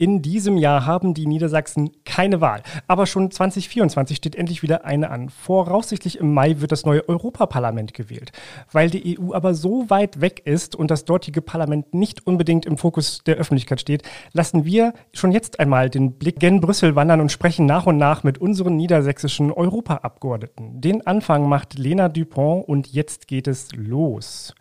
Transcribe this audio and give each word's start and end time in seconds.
In 0.00 0.22
diesem 0.22 0.56
Jahr 0.56 0.86
haben 0.86 1.12
die 1.12 1.26
Niedersachsen 1.26 1.90
keine 2.06 2.40
Wahl. 2.40 2.62
Aber 2.86 3.04
schon 3.04 3.30
2024 3.30 4.16
steht 4.16 4.34
endlich 4.34 4.62
wieder 4.62 4.86
eine 4.86 5.10
an. 5.10 5.28
Voraussichtlich 5.28 6.18
im 6.18 6.32
Mai 6.32 6.62
wird 6.62 6.72
das 6.72 6.86
neue 6.86 7.06
Europaparlament 7.06 7.92
gewählt. 7.92 8.32
Weil 8.72 8.88
die 8.88 9.18
EU 9.20 9.34
aber 9.34 9.52
so 9.52 9.90
weit 9.90 10.22
weg 10.22 10.40
ist 10.46 10.74
und 10.74 10.90
das 10.90 11.04
dortige 11.04 11.42
Parlament 11.42 11.92
nicht 11.92 12.26
unbedingt 12.26 12.64
im 12.64 12.78
Fokus 12.78 13.18
der 13.26 13.36
Öffentlichkeit 13.36 13.78
steht, 13.78 14.02
lassen 14.32 14.64
wir 14.64 14.94
schon 15.12 15.32
jetzt 15.32 15.60
einmal 15.60 15.90
den 15.90 16.12
Blick 16.12 16.40
gen 16.40 16.62
Brüssel 16.62 16.96
wandern 16.96 17.20
und 17.20 17.30
sprechen 17.30 17.66
nach 17.66 17.84
und 17.84 17.98
nach 17.98 18.22
mit 18.22 18.38
unseren 18.38 18.76
niedersächsischen 18.76 19.52
Europaabgeordneten. 19.52 20.80
Den 20.80 21.06
Anfang 21.06 21.46
macht 21.46 21.78
Lena 21.78 22.08
Dupont 22.08 22.66
und 22.66 22.90
jetzt 22.90 23.28
geht 23.28 23.46
es 23.46 23.68
los. 23.76 24.54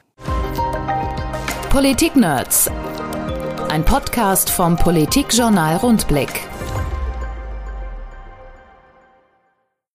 Politik-Nerds 1.69 2.69
ein 3.69 3.85
Podcast 3.85 4.49
vom 4.49 4.75
Politikjournal 4.75 5.77
Rundblick. 5.77 6.47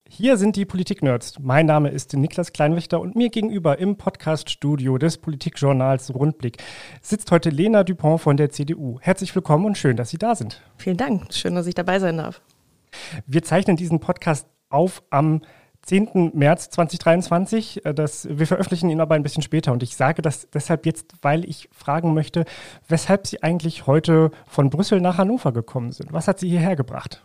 Hier 0.08 0.36
sind 0.36 0.54
die 0.54 0.64
Politik-Nerds. 0.64 1.40
Mein 1.40 1.66
Name 1.66 1.88
ist 1.88 2.12
Niklas 2.12 2.52
Kleinwächter 2.52 3.00
und 3.00 3.16
mir 3.16 3.30
gegenüber 3.30 3.80
im 3.80 3.96
Podcast-Studio 3.96 4.96
des 4.96 5.18
Politikjournals 5.18 6.14
Rundblick 6.14 6.58
sitzt 7.02 7.32
heute 7.32 7.50
Lena 7.50 7.82
Dupont 7.82 8.20
von 8.20 8.36
der 8.36 8.50
CDU. 8.50 9.00
Herzlich 9.00 9.34
willkommen 9.34 9.64
und 9.64 9.76
schön, 9.76 9.96
dass 9.96 10.10
Sie 10.10 10.18
da 10.18 10.36
sind. 10.36 10.62
Vielen 10.76 10.96
Dank. 10.96 11.34
Schön, 11.34 11.56
dass 11.56 11.66
ich 11.66 11.74
dabei 11.74 11.98
sein 11.98 12.18
darf. 12.18 12.42
Wir 13.26 13.42
zeichnen 13.42 13.76
diesen 13.76 13.98
Podcast 13.98 14.46
auf 14.68 15.02
am 15.10 15.40
10. 15.86 16.32
März 16.34 16.70
2023. 16.70 17.84
Äh, 17.84 17.94
das, 17.94 18.28
wir 18.30 18.46
veröffentlichen 18.46 18.90
ihn 18.90 19.00
aber 19.00 19.14
ein 19.14 19.22
bisschen 19.22 19.42
später. 19.42 19.72
Und 19.72 19.82
ich 19.82 19.96
sage 19.96 20.22
das 20.22 20.48
deshalb 20.52 20.86
jetzt, 20.86 21.12
weil 21.22 21.44
ich 21.44 21.68
fragen 21.72 22.14
möchte, 22.14 22.44
weshalb 22.88 23.26
Sie 23.26 23.42
eigentlich 23.42 23.86
heute 23.86 24.30
von 24.46 24.70
Brüssel 24.70 25.00
nach 25.00 25.18
Hannover 25.18 25.52
gekommen 25.52 25.92
sind. 25.92 26.12
Was 26.12 26.28
hat 26.28 26.40
Sie 26.40 26.48
hierher 26.48 26.76
gebracht? 26.76 27.22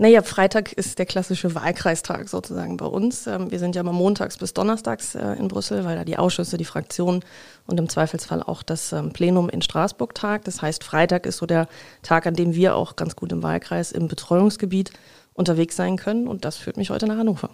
Naja, 0.00 0.22
Freitag 0.22 0.72
ist 0.72 0.98
der 0.98 1.06
klassische 1.06 1.54
Wahlkreistag 1.54 2.28
sozusagen 2.28 2.76
bei 2.76 2.86
uns. 2.86 3.28
Ähm, 3.28 3.52
wir 3.52 3.60
sind 3.60 3.76
ja 3.76 3.80
immer 3.80 3.92
montags 3.92 4.38
bis 4.38 4.52
donnerstags 4.52 5.14
äh, 5.14 5.34
in 5.34 5.46
Brüssel, 5.46 5.84
weil 5.84 5.94
da 5.94 6.04
die 6.04 6.18
Ausschüsse, 6.18 6.56
die 6.56 6.64
Fraktionen 6.64 7.24
und 7.68 7.78
im 7.78 7.88
Zweifelsfall 7.88 8.42
auch 8.42 8.64
das 8.64 8.92
ähm, 8.92 9.12
Plenum 9.12 9.48
in 9.48 9.62
Straßburg 9.62 10.12
tagt. 10.12 10.48
Das 10.48 10.62
heißt, 10.62 10.82
Freitag 10.82 11.26
ist 11.26 11.36
so 11.36 11.46
der 11.46 11.68
Tag, 12.02 12.26
an 12.26 12.34
dem 12.34 12.54
wir 12.54 12.74
auch 12.74 12.96
ganz 12.96 13.14
gut 13.14 13.30
im 13.30 13.44
Wahlkreis 13.44 13.92
im 13.92 14.08
Betreuungsgebiet 14.08 14.90
unterwegs 15.32 15.76
sein 15.76 15.96
können. 15.96 16.26
Und 16.26 16.44
das 16.44 16.56
führt 16.56 16.76
mich 16.76 16.90
heute 16.90 17.06
nach 17.06 17.18
Hannover. 17.18 17.50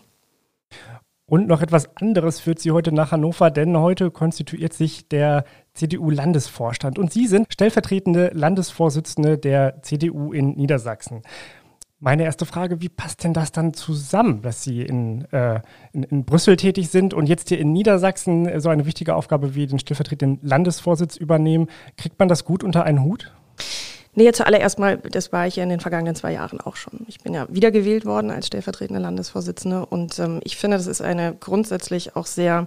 Und 1.31 1.47
noch 1.47 1.63
etwas 1.63 1.97
anderes 1.97 2.41
führt 2.41 2.59
Sie 2.59 2.73
heute 2.73 2.91
nach 2.91 3.13
Hannover, 3.13 3.53
denn 3.53 3.79
heute 3.79 4.11
konstituiert 4.11 4.73
sich 4.73 5.09
der 5.09 5.45
CDU-Landesvorstand. 5.75 6.99
Und 6.99 7.13
Sie 7.13 7.29
sind 7.29 7.47
stellvertretende 7.53 8.33
Landesvorsitzende 8.35 9.39
der 9.39 9.81
CDU 9.83 10.33
in 10.33 10.57
Niedersachsen. 10.57 11.23
Meine 12.01 12.25
erste 12.25 12.47
Frage, 12.47 12.81
wie 12.81 12.89
passt 12.89 13.23
denn 13.23 13.33
das 13.33 13.53
dann 13.53 13.75
zusammen, 13.75 14.43
dass 14.43 14.65
Sie 14.65 14.83
in, 14.83 15.25
äh, 15.33 15.61
in, 15.93 16.03
in, 16.03 16.25
Brüssel 16.25 16.57
tätig 16.57 16.89
sind 16.89 17.15
und 17.15 17.29
jetzt 17.29 17.51
hier 17.51 17.61
in 17.61 17.73
Niedersachsen 17.73 18.59
so 18.59 18.69
eine 18.69 18.87
wichtige 18.87 19.15
Aufgabe 19.15 19.55
wie 19.55 19.69
den 19.69 19.79
stellvertretenden 19.79 20.41
Landesvorsitz 20.43 21.17
übernehmen? 21.17 21.69
Kriegt 21.97 22.19
man 22.19 22.27
das 22.27 22.45
gut 22.45 22.65
unter 22.65 22.83
einen 22.83 23.05
Hut? 23.05 23.31
Nee, 24.21 24.33
zuallererst 24.33 24.79
mal, 24.79 24.99
das 24.99 25.33
war 25.33 25.47
ich 25.47 25.57
ja 25.57 25.63
in 25.63 25.71
den 25.71 25.81
vergangenen 25.81 26.15
zwei 26.15 26.35
Jahren 26.35 26.61
auch 26.61 26.77
schon. 26.77 27.07
Ich 27.09 27.21
bin 27.21 27.33
ja 27.33 27.47
wiedergewählt 27.49 28.05
worden 28.05 28.31
als 28.31 28.49
stellvertretende 28.49 29.01
Landesvorsitzende 29.01 29.87
und 29.87 30.19
ähm, 30.19 30.41
ich 30.45 30.59
finde, 30.59 30.77
das 30.77 30.87
ist 30.87 31.01
eine 31.01 31.35
grundsätzlich 31.41 32.17
auch 32.17 32.27
sehr, 32.27 32.67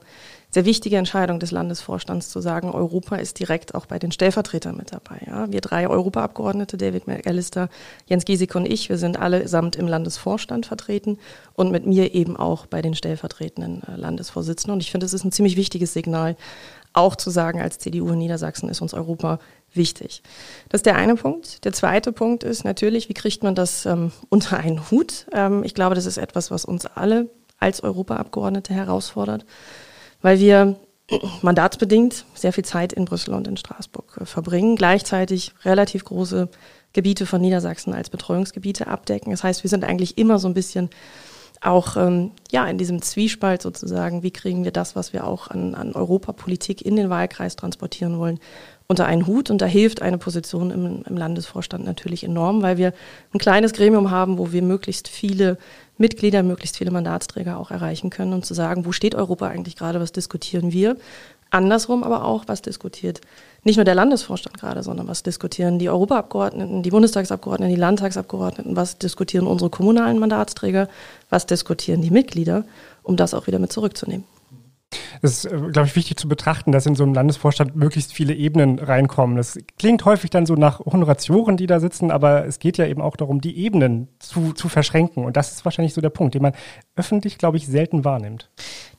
sehr 0.50 0.66
wichtige 0.66 0.98
Entscheidung 0.98 1.40
des 1.40 1.52
Landesvorstands 1.52 2.30
zu 2.30 2.42
sagen, 2.42 2.72
Europa 2.72 3.18
ist 3.18 3.38
direkt 3.38 3.76
auch 3.76 3.86
bei 3.86 4.00
den 4.00 4.12
Stellvertretern 4.12 4.76
mit 4.76 4.94
dabei. 4.94 5.22
Ja? 5.28 5.52
Wir 5.52 5.62
drei 5.62 5.88
Europaabgeordnete, 5.88 6.76
David 6.76 7.06
McAllister, 7.06 7.70
Jens 8.08 8.26
Giesig 8.26 8.56
und 8.56 8.66
ich, 8.66 8.90
wir 8.90 8.98
sind 8.98 9.20
allesamt 9.20 9.76
im 9.76 9.88
Landesvorstand 9.88 10.66
vertreten 10.66 11.20
und 11.54 11.72
mit 11.72 11.86
mir 11.86 12.16
eben 12.16 12.36
auch 12.36 12.66
bei 12.66 12.82
den 12.82 12.96
stellvertretenden 12.96 13.84
äh, 13.84 13.96
Landesvorsitzenden. 13.96 14.74
Und 14.74 14.82
ich 14.82 14.90
finde, 14.90 15.06
es 15.06 15.14
ist 15.14 15.24
ein 15.24 15.32
ziemlich 15.32 15.56
wichtiges 15.56 15.94
Signal, 15.94 16.36
auch 16.94 17.16
zu 17.16 17.30
sagen, 17.30 17.62
als 17.62 17.80
CDU 17.80 18.10
in 18.10 18.20
Niedersachsen 18.20 18.70
ist 18.70 18.82
uns 18.82 18.94
Europa 18.94 19.40
wichtig. 19.76 20.22
Das 20.70 20.80
ist 20.80 20.86
der 20.86 20.96
eine 20.96 21.16
Punkt. 21.16 21.66
Der 21.66 21.74
zweite 21.74 22.12
Punkt 22.12 22.44
ist 22.44 22.64
natürlich, 22.64 23.10
wie 23.10 23.14
kriegt 23.14 23.44
man 23.44 23.56
das 23.56 23.86
ähm, 23.86 24.12
unter 24.30 24.58
einen 24.58 24.90
Hut? 24.92 25.28
Ähm, 25.32 25.64
ich 25.64 25.74
glaube, 25.74 25.96
das 25.96 26.06
ist 26.06 26.18
etwas, 26.18 26.52
was 26.52 26.66
uns 26.66 26.86
alle 26.86 27.30
als 27.60 27.82
Europaabgeordnete 27.82 28.74
herausfordert, 28.74 29.46
weil 30.22 30.40
wir 30.40 30.78
mandatsbedingt 31.42 32.26
sehr 32.34 32.54
viel 32.54 32.66
Zeit 32.66 32.94
in 32.94 33.06
Brüssel 33.06 33.34
und 33.34 33.48
in 33.48 33.58
Straßburg 33.58 34.20
äh, 34.22 34.26
verbringen, 34.26 34.76
gleichzeitig 34.76 35.54
relativ 35.64 36.06
große 36.06 36.50
Gebiete 36.94 37.26
von 37.26 37.42
Niedersachsen 37.42 37.94
als 37.94 38.10
Betreuungsgebiete 38.10 38.88
abdecken. 38.88 39.32
Das 39.32 39.44
heißt, 39.44 39.64
wir 39.64 39.70
sind 39.70 39.84
eigentlich 39.84 40.18
immer 40.18 40.40
so 40.40 40.48
ein 40.48 40.54
bisschen 40.54 40.90
auch 41.60 41.96
ähm, 41.96 42.32
ja 42.52 42.66
in 42.68 42.78
diesem 42.78 43.02
Zwiespalt 43.02 43.62
sozusagen, 43.62 44.22
wie 44.22 44.32
kriegen 44.32 44.64
wir 44.64 44.72
das, 44.72 44.96
was 44.96 45.14
wir 45.14 45.26
auch 45.26 45.48
an, 45.48 45.76
an 45.76 45.94
Europapolitik 45.94 46.86
in 46.86 46.96
den 46.96 47.10
Wahlkreis 47.10 47.56
transportieren 47.56 48.20
wollen, 48.20 48.40
unter 48.94 49.08
einen 49.08 49.26
Hut. 49.26 49.50
Und 49.50 49.60
da 49.60 49.66
hilft 49.66 50.04
eine 50.04 50.20
Position 50.20 50.70
im, 50.70 51.04
im 51.04 51.18
Landesvorstand 51.18 51.84
natürlich 51.84 52.24
enorm, 52.24 52.62
weil 52.62 52.78
wir 52.78 52.94
ein 53.34 53.40
kleines 53.40 53.74
Gremium 53.74 54.12
haben, 54.12 54.38
wo 54.38 54.52
wir 54.52 54.62
möglichst 54.62 55.08
viele 55.08 55.58
Mitglieder, 55.98 56.44
möglichst 56.44 56.78
viele 56.78 56.92
Mandatsträger 56.92 57.58
auch 57.58 57.72
erreichen 57.72 58.12
können 58.12 58.34
und 58.34 58.46
zu 58.46 58.54
sagen, 58.54 58.86
wo 58.86 58.92
steht 58.92 59.16
Europa 59.16 59.48
eigentlich 59.48 59.76
gerade, 59.76 60.00
was 60.00 60.12
diskutieren 60.12 60.72
wir. 60.72 60.96
Andersrum 61.50 62.04
aber 62.04 62.24
auch, 62.24 62.44
was 62.48 62.62
diskutiert 62.62 63.22
nicht 63.64 63.78
nur 63.78 63.86
der 63.86 63.96
Landesvorstand 63.96 64.60
gerade, 64.60 64.84
sondern 64.84 65.08
was 65.08 65.24
diskutieren 65.24 65.80
die 65.80 65.90
Europaabgeordneten, 65.90 66.84
die 66.84 66.92
Bundestagsabgeordneten, 66.92 67.74
die 67.74 67.80
Landtagsabgeordneten, 67.80 68.76
was 68.76 69.00
diskutieren 69.00 69.48
unsere 69.48 69.72
kommunalen 69.72 70.20
Mandatsträger, 70.20 70.88
was 71.30 71.48
diskutieren 71.48 72.02
die 72.02 72.12
Mitglieder, 72.12 72.64
um 73.02 73.16
das 73.16 73.34
auch 73.34 73.48
wieder 73.48 73.60
mit 73.60 73.72
zurückzunehmen. 73.72 74.26
Das 75.22 75.32
ist, 75.32 75.46
äh, 75.46 75.58
glaube 75.72 75.88
ich, 75.88 75.96
wichtig 75.96 76.18
zu 76.18 76.28
betrachten, 76.28 76.72
dass 76.72 76.86
in 76.86 76.96
so 76.96 77.04
einem 77.04 77.14
Landesvorstand 77.14 77.76
möglichst 77.76 78.14
viele 78.14 78.34
Ebenen 78.34 78.80
reinkommen. 78.80 79.38
Das 79.38 79.58
klingt 79.78 80.06
häufig 80.06 80.30
dann 80.30 80.46
so 80.46 80.56
nach 80.56 80.80
Honoratioren, 80.80 81.58
die 81.58 81.68
da 81.68 81.80
sitzen, 81.80 82.12
aber 82.12 82.46
es 82.46 82.60
geht 82.60 82.78
ja 82.78 82.86
eben 82.86 83.02
auch 83.02 83.16
darum, 83.16 83.42
die 83.42 83.58
Ebenen 83.58 84.08
zu, 84.20 84.54
zu 84.54 84.70
verschränken. 84.70 85.26
Und 85.26 85.38
das 85.38 85.52
ist 85.52 85.66
wahrscheinlich 85.66 85.94
so 85.94 86.02
der 86.02 86.10
Punkt, 86.10 86.36
den 86.36 86.42
man 86.42 86.54
öffentlich, 86.96 87.38
glaube 87.38 87.58
ich, 87.58 87.68
selten 87.68 88.06
wahrnimmt. 88.06 88.50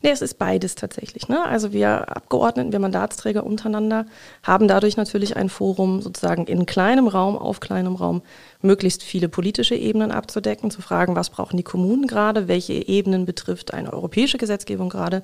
Nee, 0.02 0.10
es 0.10 0.20
ist 0.20 0.38
beides 0.38 0.74
tatsächlich. 0.74 1.28
Ne? 1.28 1.44
Also 1.46 1.72
wir 1.72 2.14
Abgeordneten, 2.14 2.72
wir 2.72 2.78
Mandatsträger 2.78 3.44
untereinander 3.44 4.04
haben 4.42 4.68
dadurch 4.68 4.96
natürlich 4.98 5.36
ein 5.36 5.48
Forum, 5.48 6.02
sozusagen 6.02 6.46
in 6.46 6.66
kleinem 6.66 7.08
Raum, 7.08 7.38
auf 7.38 7.60
kleinem 7.60 7.94
Raum, 7.94 8.22
möglichst 8.60 9.02
viele 9.02 9.28
politische 9.28 9.74
Ebenen 9.74 10.10
abzudecken, 10.10 10.70
zu 10.70 10.82
fragen, 10.82 11.16
was 11.16 11.30
brauchen 11.30 11.56
die 11.56 11.62
Kommunen 11.62 12.06
gerade, 12.06 12.48
welche 12.48 12.74
Ebenen 12.74 13.24
betrifft 13.24 13.72
eine 13.72 13.92
europäische 13.92 14.38
Gesetzgebung 14.38 14.88
gerade 14.88 15.22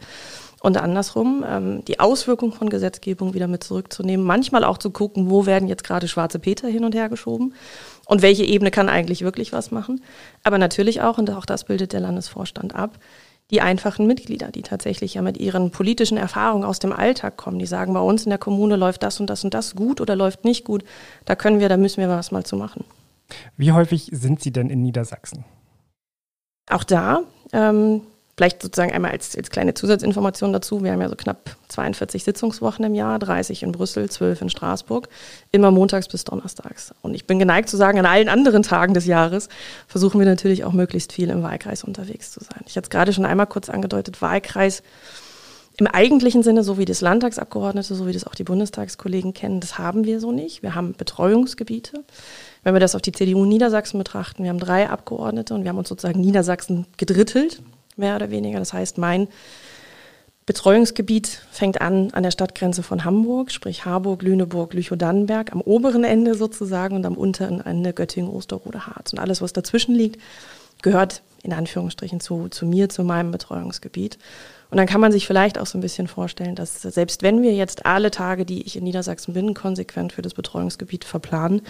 und 0.61 0.77
andersrum, 0.83 1.45
ähm, 1.47 1.85
die 1.87 2.01
Auswirkungen 2.01 2.53
von 2.53 2.69
Gesetzgebung 2.69 3.35
wieder 3.35 3.47
mit 3.47 3.65
zurückzunehmen, 3.65 4.25
manchmal 4.25 4.65
auch 4.65 4.79
zu 4.79 4.91
gucken, 4.91 5.31
wo 5.31 5.47
werden 5.47 5.69
jetzt 5.69 5.85
gerade 5.85 6.09
schwarze 6.09 6.39
Peter 6.39 6.69
hin 6.69 6.85
und 6.85 6.95
her 6.95 7.09
geschoben 7.09 7.55
und 8.07 8.23
welche 8.23 8.45
Ebene 8.45 8.71
kann 8.71 8.89
eigentlich 8.89 9.23
wirklich 9.23 9.53
was 9.53 9.71
machen. 9.71 10.03
Aber 10.43 10.59
natürlich 10.59 11.01
auch, 11.03 11.19
und 11.19 11.31
auch 11.31 11.47
das 11.47 11.65
bildet 11.65 11.93
der 11.93 12.01
Landesvorstand 12.01 12.75
ab, 12.75 12.99
die 13.51 13.61
einfachen 13.61 14.07
Mitglieder, 14.07 14.51
die 14.51 14.63
tatsächlich 14.63 15.15
ja 15.15 15.23
mit 15.23 15.39
ihren 15.39 15.71
politischen 15.71 16.17
Erfahrungen 16.17 16.65
aus 16.65 16.79
dem 16.79 16.93
Alltag 16.93 17.37
kommen, 17.37 17.59
die 17.59 17.67
sagen, 17.67 17.93
bei 17.95 18.01
uns 18.01 18.25
in 18.25 18.31
der 18.31 18.39
Kommune 18.39 18.77
läuft 18.77 19.03
das 19.03 19.21
und 19.21 19.29
das 19.29 19.45
und 19.45 19.55
das 19.55 19.75
gut 19.75 20.01
oder 20.01 20.17
läuft 20.17 20.45
nicht 20.45 20.65
gut, 20.65 20.85
da 21.25 21.35
können 21.35 21.59
wir, 21.61 21.69
da 21.69 21.77
müssen 21.77 22.01
wir 22.01 22.09
was 22.09 22.31
mal 22.31 22.45
zu 22.45 22.57
machen. 22.57 22.85
Wie 23.57 23.73
häufig 23.73 24.09
sind 24.13 24.41
Sie 24.41 24.53
denn 24.53 24.71
in 24.71 24.83
Niedersachsen? 24.83 25.45
Auch 26.71 26.85
da 26.85 27.23
ähm, 27.53 28.03
Vielleicht 28.41 28.63
sozusagen 28.63 28.91
einmal 28.91 29.11
als, 29.11 29.37
als 29.37 29.51
kleine 29.51 29.75
Zusatzinformation 29.75 30.51
dazu. 30.51 30.83
Wir 30.83 30.93
haben 30.93 31.03
ja 31.03 31.11
so 31.11 31.15
knapp 31.15 31.57
42 31.69 32.25
Sitzungswochen 32.25 32.87
im 32.87 32.95
Jahr, 32.95 33.19
30 33.19 33.63
in 33.65 33.71
Brüssel, 33.71 34.09
12 34.09 34.41
in 34.41 34.49
Straßburg, 34.49 35.11
immer 35.53 35.71
montags 35.71 36.09
bis 36.09 36.25
donnerstags. 36.25 36.95
Und 37.03 37.13
ich 37.13 37.27
bin 37.27 37.39
geneigt 37.39 37.69
zu 37.69 37.77
sagen, 37.77 37.99
an 37.99 38.07
allen 38.07 38.31
anderen 38.31 38.63
Tagen 38.63 38.95
des 38.95 39.05
Jahres 39.05 39.51
versuchen 39.87 40.19
wir 40.19 40.27
natürlich 40.27 40.65
auch 40.65 40.73
möglichst 40.73 41.13
viel 41.13 41.29
im 41.29 41.43
Wahlkreis 41.43 41.85
unterwegs 41.85 42.33
zu 42.33 42.41
sein. 42.41 42.63
Ich 42.67 42.79
hatte 42.79 42.87
es 42.87 42.89
gerade 42.89 43.13
schon 43.13 43.27
einmal 43.27 43.47
kurz 43.47 43.69
angedeutet, 43.69 44.23
Wahlkreis 44.23 44.83
im 45.77 45.87
eigentlichen 45.87 46.43
Sinne, 46.43 46.63
so 46.65 46.79
wie 46.79 46.87
das 46.87 47.03
Landtagsabgeordnete, 47.03 47.95
so 47.95 48.07
wie 48.07 48.15
das 48.15 48.27
auch 48.27 48.35
die 48.35 48.45
Bundestagskollegen 48.45 49.35
kennen, 49.35 49.61
das 49.61 49.77
haben 49.77 50.05
wir 50.05 50.19
so 50.19 50.33
nicht. 50.33 50.63
Wir 50.63 50.75
haben 50.75 50.95
Betreuungsgebiete. 50.95 52.05
Wenn 52.63 52.75
wir 52.75 52.81
das 52.81 52.95
auf 52.95 53.03
die 53.03 53.13
CDU 53.13 53.45
Niedersachsen 53.45 53.99
betrachten, 53.99 54.45
wir 54.45 54.49
haben 54.49 54.61
drei 54.61 54.89
Abgeordnete 54.89 55.53
und 55.53 55.65
wir 55.65 55.69
haben 55.69 55.79
uns 55.79 55.91
sozusagen 55.91 56.23
Niedersachsen 56.23 56.87
gedrittelt 56.97 57.61
mehr 58.01 58.17
oder 58.17 58.31
weniger. 58.31 58.59
Das 58.59 58.73
heißt, 58.73 58.99
mein 58.99 59.29
Betreuungsgebiet 60.47 61.29
fängt 61.53 61.81
an 61.81 62.11
an 62.11 62.25
der 62.25 62.33
Stadtgrenze 62.33 62.83
von 62.83 63.05
Hamburg, 63.05 63.53
sprich 63.53 63.85
Harburg, 63.85 64.23
Lüneburg, 64.23 64.75
Lüchow-Dannenberg, 64.75 65.53
am 65.53 65.61
oberen 65.61 66.03
Ende 66.03 66.35
sozusagen 66.35 66.97
und 66.97 67.07
am 67.07 67.17
unteren 67.17 67.61
Ende 67.61 67.93
Göttingen, 67.93 68.31
Osterode, 68.31 68.89
Harz. 68.89 69.13
Und 69.13 69.21
alles, 69.21 69.41
was 69.41 69.53
dazwischen 69.53 69.95
liegt, 69.95 70.21
gehört 70.83 71.23
in 71.43 71.53
Anführungsstrichen 71.53 72.21
zu, 72.21 72.49
zu 72.49 72.67
mir, 72.67 72.89
zu 72.89 73.05
meinem 73.05 73.31
Betreuungsgebiet. 73.31 74.19
Und 74.71 74.77
dann 74.77 74.87
kann 74.87 75.01
man 75.01 75.13
sich 75.13 75.27
vielleicht 75.27 75.59
auch 75.59 75.67
so 75.67 75.79
ein 75.79 75.81
bisschen 75.81 76.09
vorstellen, 76.09 76.55
dass 76.55 76.83
selbst 76.83 77.23
wenn 77.23 77.43
wir 77.43 77.55
jetzt 77.55 77.87
alle 77.87 78.11
Tage, 78.11 78.45
die 78.45 78.63
ich 78.63 78.77
in 78.77 78.85
Niedersachsen 78.85 79.35
bin, 79.35 79.55
konsequent 79.55 80.13
für 80.13 80.23
das 80.23 80.35
Betreuungsgebiet 80.35 81.05
verplanen, 81.05 81.63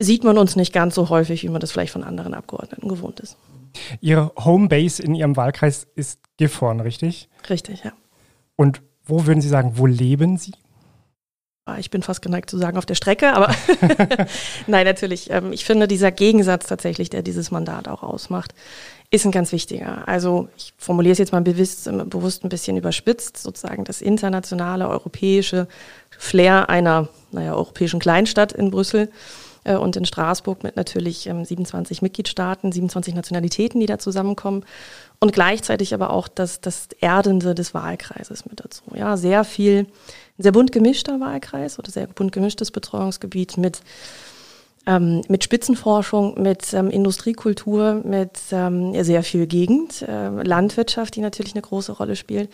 sieht 0.00 0.24
man 0.24 0.38
uns 0.38 0.56
nicht 0.56 0.72
ganz 0.72 0.94
so 0.94 1.10
häufig, 1.10 1.44
wie 1.44 1.48
man 1.48 1.60
das 1.60 1.70
vielleicht 1.70 1.92
von 1.92 2.02
anderen 2.02 2.34
Abgeordneten 2.34 2.88
gewohnt 2.88 3.20
ist. 3.20 3.36
Ihre 4.00 4.32
Homebase 4.36 5.02
in 5.02 5.14
Ihrem 5.14 5.36
Wahlkreis 5.36 5.86
ist 5.94 6.18
Gifhorn, 6.38 6.80
richtig? 6.80 7.28
Richtig, 7.48 7.84
ja. 7.84 7.92
Und 8.56 8.82
wo 9.04 9.26
würden 9.26 9.40
Sie 9.40 9.48
sagen, 9.48 9.74
wo 9.76 9.86
leben 9.86 10.38
Sie? 10.38 10.52
Ah, 11.66 11.78
ich 11.78 11.90
bin 11.90 12.02
fast 12.02 12.22
geneigt 12.22 12.50
zu 12.50 12.56
sagen 12.56 12.78
auf 12.78 12.86
der 12.86 12.94
Strecke, 12.94 13.32
aber 13.32 13.54
nein, 14.66 14.86
natürlich. 14.86 15.30
Ähm, 15.30 15.52
ich 15.52 15.64
finde, 15.64 15.86
dieser 15.86 16.10
Gegensatz 16.10 16.66
tatsächlich, 16.66 17.10
der 17.10 17.22
dieses 17.22 17.50
Mandat 17.50 17.86
auch 17.86 18.02
ausmacht, 18.02 18.54
ist 19.10 19.26
ein 19.26 19.30
ganz 19.30 19.52
wichtiger. 19.52 20.08
Also 20.08 20.48
ich 20.56 20.72
formuliere 20.78 21.12
es 21.12 21.18
jetzt 21.18 21.32
mal 21.32 21.42
bewusst, 21.42 21.88
bewusst 22.08 22.44
ein 22.44 22.48
bisschen 22.48 22.76
überspitzt, 22.76 23.36
sozusagen 23.36 23.84
das 23.84 24.00
internationale, 24.00 24.88
europäische 24.88 25.68
Flair 26.10 26.70
einer 26.70 27.08
naja, 27.30 27.54
europäischen 27.54 28.00
Kleinstadt 28.00 28.52
in 28.52 28.70
Brüssel 28.70 29.10
äh, 29.70 29.76
und 29.76 29.96
in 29.96 30.04
Straßburg 30.04 30.62
mit 30.62 30.76
natürlich 30.76 31.22
27 31.22 31.98
ähm, 31.98 32.04
Mitgliedstaaten, 32.04 32.72
27 32.72 33.14
Nationalitäten, 33.14 33.80
die 33.80 33.86
da 33.86 33.98
zusammenkommen 33.98 34.64
und 35.20 35.32
gleichzeitig 35.32 35.94
aber 35.94 36.10
auch 36.10 36.28
das, 36.28 36.60
das 36.60 36.88
Erdende 37.00 37.54
des 37.54 37.74
Wahlkreises 37.74 38.46
mit 38.46 38.60
dazu. 38.60 38.82
Ja, 38.94 39.16
sehr 39.16 39.44
viel, 39.44 39.86
sehr 40.38 40.52
bunt 40.52 40.72
gemischter 40.72 41.20
Wahlkreis 41.20 41.78
oder 41.78 41.90
sehr 41.90 42.06
bunt 42.06 42.32
gemischtes 42.32 42.70
Betreuungsgebiet 42.70 43.56
mit 43.56 43.82
ähm, 44.86 45.20
mit 45.28 45.44
Spitzenforschung, 45.44 46.40
mit 46.40 46.72
ähm, 46.72 46.88
Industriekultur, 46.88 48.00
mit 48.02 48.40
ähm, 48.50 48.94
sehr 49.04 49.22
viel 49.22 49.46
Gegend, 49.46 50.00
äh, 50.02 50.28
Landwirtschaft, 50.42 51.16
die 51.16 51.20
natürlich 51.20 51.52
eine 51.52 51.60
große 51.60 51.92
Rolle 51.92 52.16
spielt. 52.16 52.50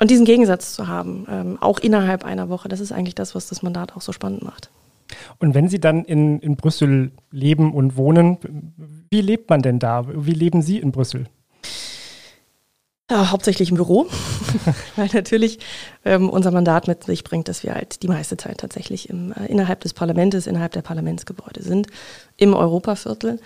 Und 0.00 0.10
diesen 0.10 0.24
Gegensatz 0.24 0.74
zu 0.74 0.88
haben, 0.88 1.26
ähm, 1.30 1.58
auch 1.60 1.78
innerhalb 1.78 2.24
einer 2.24 2.48
Woche, 2.48 2.68
das 2.68 2.80
ist 2.80 2.90
eigentlich 2.90 3.14
das, 3.14 3.36
was 3.36 3.46
das 3.46 3.62
Mandat 3.62 3.96
auch 3.96 4.00
so 4.00 4.12
spannend 4.12 4.42
macht. 4.42 4.70
Und 5.38 5.54
wenn 5.54 5.68
Sie 5.68 5.80
dann 5.80 6.04
in, 6.04 6.40
in 6.40 6.56
Brüssel 6.56 7.12
leben 7.30 7.72
und 7.72 7.96
wohnen, 7.96 8.38
wie 9.10 9.20
lebt 9.20 9.50
man 9.50 9.62
denn 9.62 9.78
da? 9.78 10.06
Wie 10.08 10.32
leben 10.32 10.62
Sie 10.62 10.78
in 10.78 10.92
Brüssel? 10.92 11.26
Ja, 13.10 13.30
hauptsächlich 13.30 13.70
im 13.70 13.76
Büro, 13.76 14.06
weil 14.96 15.08
natürlich 15.14 15.60
ähm, 16.04 16.28
unser 16.28 16.50
Mandat 16.50 16.88
mit 16.88 17.04
sich 17.04 17.24
bringt, 17.24 17.48
dass 17.48 17.62
wir 17.62 17.74
halt 17.74 18.02
die 18.02 18.08
meiste 18.08 18.36
Zeit 18.36 18.58
tatsächlich 18.58 19.08
im, 19.08 19.32
äh, 19.32 19.46
innerhalb 19.46 19.80
des 19.80 19.94
Parlaments, 19.94 20.46
innerhalb 20.46 20.72
der 20.72 20.82
Parlamentsgebäude 20.82 21.62
sind, 21.62 21.86
im 22.36 22.52
Europaviertel. 22.52 23.40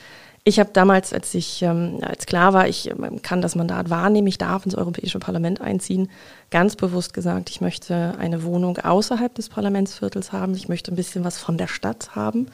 Ich 0.45 0.59
habe 0.59 0.71
damals, 0.73 1.13
als 1.13 1.33
ich 1.35 1.63
ähm, 1.63 2.01
als 2.03 2.27
klar 2.27 2.53
war, 2.53 2.67
ich 2.67 2.91
ähm, 2.91 3.23
kann 3.23 3.41
das 3.43 3.55
Mandat 3.55 3.91
wahrnehmen, 3.91 4.27
ich 4.27 4.39
darf 4.39 4.65
ins 4.65 4.75
Europäische 4.75 5.21
Parlament 5.21 5.61
einziehen, 5.61 6.11
ganz 6.51 6.75
bewusst 6.75 7.15
gesagt, 7.15 7.49
ich 7.49 7.61
möchte 7.61 8.17
eine 8.19 8.43
Wohnung 8.43 8.79
außerhalb 8.79 9.33
des 9.33 9.49
Parlamentsviertels 9.49 10.33
haben. 10.33 10.55
Ich 10.55 10.69
möchte 10.69 10.93
ein 10.93 10.97
bisschen 10.97 11.23
was 11.23 11.39
von 11.39 11.59
der 11.59 11.69
Stadt 11.69 12.17
haben. 12.17 12.49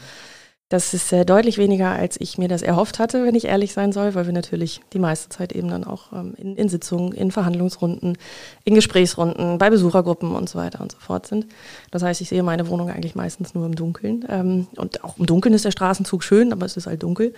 Das 0.70 0.92
ist 0.92 1.10
äh, 1.14 1.24
deutlich 1.24 1.56
weniger, 1.56 1.92
als 1.92 2.20
ich 2.20 2.36
mir 2.36 2.48
das 2.48 2.60
erhofft 2.60 2.98
hatte, 2.98 3.24
wenn 3.24 3.34
ich 3.34 3.46
ehrlich 3.46 3.72
sein 3.72 3.90
soll, 3.90 4.14
weil 4.14 4.26
wir 4.26 4.34
natürlich 4.34 4.82
die 4.92 4.98
meiste 4.98 5.30
Zeit 5.30 5.52
eben 5.52 5.68
dann 5.68 5.82
auch 5.82 6.12
ähm, 6.12 6.34
in, 6.36 6.56
in, 6.56 6.68
Sitzungen, 6.68 7.12
in 7.12 7.30
Verhandlungsrunden, 7.30 8.18
in 8.64 8.74
Gesprächsrunden, 8.74 9.56
bei 9.56 9.70
Besuchergruppen 9.70 10.34
und 10.34 10.46
so 10.46 10.58
weiter 10.58 10.82
und 10.82 10.92
so 10.92 10.98
fort 10.98 11.26
sind. 11.26 11.46
Das 11.90 12.02
heißt, 12.02 12.20
ich 12.20 12.28
sehe 12.28 12.42
meine 12.42 12.68
Wohnung 12.68 12.90
eigentlich 12.90 13.14
meistens 13.14 13.54
nur 13.54 13.64
im 13.64 13.76
Dunkeln. 13.76 14.26
Ähm, 14.28 14.66
und 14.76 15.02
auch 15.04 15.16
im 15.16 15.24
Dunkeln 15.24 15.54
ist 15.54 15.64
der 15.64 15.70
Straßenzug 15.70 16.22
schön, 16.22 16.52
aber 16.52 16.66
es 16.66 16.76
ist 16.76 16.86
halt 16.86 17.02
dunkel. 17.02 17.32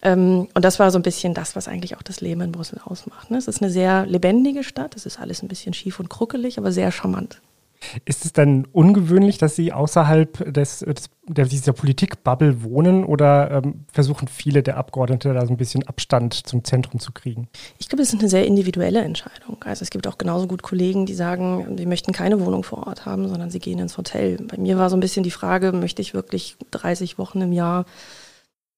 Ähm, 0.00 0.48
und 0.54 0.64
das 0.64 0.78
war 0.78 0.90
so 0.90 0.98
ein 0.98 1.02
bisschen 1.02 1.34
das, 1.34 1.56
was 1.56 1.68
eigentlich 1.68 1.98
auch 1.98 2.02
das 2.02 2.22
Leben 2.22 2.40
in 2.40 2.52
Brüssel 2.52 2.80
ausmacht. 2.82 3.30
Ne? 3.30 3.36
Es 3.36 3.48
ist 3.48 3.60
eine 3.60 3.70
sehr 3.70 4.06
lebendige 4.06 4.64
Stadt, 4.64 4.96
es 4.96 5.04
ist 5.04 5.20
alles 5.20 5.42
ein 5.42 5.48
bisschen 5.48 5.74
schief 5.74 6.00
und 6.00 6.08
kruckelig, 6.08 6.56
aber 6.56 6.72
sehr 6.72 6.90
charmant. 6.90 7.38
Ist 8.04 8.24
es 8.24 8.32
dann 8.32 8.66
ungewöhnlich, 8.72 9.38
dass 9.38 9.56
Sie 9.56 9.72
außerhalb 9.72 10.52
des, 10.52 10.80
des 10.80 11.10
der, 11.28 11.46
dieser 11.46 11.72
Politikbubble 11.72 12.62
wohnen 12.62 13.04
oder 13.04 13.50
ähm, 13.50 13.84
versuchen 13.92 14.28
viele 14.28 14.62
der 14.62 14.76
Abgeordnete 14.76 15.32
da 15.34 15.44
so 15.44 15.52
ein 15.52 15.56
bisschen 15.56 15.86
Abstand 15.86 16.34
zum 16.34 16.64
Zentrum 16.64 17.00
zu 17.00 17.12
kriegen? 17.12 17.48
Ich 17.78 17.88
glaube, 17.88 18.02
es 18.02 18.12
ist 18.12 18.20
eine 18.20 18.28
sehr 18.28 18.46
individuelle 18.46 19.00
Entscheidung. 19.00 19.56
Also 19.64 19.82
es 19.82 19.90
gibt 19.90 20.06
auch 20.06 20.18
genauso 20.18 20.46
gut 20.46 20.62
Kollegen, 20.62 21.06
die 21.06 21.14
sagen, 21.14 21.76
sie 21.76 21.86
möchten 21.86 22.12
keine 22.12 22.44
Wohnung 22.44 22.62
vor 22.62 22.86
Ort 22.86 23.06
haben, 23.06 23.28
sondern 23.28 23.50
sie 23.50 23.58
gehen 23.58 23.78
ins 23.78 23.98
Hotel. 23.98 24.38
Bei 24.46 24.56
mir 24.56 24.78
war 24.78 24.90
so 24.90 24.96
ein 24.96 25.00
bisschen 25.00 25.24
die 25.24 25.30
Frage, 25.30 25.72
möchte 25.72 26.02
ich 26.02 26.14
wirklich 26.14 26.56
30 26.70 27.18
Wochen 27.18 27.40
im 27.40 27.52
Jahr 27.52 27.86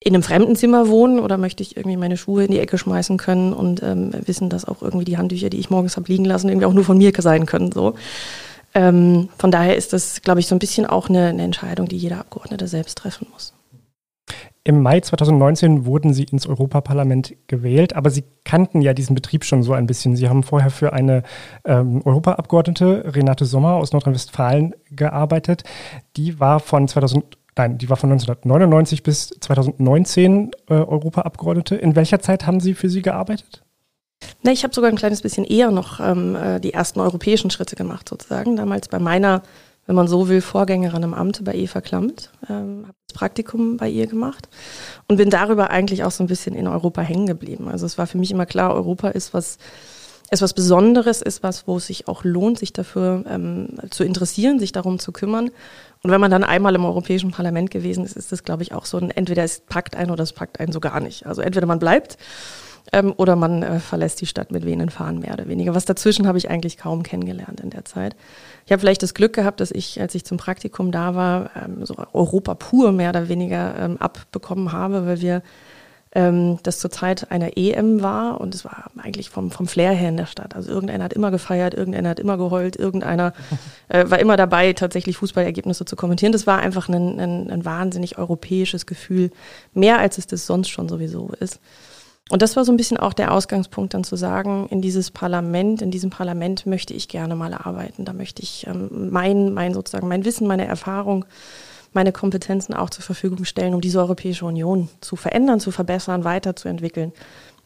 in 0.00 0.14
einem 0.14 0.22
Fremdenzimmer 0.22 0.88
wohnen 0.88 1.18
oder 1.18 1.38
möchte 1.38 1.62
ich 1.62 1.76
irgendwie 1.76 1.96
meine 1.96 2.16
Schuhe 2.16 2.44
in 2.44 2.52
die 2.52 2.60
Ecke 2.60 2.78
schmeißen 2.78 3.16
können 3.16 3.52
und 3.52 3.82
ähm, 3.82 4.12
wissen, 4.26 4.48
dass 4.48 4.64
auch 4.64 4.80
irgendwie 4.80 5.04
die 5.04 5.18
Handtücher, 5.18 5.50
die 5.50 5.58
ich 5.58 5.70
morgens 5.70 5.96
habe 5.96 6.10
liegen 6.10 6.24
lassen, 6.24 6.48
irgendwie 6.48 6.66
auch 6.66 6.72
nur 6.72 6.84
von 6.84 6.98
mir 6.98 7.12
sein 7.18 7.46
können. 7.46 7.72
So. 7.72 7.94
Ähm, 8.78 9.28
von 9.36 9.50
daher 9.50 9.76
ist 9.76 9.92
das, 9.92 10.22
glaube 10.22 10.38
ich, 10.38 10.46
so 10.46 10.54
ein 10.54 10.60
bisschen 10.60 10.86
auch 10.86 11.08
eine, 11.08 11.26
eine 11.26 11.42
Entscheidung, 11.42 11.88
die 11.88 11.96
jeder 11.96 12.20
Abgeordnete 12.20 12.68
selbst 12.68 12.96
treffen 12.96 13.26
muss. 13.32 13.52
Im 14.62 14.82
Mai 14.82 15.00
2019 15.00 15.84
wurden 15.84 16.12
Sie 16.12 16.24
ins 16.24 16.46
Europaparlament 16.46 17.34
gewählt, 17.48 17.96
aber 17.96 18.10
Sie 18.10 18.22
kannten 18.44 18.80
ja 18.80 18.94
diesen 18.94 19.16
Betrieb 19.16 19.44
schon 19.44 19.64
so 19.64 19.72
ein 19.72 19.88
bisschen. 19.88 20.14
Sie 20.14 20.28
haben 20.28 20.44
vorher 20.44 20.70
für 20.70 20.92
eine 20.92 21.24
ähm, 21.64 22.02
Europaabgeordnete, 22.04 23.16
Renate 23.16 23.46
Sommer 23.46 23.74
aus 23.74 23.92
Nordrhein-Westfalen, 23.92 24.76
gearbeitet. 24.92 25.64
Die 26.16 26.38
war 26.38 26.60
von 26.60 26.86
2000, 26.86 27.36
nein, 27.56 27.78
die 27.78 27.90
war 27.90 27.96
von 27.96 28.12
1999 28.12 29.02
bis 29.02 29.28
2019 29.40 30.52
äh, 30.68 30.74
Europaabgeordnete. 30.74 31.74
In 31.74 31.96
welcher 31.96 32.20
Zeit 32.20 32.46
haben 32.46 32.60
Sie 32.60 32.74
für 32.74 32.88
sie 32.88 33.02
gearbeitet? 33.02 33.64
Ne, 34.48 34.54
ich 34.54 34.64
habe 34.64 34.74
sogar 34.74 34.88
ein 34.88 34.96
kleines 34.96 35.20
bisschen 35.20 35.44
eher 35.44 35.70
noch 35.70 36.00
ähm, 36.00 36.34
äh, 36.34 36.58
die 36.58 36.72
ersten 36.72 37.00
europäischen 37.00 37.50
Schritte 37.50 37.76
gemacht, 37.76 38.08
sozusagen. 38.08 38.56
Damals 38.56 38.88
bei 38.88 38.98
meiner, 38.98 39.42
wenn 39.84 39.94
man 39.94 40.08
so 40.08 40.30
will, 40.30 40.40
Vorgängerin 40.40 41.02
im 41.02 41.12
Amt, 41.12 41.44
bei 41.44 41.54
Eva 41.54 41.82
Klammt. 41.82 42.30
Ähm, 42.48 42.84
habe 42.84 42.94
das 43.06 43.14
Praktikum 43.14 43.76
bei 43.76 43.90
ihr 43.90 44.06
gemacht 44.06 44.48
und 45.06 45.18
bin 45.18 45.28
darüber 45.28 45.68
eigentlich 45.68 46.02
auch 46.02 46.12
so 46.12 46.24
ein 46.24 46.28
bisschen 46.28 46.54
in 46.54 46.66
Europa 46.66 47.02
hängen 47.02 47.26
geblieben. 47.26 47.68
Also 47.68 47.84
es 47.84 47.98
war 47.98 48.06
für 48.06 48.16
mich 48.16 48.30
immer 48.30 48.46
klar, 48.46 48.74
Europa 48.74 49.08
ist 49.08 49.34
was, 49.34 49.58
ist 50.30 50.40
was 50.40 50.54
Besonderes, 50.54 51.20
ist 51.20 51.42
was, 51.42 51.66
wo 51.66 51.76
es 51.76 51.86
sich 51.86 52.08
auch 52.08 52.24
lohnt, 52.24 52.58
sich 52.58 52.72
dafür 52.72 53.24
ähm, 53.28 53.74
zu 53.90 54.02
interessieren, 54.02 54.58
sich 54.58 54.72
darum 54.72 54.98
zu 54.98 55.12
kümmern. 55.12 55.50
Und 56.02 56.10
wenn 56.10 56.22
man 56.22 56.30
dann 56.30 56.42
einmal 56.42 56.74
im 56.74 56.86
Europäischen 56.86 57.32
Parlament 57.32 57.70
gewesen 57.70 58.02
ist, 58.02 58.16
ist 58.16 58.32
das, 58.32 58.44
glaube 58.44 58.62
ich, 58.62 58.72
auch 58.72 58.86
so 58.86 58.96
ein, 58.96 59.10
entweder 59.10 59.44
es 59.44 59.60
packt 59.60 59.94
ein 59.94 60.10
oder 60.10 60.22
es 60.22 60.32
packt 60.32 60.58
einen 60.58 60.72
so 60.72 60.80
gar 60.80 61.00
nicht. 61.00 61.26
Also 61.26 61.42
entweder 61.42 61.66
man 61.66 61.80
bleibt 61.80 62.16
ähm, 62.92 63.12
oder 63.16 63.36
man 63.36 63.62
äh, 63.62 63.80
verlässt 63.80 64.20
die 64.20 64.26
Stadt 64.26 64.50
mit 64.50 64.64
wehenden 64.64 64.90
Fahnen 64.90 65.20
mehr 65.20 65.34
oder 65.34 65.48
weniger. 65.48 65.74
Was 65.74 65.84
dazwischen 65.84 66.26
habe 66.26 66.38
ich 66.38 66.50
eigentlich 66.50 66.78
kaum 66.78 67.02
kennengelernt 67.02 67.60
in 67.60 67.70
der 67.70 67.84
Zeit. 67.84 68.16
Ich 68.66 68.72
habe 68.72 68.80
vielleicht 68.80 69.02
das 69.02 69.14
Glück 69.14 69.32
gehabt, 69.32 69.60
dass 69.60 69.70
ich, 69.70 70.00
als 70.00 70.14
ich 70.14 70.24
zum 70.24 70.38
Praktikum 70.38 70.90
da 70.92 71.14
war, 71.14 71.50
ähm, 71.56 71.84
so 71.84 71.96
Europa 72.12 72.54
pur 72.54 72.92
mehr 72.92 73.10
oder 73.10 73.28
weniger 73.28 73.74
ähm, 73.78 73.96
abbekommen 73.98 74.72
habe, 74.72 75.06
weil 75.06 75.20
wir 75.20 75.42
ähm, 76.12 76.58
das 76.62 76.78
zur 76.78 76.90
Zeit 76.90 77.30
einer 77.30 77.56
EM 77.56 78.02
war 78.02 78.40
und 78.40 78.54
es 78.54 78.64
war 78.64 78.90
eigentlich 78.96 79.28
vom, 79.30 79.50
vom 79.50 79.66
Flair 79.66 79.92
her 79.92 80.08
in 80.08 80.16
der 80.16 80.26
Stadt. 80.26 80.56
Also 80.56 80.70
irgendeiner 80.70 81.04
hat 81.04 81.12
immer 81.12 81.30
gefeiert, 81.30 81.74
irgendeiner 81.74 82.10
hat 82.10 82.20
immer 82.20 82.38
geheult, 82.38 82.76
irgendeiner 82.76 83.34
äh, 83.88 84.08
war 84.08 84.18
immer 84.18 84.36
dabei, 84.36 84.72
tatsächlich 84.72 85.18
Fußballergebnisse 85.18 85.84
zu 85.84 85.96
kommentieren. 85.96 86.32
Das 86.32 86.46
war 86.46 86.58
einfach 86.58 86.88
ein, 86.88 87.20
ein, 87.20 87.50
ein 87.50 87.64
wahnsinnig 87.64 88.16
europäisches 88.16 88.86
Gefühl, 88.86 89.30
mehr 89.74 89.98
als 89.98 90.16
es 90.16 90.26
das 90.26 90.46
sonst 90.46 90.68
schon 90.68 90.88
sowieso 90.88 91.30
ist. 91.40 91.60
Und 92.30 92.42
das 92.42 92.56
war 92.56 92.64
so 92.64 92.72
ein 92.72 92.76
bisschen 92.76 92.98
auch 92.98 93.14
der 93.14 93.32
Ausgangspunkt, 93.32 93.94
dann 93.94 94.04
zu 94.04 94.16
sagen, 94.16 94.66
in 94.70 94.82
dieses 94.82 95.10
Parlament, 95.10 95.80
in 95.80 95.90
diesem 95.90 96.10
Parlament 96.10 96.66
möchte 96.66 96.92
ich 96.92 97.08
gerne 97.08 97.34
mal 97.34 97.54
arbeiten. 97.54 98.04
Da 98.04 98.12
möchte 98.12 98.42
ich 98.42 98.66
ähm, 98.66 99.10
mein, 99.10 99.54
mein 99.54 99.72
sozusagen 99.72 100.08
mein 100.08 100.24
Wissen, 100.24 100.46
meine 100.46 100.66
Erfahrung, 100.66 101.24
meine 101.92 102.12
Kompetenzen 102.12 102.74
auch 102.74 102.90
zur 102.90 103.02
Verfügung 103.02 103.44
stellen, 103.44 103.74
um 103.74 103.80
diese 103.80 103.98
Europäische 103.98 104.44
Union 104.44 104.88
zu 105.00 105.16
verändern, 105.16 105.58
zu 105.58 105.70
verbessern, 105.70 106.24
weiterzuentwickeln 106.24 107.12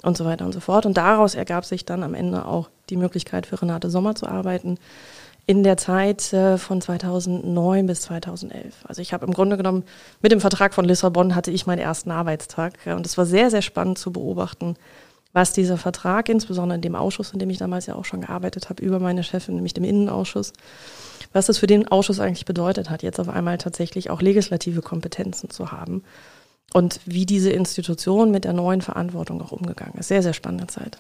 und 0.03 0.17
so 0.17 0.25
weiter 0.25 0.45
und 0.45 0.53
so 0.53 0.61
fort. 0.61 0.87
Und 0.87 0.97
daraus 0.97 1.35
ergab 1.35 1.65
sich 1.65 1.85
dann 1.85 2.05
am 2.05 2.15
Ende 2.15 2.47
auch 2.47 2.69
die 2.89 2.97
Möglichkeit 2.97 3.47
für 3.47 3.61
Renate 3.61 3.91
Sommer 3.91 4.15
zu 4.15 4.27
arbeiten 4.27 4.79
in 5.47 5.63
der 5.63 5.77
Zeit 5.77 6.33
äh, 6.33 6.57
von 6.57 6.81
2009 6.81 7.87
bis 7.87 8.03
2011. 8.03 8.75
Also 8.85 9.03
ich 9.03 9.13
habe 9.13 9.27
im 9.27 9.33
Grunde 9.33 9.57
genommen 9.57 9.85
mit 10.21 10.33
dem 10.33 10.41
Vertrag 10.41 10.75
von 10.75 10.85
Lissabon 10.85 11.35
hatte 11.35 11.51
ich 11.51 11.67
meinen 11.67 11.81
ersten 11.81 12.11
Arbeitstag 12.11 12.75
und 12.87 13.07
es 13.07 13.19
war 13.19 13.27
sehr, 13.27 13.51
sehr 13.51 13.63
spannend 13.63 13.99
zu 13.99 14.13
beobachten, 14.13 14.77
was 15.33 15.53
dieser 15.53 15.79
Vertrag, 15.79 16.29
insbesondere 16.29 16.77
in 16.77 16.83
dem 16.83 16.95
Ausschuss, 16.95 17.33
in 17.33 17.39
dem 17.39 17.51
ich 17.51 17.59
damals 17.59 17.87
ja 17.87 17.95
auch 17.95 18.05
schon 18.05 18.21
gearbeitet 18.21 18.69
habe, 18.69 18.83
über 18.85 19.01
meine 19.01 19.25
Chefin, 19.25 19.55
nämlich 19.55 19.75
dem 19.75 19.85
Innenausschuss, 19.85 20.53
was 21.33 21.47
das 21.47 21.59
für 21.59 21.67
den 21.67 21.89
Ausschuss 21.89 22.21
eigentlich 22.21 22.45
bedeutet 22.45 22.91
hat, 22.91 23.03
jetzt 23.03 23.19
auf 23.19 23.31
einmal 23.31 23.59
tatsächlich 23.59 24.11
auch 24.11 24.21
legislative 24.21 24.83
Kompetenzen 24.83 25.49
zu 25.51 25.73
haben 25.73 26.05
und 26.75 27.01
wie 27.07 27.27
diese 27.27 27.51
Institution 27.51 28.31
mit 28.31 28.45
der 28.45 28.53
neuen 28.53 28.83
Verantwortung 28.83 29.41
auch 29.43 29.53
umgegangen 29.53 29.99
ist. 29.99 30.09
Sehr, 30.09 30.23
sehr 30.23 30.35
spannende 30.35 30.67
Zeit. 30.67 30.99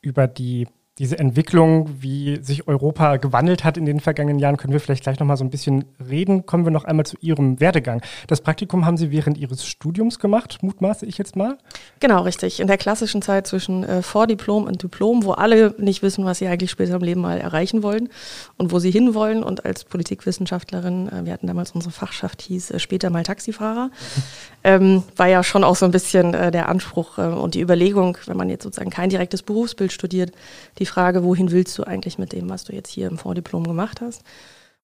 Über 0.00 0.26
die 0.26 0.68
diese 0.98 1.18
Entwicklung, 1.18 1.88
wie 2.00 2.42
sich 2.42 2.66
Europa 2.66 3.16
gewandelt 3.18 3.62
hat 3.62 3.76
in 3.76 3.86
den 3.86 4.00
vergangenen 4.00 4.40
Jahren, 4.40 4.56
können 4.56 4.72
wir 4.72 4.80
vielleicht 4.80 5.04
gleich 5.04 5.20
noch 5.20 5.26
mal 5.26 5.36
so 5.36 5.44
ein 5.44 5.50
bisschen 5.50 5.84
reden. 6.08 6.44
Kommen 6.44 6.64
wir 6.64 6.72
noch 6.72 6.84
einmal 6.84 7.06
zu 7.06 7.16
Ihrem 7.20 7.60
Werdegang. 7.60 8.02
Das 8.26 8.40
Praktikum 8.40 8.84
haben 8.84 8.96
Sie 8.96 9.12
während 9.12 9.38
Ihres 9.38 9.64
Studiums 9.64 10.18
gemacht, 10.18 10.58
mutmaße 10.60 11.06
ich 11.06 11.16
jetzt 11.16 11.36
mal? 11.36 11.56
Genau, 12.00 12.22
richtig. 12.22 12.58
In 12.58 12.66
der 12.66 12.78
klassischen 12.78 13.22
Zeit 13.22 13.46
zwischen 13.46 13.84
äh, 13.84 14.02
Vordiplom 14.02 14.64
und 14.64 14.82
Diplom, 14.82 15.24
wo 15.24 15.32
alle 15.32 15.74
nicht 15.78 16.02
wissen, 16.02 16.24
was 16.24 16.38
sie 16.38 16.48
eigentlich 16.48 16.70
später 16.70 16.96
im 16.96 17.02
Leben 17.02 17.20
mal 17.20 17.38
erreichen 17.38 17.84
wollen 17.84 18.08
und 18.56 18.72
wo 18.72 18.80
sie 18.80 18.90
hinwollen. 18.90 19.44
Und 19.44 19.64
als 19.64 19.84
Politikwissenschaftlerin, 19.84 21.08
äh, 21.08 21.24
wir 21.24 21.32
hatten 21.32 21.46
damals 21.46 21.72
unsere 21.72 21.92
Fachschaft, 21.92 22.42
hieß 22.42 22.72
äh, 22.72 22.80
später 22.80 23.10
mal 23.10 23.22
Taxifahrer, 23.22 23.90
ähm, 24.64 25.04
war 25.14 25.28
ja 25.28 25.44
schon 25.44 25.62
auch 25.62 25.76
so 25.76 25.84
ein 25.84 25.92
bisschen 25.92 26.34
äh, 26.34 26.50
der 26.50 26.68
Anspruch 26.68 27.18
äh, 27.18 27.22
und 27.22 27.54
die 27.54 27.60
Überlegung, 27.60 28.18
wenn 28.26 28.36
man 28.36 28.50
jetzt 28.50 28.64
sozusagen 28.64 28.90
kein 28.90 29.10
direktes 29.10 29.42
Berufsbild 29.42 29.92
studiert, 29.92 30.32
die 30.80 30.87
Frage, 30.88 31.24
wohin 31.24 31.50
willst 31.50 31.76
du 31.78 31.84
eigentlich 31.84 32.18
mit 32.18 32.32
dem, 32.32 32.48
was 32.50 32.64
du 32.64 32.72
jetzt 32.72 32.90
hier 32.90 33.08
im 33.08 33.18
Vordiplom 33.18 33.64
gemacht 33.64 34.00
hast? 34.00 34.22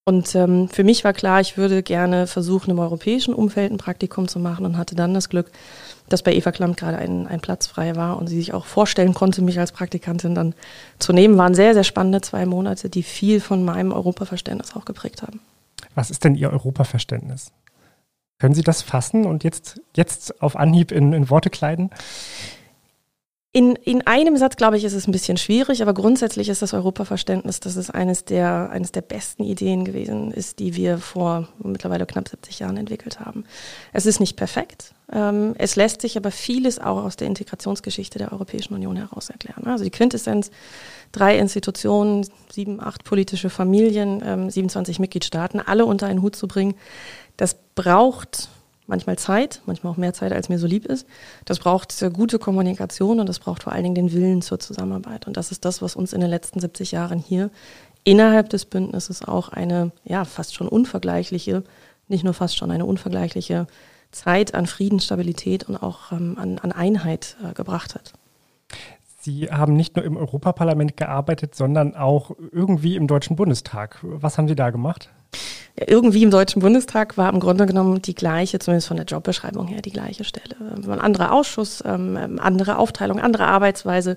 Und 0.07 0.35
ähm, 0.35 0.69
für 0.69 0.85
mich 0.85 1.03
war 1.03 1.15
klar, 1.15 1.41
ich 1.41 1.57
würde 1.57 1.83
gerne 1.83 2.27
versuchen, 2.27 2.71
im 2.71 2.79
europäischen 2.79 3.33
Umfeld 3.33 3.73
ein 3.73 3.79
Praktikum 3.79 4.29
zu 4.29 4.39
machen 4.39 4.67
und 4.67 4.77
hatte 4.77 4.95
dann 4.95 5.15
das 5.15 5.31
Glück, 5.31 5.51
dass 6.11 6.23
bei 6.23 6.35
Eva 6.35 6.53
Klamt 6.53 6.77
gerade 6.77 6.99
ein, 6.99 7.27
ein 7.27 7.41
Platz 7.41 7.67
frei 7.67 7.97
war 7.97 8.19
und 8.19 8.27
sie 8.27 8.37
sich 8.37 8.53
auch 8.53 8.67
vorstellen 8.67 9.15
konnte, 9.15 9.41
mich 9.41 9.59
als 9.59 9.73
Praktikantin 9.73 10.35
dann 10.35 10.55
zu 10.99 11.15
nehmen. 11.15 11.39
Waren 11.39 11.55
sehr, 11.55 11.73
sehr 11.73 11.85
spannende 11.85 12.21
zwei 12.21 12.45
Monate, 12.45 12.91
die 12.91 13.03
viel 13.03 13.41
von 13.41 13.65
meinem 13.65 13.93
Europaverständnis 13.93 14.77
auch 14.77 14.85
geprägt 14.85 15.23
haben. 15.23 15.41
Was 15.95 16.11
ist 16.11 16.25
denn 16.25 16.35
Ihr 16.35 16.51
Europaverständnis? 16.51 17.53
Können 18.39 18.55
Sie 18.55 18.63
das 18.63 18.83
fassen 18.83 19.25
und 19.25 19.43
jetzt, 19.43 19.81
jetzt 19.97 20.43
auf 20.43 20.57
Anhieb 20.57 20.93
in, 20.93 21.15
in 21.15 21.31
Worte 21.31 21.49
kleiden? 21.49 21.89
In, 23.57 23.77
in 23.77 24.05
einem 24.05 24.37
Satz, 24.37 24.57
glaube 24.57 24.77
ich, 24.77 24.83
ist 24.83 24.95
es 24.95 25.07
ein 25.07 25.13
bisschen 25.13 25.37
schwierig, 25.37 25.81
aber 25.81 25.95
grundsätzlich 25.95 26.49
ist 26.49 26.61
das 26.61 26.75
Europaverständnis, 26.75 27.61
dass 27.61 27.77
es 27.77 27.89
eines 27.89 28.25
der, 28.25 28.71
eines 28.71 28.91
der 28.91 29.03
besten 29.03 29.45
Ideen 29.45 29.85
gewesen 29.85 30.33
ist, 30.33 30.59
die 30.59 30.75
wir 30.75 30.99
vor 30.99 31.47
mittlerweile 31.63 32.05
knapp 32.05 32.29
70 32.29 32.59
Jahren 32.59 32.77
entwickelt 32.77 33.21
haben. 33.21 33.45
Es 33.93 34.07
ist 34.07 34.19
nicht 34.19 34.35
perfekt. 34.37 34.93
Ähm, 35.13 35.55
es 35.57 35.77
lässt 35.77 36.01
sich 36.01 36.17
aber 36.17 36.33
vieles 36.33 36.81
auch 36.81 37.05
aus 37.05 37.15
der 37.15 37.29
Integrationsgeschichte 37.29 38.19
der 38.19 38.33
Europäischen 38.33 38.75
Union 38.75 38.97
heraus 38.97 39.31
erklären. 39.31 39.69
Also 39.69 39.85
die 39.85 39.91
Quintessenz, 39.91 40.51
drei 41.13 41.39
Institutionen, 41.39 42.27
sieben, 42.53 42.81
acht 42.81 43.05
politische 43.05 43.51
Familien, 43.51 44.21
ähm, 44.27 44.51
27 44.51 44.99
Mitgliedstaaten, 44.99 45.61
alle 45.61 45.87
unter 45.87 46.09
einen 46.09 46.23
Hut 46.23 46.35
zu 46.35 46.49
bringen, 46.49 46.75
das 47.37 47.55
braucht 47.77 48.49
manchmal 48.87 49.17
Zeit, 49.19 49.63
manchmal 49.67 49.93
auch 49.93 49.97
mehr 49.97 50.13
Zeit, 50.13 50.33
als 50.33 50.49
mir 50.49 50.59
so 50.59 50.67
lieb 50.67 50.85
ist. 50.85 51.07
Das 51.45 51.59
braucht 51.59 52.05
gute 52.13 52.39
Kommunikation 52.39 53.21
und 53.21 53.29
das 53.29 53.39
braucht 53.39 53.63
vor 53.63 53.73
allen 53.73 53.85
Dingen 53.85 53.95
den 53.95 54.13
Willen 54.13 54.43
zur 54.43 54.59
Zusammenarbeit. 54.59 55.27
Und 55.27 55.37
das 55.37 55.51
ist 55.51 55.65
das, 55.65 55.81
was 55.83 55.97
uns 55.97 56.13
in 56.13 56.21
den 56.21 56.31
letzten 56.31 56.61
70 56.61 56.93
Jahren 56.93 57.19
hier 57.19 57.51
innerhalb 58.05 58.51
des 58.51 58.67
Bündnisses 58.67 59.23
auch 59.27 59.49
eine, 59.49 59.91
ja, 60.05 60.25
fast 60.25 60.55
schon 60.55 60.69
unvergleichliche, 60.69 61.65
nicht 62.09 62.25
nur 62.25 62.35
fast 62.35 62.57
schon 62.57 62.71
eine 62.71 62.85
unvergleichliche 62.85 63.67
Zeit 64.13 64.55
an 64.55 64.67
Frieden, 64.67 65.01
Stabilität 65.01 65.65
und 65.65 65.77
auch 65.77 66.13
ähm, 66.13 66.37
an, 66.39 66.59
an, 66.59 66.73
Einheit 66.73 67.37
äh, 67.43 67.55
gebracht 67.55 67.95
hat. 67.95 68.13
Sie 69.25 69.49
haben 69.51 69.75
nicht 69.75 69.97
nur 69.97 70.05
im 70.05 70.19
Europaparlament 70.19 70.99
gearbeitet, 70.99 71.55
sondern 71.55 71.97
auch 71.97 72.33
irgendwie 72.53 72.97
im 72.97 73.07
Deutschen 73.07 73.37
Bundestag. 73.37 73.99
Was 74.03 74.37
haben 74.37 74.49
Sie 74.49 74.55
da 74.55 74.69
gemacht? 74.69 75.09
irgendwie 75.77 76.23
im 76.23 76.31
Deutschen 76.31 76.63
Bundestag 76.63 77.19
war 77.19 77.33
im 77.33 77.41
Grunde 77.41 77.67
genommen 77.67 78.01
die 78.01 78.15
gleiche, 78.15 78.61
zumindest 78.61 78.87
von 78.87 78.97
der 78.97 79.07
Jobbeschreibung 79.07 79.67
her, 79.67 79.83
die 79.83 79.91
gleiche 79.91 80.23
Stelle. 80.23 80.55
Ein 80.61 81.01
anderer 81.01 81.33
Ausschuss, 81.33 81.83
ähm, 81.85 82.17
ähm, 82.17 82.39
andere 82.39 82.79
Aufteilung, 82.79 83.19
andere 83.19 83.47
Arbeitsweise 83.47 84.17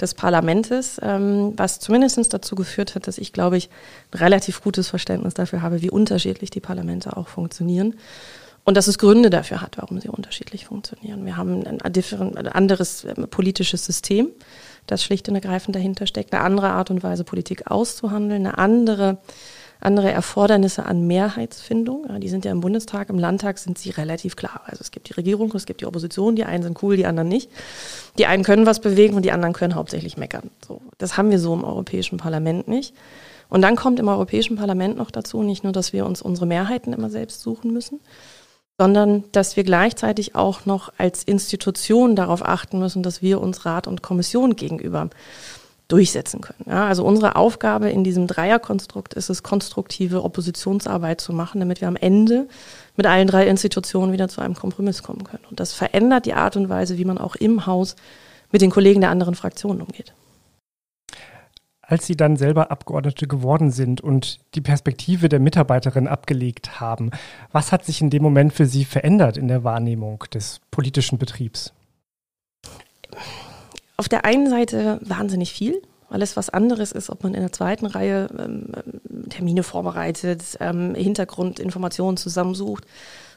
des 0.00 0.14
Parlamentes, 0.14 0.98
ähm, 1.02 1.52
was 1.56 1.78
zumindest 1.78 2.32
dazu 2.32 2.54
geführt 2.54 2.94
hat, 2.94 3.06
dass 3.06 3.18
ich, 3.18 3.34
glaube 3.34 3.58
ich, 3.58 3.68
ein 4.12 4.18
relativ 4.18 4.62
gutes 4.62 4.88
Verständnis 4.88 5.34
dafür 5.34 5.60
habe, 5.60 5.82
wie 5.82 5.90
unterschiedlich 5.90 6.48
die 6.48 6.60
Parlamente 6.60 7.14
auch 7.18 7.28
funktionieren. 7.28 7.96
Und 8.64 8.76
dass 8.76 8.86
es 8.86 8.98
Gründe 8.98 9.28
dafür 9.28 9.60
hat, 9.60 9.76
warum 9.76 10.00
sie 10.00 10.08
unterschiedlich 10.08 10.64
funktionieren. 10.64 11.26
Wir 11.26 11.36
haben 11.36 11.66
ein, 11.66 11.80
anderes 11.82 13.06
politisches 13.30 13.84
System, 13.84 14.30
das 14.86 15.04
schlicht 15.04 15.28
und 15.28 15.34
ergreifend 15.34 15.76
dahinter 15.76 16.06
steckt, 16.06 16.32
eine 16.32 16.42
andere 16.42 16.70
Art 16.70 16.90
und 16.90 17.02
Weise, 17.02 17.24
Politik 17.24 17.70
auszuhandeln, 17.70 18.46
eine 18.46 18.58
andere 18.58 19.18
andere 19.84 20.10
Erfordernisse 20.10 20.86
an 20.86 21.06
Mehrheitsfindung. 21.06 22.06
Die 22.20 22.28
sind 22.28 22.44
ja 22.44 22.52
im 22.52 22.60
Bundestag, 22.60 23.10
im 23.10 23.18
Landtag 23.18 23.58
sind 23.58 23.78
sie 23.78 23.90
relativ 23.90 24.34
klar. 24.34 24.62
Also 24.64 24.80
es 24.80 24.90
gibt 24.90 25.08
die 25.08 25.12
Regierung, 25.12 25.52
es 25.54 25.66
gibt 25.66 25.82
die 25.82 25.86
Opposition, 25.86 26.36
die 26.36 26.44
einen 26.44 26.62
sind 26.62 26.82
cool, 26.82 26.96
die 26.96 27.06
anderen 27.06 27.28
nicht. 27.28 27.50
Die 28.18 28.26
einen 28.26 28.44
können 28.44 28.66
was 28.66 28.80
bewegen 28.80 29.14
und 29.14 29.24
die 29.24 29.32
anderen 29.32 29.52
können 29.52 29.74
hauptsächlich 29.74 30.16
meckern. 30.16 30.50
So, 30.66 30.80
das 30.98 31.16
haben 31.16 31.30
wir 31.30 31.38
so 31.38 31.52
im 31.52 31.64
Europäischen 31.64 32.16
Parlament 32.16 32.66
nicht. 32.66 32.94
Und 33.50 33.62
dann 33.62 33.76
kommt 33.76 34.00
im 34.00 34.08
Europäischen 34.08 34.56
Parlament 34.56 34.96
noch 34.96 35.10
dazu, 35.10 35.42
nicht 35.42 35.64
nur, 35.64 35.72
dass 35.72 35.92
wir 35.92 36.06
uns 36.06 36.22
unsere 36.22 36.46
Mehrheiten 36.46 36.92
immer 36.92 37.10
selbst 37.10 37.42
suchen 37.42 37.72
müssen, 37.72 38.00
sondern 38.78 39.24
dass 39.32 39.56
wir 39.56 39.64
gleichzeitig 39.64 40.34
auch 40.34 40.66
noch 40.66 40.92
als 40.98 41.22
Institution 41.22 42.16
darauf 42.16 42.44
achten 42.44 42.78
müssen, 42.78 43.02
dass 43.02 43.22
wir 43.22 43.40
uns 43.40 43.64
Rat 43.64 43.86
und 43.86 44.02
Kommission 44.02 44.56
gegenüber 44.56 45.10
durchsetzen 45.88 46.40
können. 46.40 46.64
Ja, 46.66 46.86
also 46.86 47.04
unsere 47.04 47.36
Aufgabe 47.36 47.90
in 47.90 48.04
diesem 48.04 48.26
Dreierkonstrukt 48.26 49.14
ist 49.14 49.28
es, 49.28 49.42
konstruktive 49.42 50.24
Oppositionsarbeit 50.24 51.20
zu 51.20 51.32
machen, 51.32 51.60
damit 51.60 51.80
wir 51.80 51.88
am 51.88 51.96
Ende 51.96 52.48
mit 52.96 53.06
allen 53.06 53.28
drei 53.28 53.46
Institutionen 53.46 54.12
wieder 54.12 54.28
zu 54.28 54.40
einem 54.40 54.54
Kompromiss 54.54 55.02
kommen 55.02 55.24
können. 55.24 55.44
Und 55.50 55.60
das 55.60 55.72
verändert 55.72 56.26
die 56.26 56.34
Art 56.34 56.56
und 56.56 56.68
Weise, 56.68 56.96
wie 56.96 57.04
man 57.04 57.18
auch 57.18 57.36
im 57.36 57.66
Haus 57.66 57.96
mit 58.50 58.62
den 58.62 58.70
Kollegen 58.70 59.02
der 59.02 59.10
anderen 59.10 59.34
Fraktionen 59.34 59.82
umgeht. 59.82 60.14
Als 61.86 62.06
Sie 62.06 62.16
dann 62.16 62.36
selber 62.36 62.70
Abgeordnete 62.70 63.26
geworden 63.26 63.70
sind 63.70 64.00
und 64.00 64.40
die 64.54 64.60
Perspektive 64.60 65.28
der 65.28 65.40
Mitarbeiterin 65.40 66.08
abgelegt 66.08 66.80
haben, 66.80 67.10
was 67.52 67.72
hat 67.72 67.84
sich 67.84 68.00
in 68.00 68.10
dem 68.10 68.22
Moment 68.22 68.52
für 68.52 68.66
Sie 68.66 68.84
verändert 68.84 69.36
in 69.36 69.48
der 69.48 69.64
Wahrnehmung 69.64 70.24
des 70.32 70.60
politischen 70.70 71.18
Betriebs? 71.18 71.72
auf 73.96 74.08
der 74.08 74.24
einen 74.24 74.48
Seite 74.50 74.98
wahnsinnig 75.02 75.52
viel. 75.52 75.80
Alles 76.10 76.36
was 76.36 76.50
anderes 76.50 76.92
ist, 76.92 77.10
ob 77.10 77.22
man 77.22 77.34
in 77.34 77.40
der 77.40 77.52
zweiten 77.52 77.86
Reihe 77.86 78.28
ähm, 78.38 78.66
Termine 79.30 79.62
vorbereitet, 79.62 80.42
ähm, 80.60 80.94
Hintergrundinformationen 80.94 82.16
zusammensucht 82.16 82.84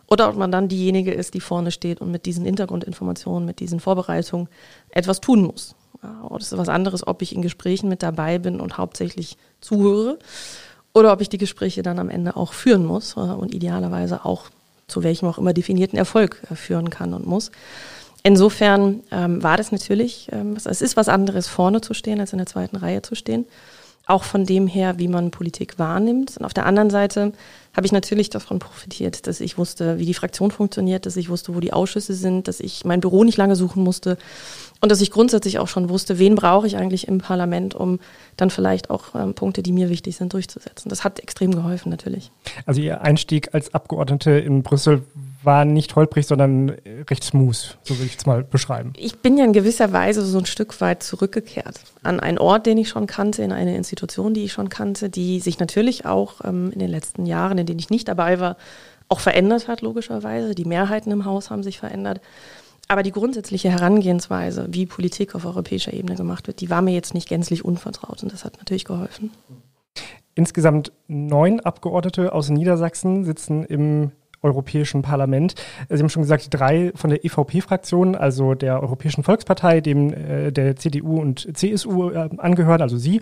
oder 0.08 0.30
ob 0.30 0.36
man 0.36 0.51
dann 0.51 0.68
diejenige 0.68 1.13
ist, 1.13 1.34
die 1.34 1.39
vorne 1.39 1.72
steht 1.72 2.01
und 2.01 2.12
mit 2.12 2.25
diesen 2.25 2.46
Hintergrundinformationen, 2.46 3.46
mit 3.46 3.60
diesen 3.60 3.80
Vorbereitungen 3.80 4.48
etwas 4.89 5.22
tun 5.22 5.44
muss. 5.44 5.75
Ja, 6.04 6.27
das 6.38 6.51
ist 6.51 6.58
was 6.58 6.70
anderes, 6.70 7.06
ob 7.06 7.22
ich 7.22 7.34
in 7.34 7.42
Gesprächen 7.42 7.89
mit 7.89 8.04
dabei 8.04 8.38
bin 8.39 8.60
und 8.60 8.77
hauptsächlich 8.77 9.38
zuhöre 9.62 10.20
oder 10.94 11.13
ob 11.13 11.22
ich 11.22 11.30
die 11.30 11.38
Gespräche 11.38 11.84
dann 11.84 12.00
am 12.00 12.10
Ende 12.10 12.36
auch 12.36 12.54
führen 12.54 12.86
muss 12.86 13.16
äh, 13.18 13.20
und 13.20 13.54
idealerweise 13.54 14.25
auch 14.25 14.46
zu 14.88 15.04
welchem 15.04 15.27
auch 15.27 15.38
immer 15.38 15.54
definierten 15.54 15.98
Erfolg 15.98 16.42
äh, 16.50 16.56
führen 16.56 16.89
kann 16.89 17.13
und 17.13 17.27
muss. 17.27 17.51
Insofern 18.24 19.01
ähm, 19.12 19.44
war 19.44 19.58
das 19.58 19.72
natürlich, 19.72 20.30
ähm, 20.32 20.56
es 20.56 20.82
ist 20.82 20.98
was 20.98 21.08
anderes, 21.08 21.48
vorne 21.48 21.82
zu 21.82 21.94
stehen, 21.94 22.20
als 22.20 22.34
in 22.34 22.39
der 22.39 22.48
zweiten 22.48 22.75
Reihe 22.75 23.01
zu 23.01 23.16
stehen. 23.16 23.46
Auch 24.06 24.24
von 24.24 24.46
dem 24.46 24.68
her, 24.68 24.98
wie 24.98 25.10
man 25.10 25.32
Politik 25.32 25.80
wahrnimmt. 25.80 26.38
Und 26.38 26.46
auf 26.46 26.54
der 26.54 26.66
anderen 26.66 26.89
Seite 26.89 27.34
habe 27.75 27.86
ich 27.86 27.92
natürlich 27.92 28.30
davon 28.30 28.60
profitiert, 28.60 29.27
dass 29.27 29.42
ich 29.42 29.58
wusste, 29.58 30.00
wie 30.00 30.06
die 30.06 30.13
Fraktion 30.13 30.50
funktioniert, 30.50 31.06
dass 31.06 31.18
ich 31.18 31.30
wusste, 31.30 31.54
wo 31.54 31.60
die 31.60 31.74
Ausschüsse 31.74 32.13
sind, 32.13 32.48
dass 32.48 32.60
ich 32.60 32.86
mein 32.86 33.01
Büro 33.01 33.24
nicht 33.24 33.38
lange 33.38 33.56
suchen 33.56 33.84
musste 33.84 34.18
und 34.81 34.91
dass 34.91 35.01
ich 35.01 35.12
grundsätzlich 35.12 35.60
auch 35.60 35.67
schon 35.67 35.89
wusste, 35.89 36.19
wen 36.19 36.36
brauche 36.36 36.67
ich 36.67 36.77
eigentlich 36.77 37.07
im 37.07 37.19
Parlament, 37.19 37.75
um 37.75 38.00
dann 38.36 38.50
vielleicht 38.50 38.89
auch 38.89 39.15
ähm, 39.15 39.34
Punkte, 39.34 39.63
die 39.63 39.72
mir 39.72 39.89
wichtig 39.89 40.17
sind, 40.17 40.34
durchzusetzen. 40.34 40.89
Das 40.89 41.03
hat 41.03 41.19
extrem 41.19 41.53
geholfen, 41.53 41.89
natürlich. 41.89 42.31
Also 42.65 42.81
Ihr 42.81 43.01
Einstieg 43.01 43.53
als 43.53 43.74
Abgeordnete 43.74 44.31
in 44.31 44.63
Brüssel 44.63 45.03
war 45.43 45.65
nicht 45.65 45.96
holprig, 45.96 46.27
sondern 46.27 46.75
recht 47.10 47.24
smooth, 47.24 47.77
so 47.84 47.98
würde 47.98 48.05
ich 48.05 48.17
es 48.17 48.25
mal 48.25 48.43
beschreiben. 48.43 48.93
Ich 48.98 49.19
bin 49.19 49.38
ja 49.38 49.46
in 49.46 49.53
gewisser 49.53 49.93
Weise 49.93 50.25
so 50.25 50.38
ein 50.38 50.46
Stück 50.46 50.79
weit 50.81 51.03
zurückgekehrt 51.03 51.79
an 52.03 52.19
einen 52.19 52.38
Ort, 52.38 52.65
den 52.65 52.77
ich 52.77 52.89
schon 52.89 53.07
kannte, 53.07 53.43
in 53.43 53.51
eine 53.51 53.75
Institution, 53.75 54.34
die 54.34 54.43
ich 54.43 54.53
schon 54.53 54.69
kannte, 54.69 55.10
die 55.10 55.39
sich 55.39 55.60
natürlich 55.60 56.05
auch 56.05 56.41
ähm, 56.43 56.72
in 56.72 56.79
den 56.79 56.89
letzten 56.89 57.25
Jahren, 57.25 57.57
in 57.57 57.65
denen 57.65 57.79
ich 57.79 57.89
nicht 57.89 58.07
dabei 58.07 58.39
war, 58.39 58.57
auch 59.10 59.19
verändert 59.19 59.67
hat, 59.67 59.81
logischerweise. 59.81 60.53
Die 60.53 60.65
Mehrheiten 60.65 61.12
im 61.12 61.25
Haus 61.25 61.50
haben 61.50 61.63
sich 61.63 61.79
verändert. 61.79 62.19
Aber 62.88 63.03
die 63.03 63.12
grundsätzliche 63.12 63.70
Herangehensweise, 63.70 64.67
wie 64.70 64.86
Politik 64.86 65.36
auf 65.36 65.46
europäischer 65.46 65.94
Ebene 65.94 66.15
gemacht 66.15 66.48
wird, 66.48 66.62
die 66.62 66.70
war 66.70 66.82
mir 66.82 66.94
jetzt 66.94 67.13
nicht 67.13 67.27
gänzlich 67.27 67.65
unvertraut 67.65 68.24
und 68.24 68.32
das 68.32 68.46
hat 68.46 68.58
natürlich 68.58 68.86
geholfen. 68.86 69.32
Insgesamt 70.36 70.91
neun 71.08 71.60
Abgeordnete 71.60 72.32
aus 72.32 72.50
Niedersachsen 72.50 73.25
sitzen 73.25 73.63
im 73.65 74.12
Europäischen 74.41 75.01
Parlament. 75.01 75.56
Sie 75.89 75.98
haben 75.98 76.10
schon 76.10 76.22
gesagt, 76.22 76.48
drei 76.51 76.91
von 76.96 77.10
der 77.10 77.25
EVP-Fraktion, 77.25 78.15
also 78.15 78.53
der 78.53 78.82
Europäischen 78.82 79.24
Volkspartei, 79.24 79.82
dem 79.82 80.13
äh, 80.13 80.51
der 80.51 80.75
CDU 80.75 81.20
und 81.20 81.58
CSU 81.58 82.12
äh, 82.12 82.29
angehören, 82.38 82.82
also 82.82 82.98
Sie. 82.98 83.22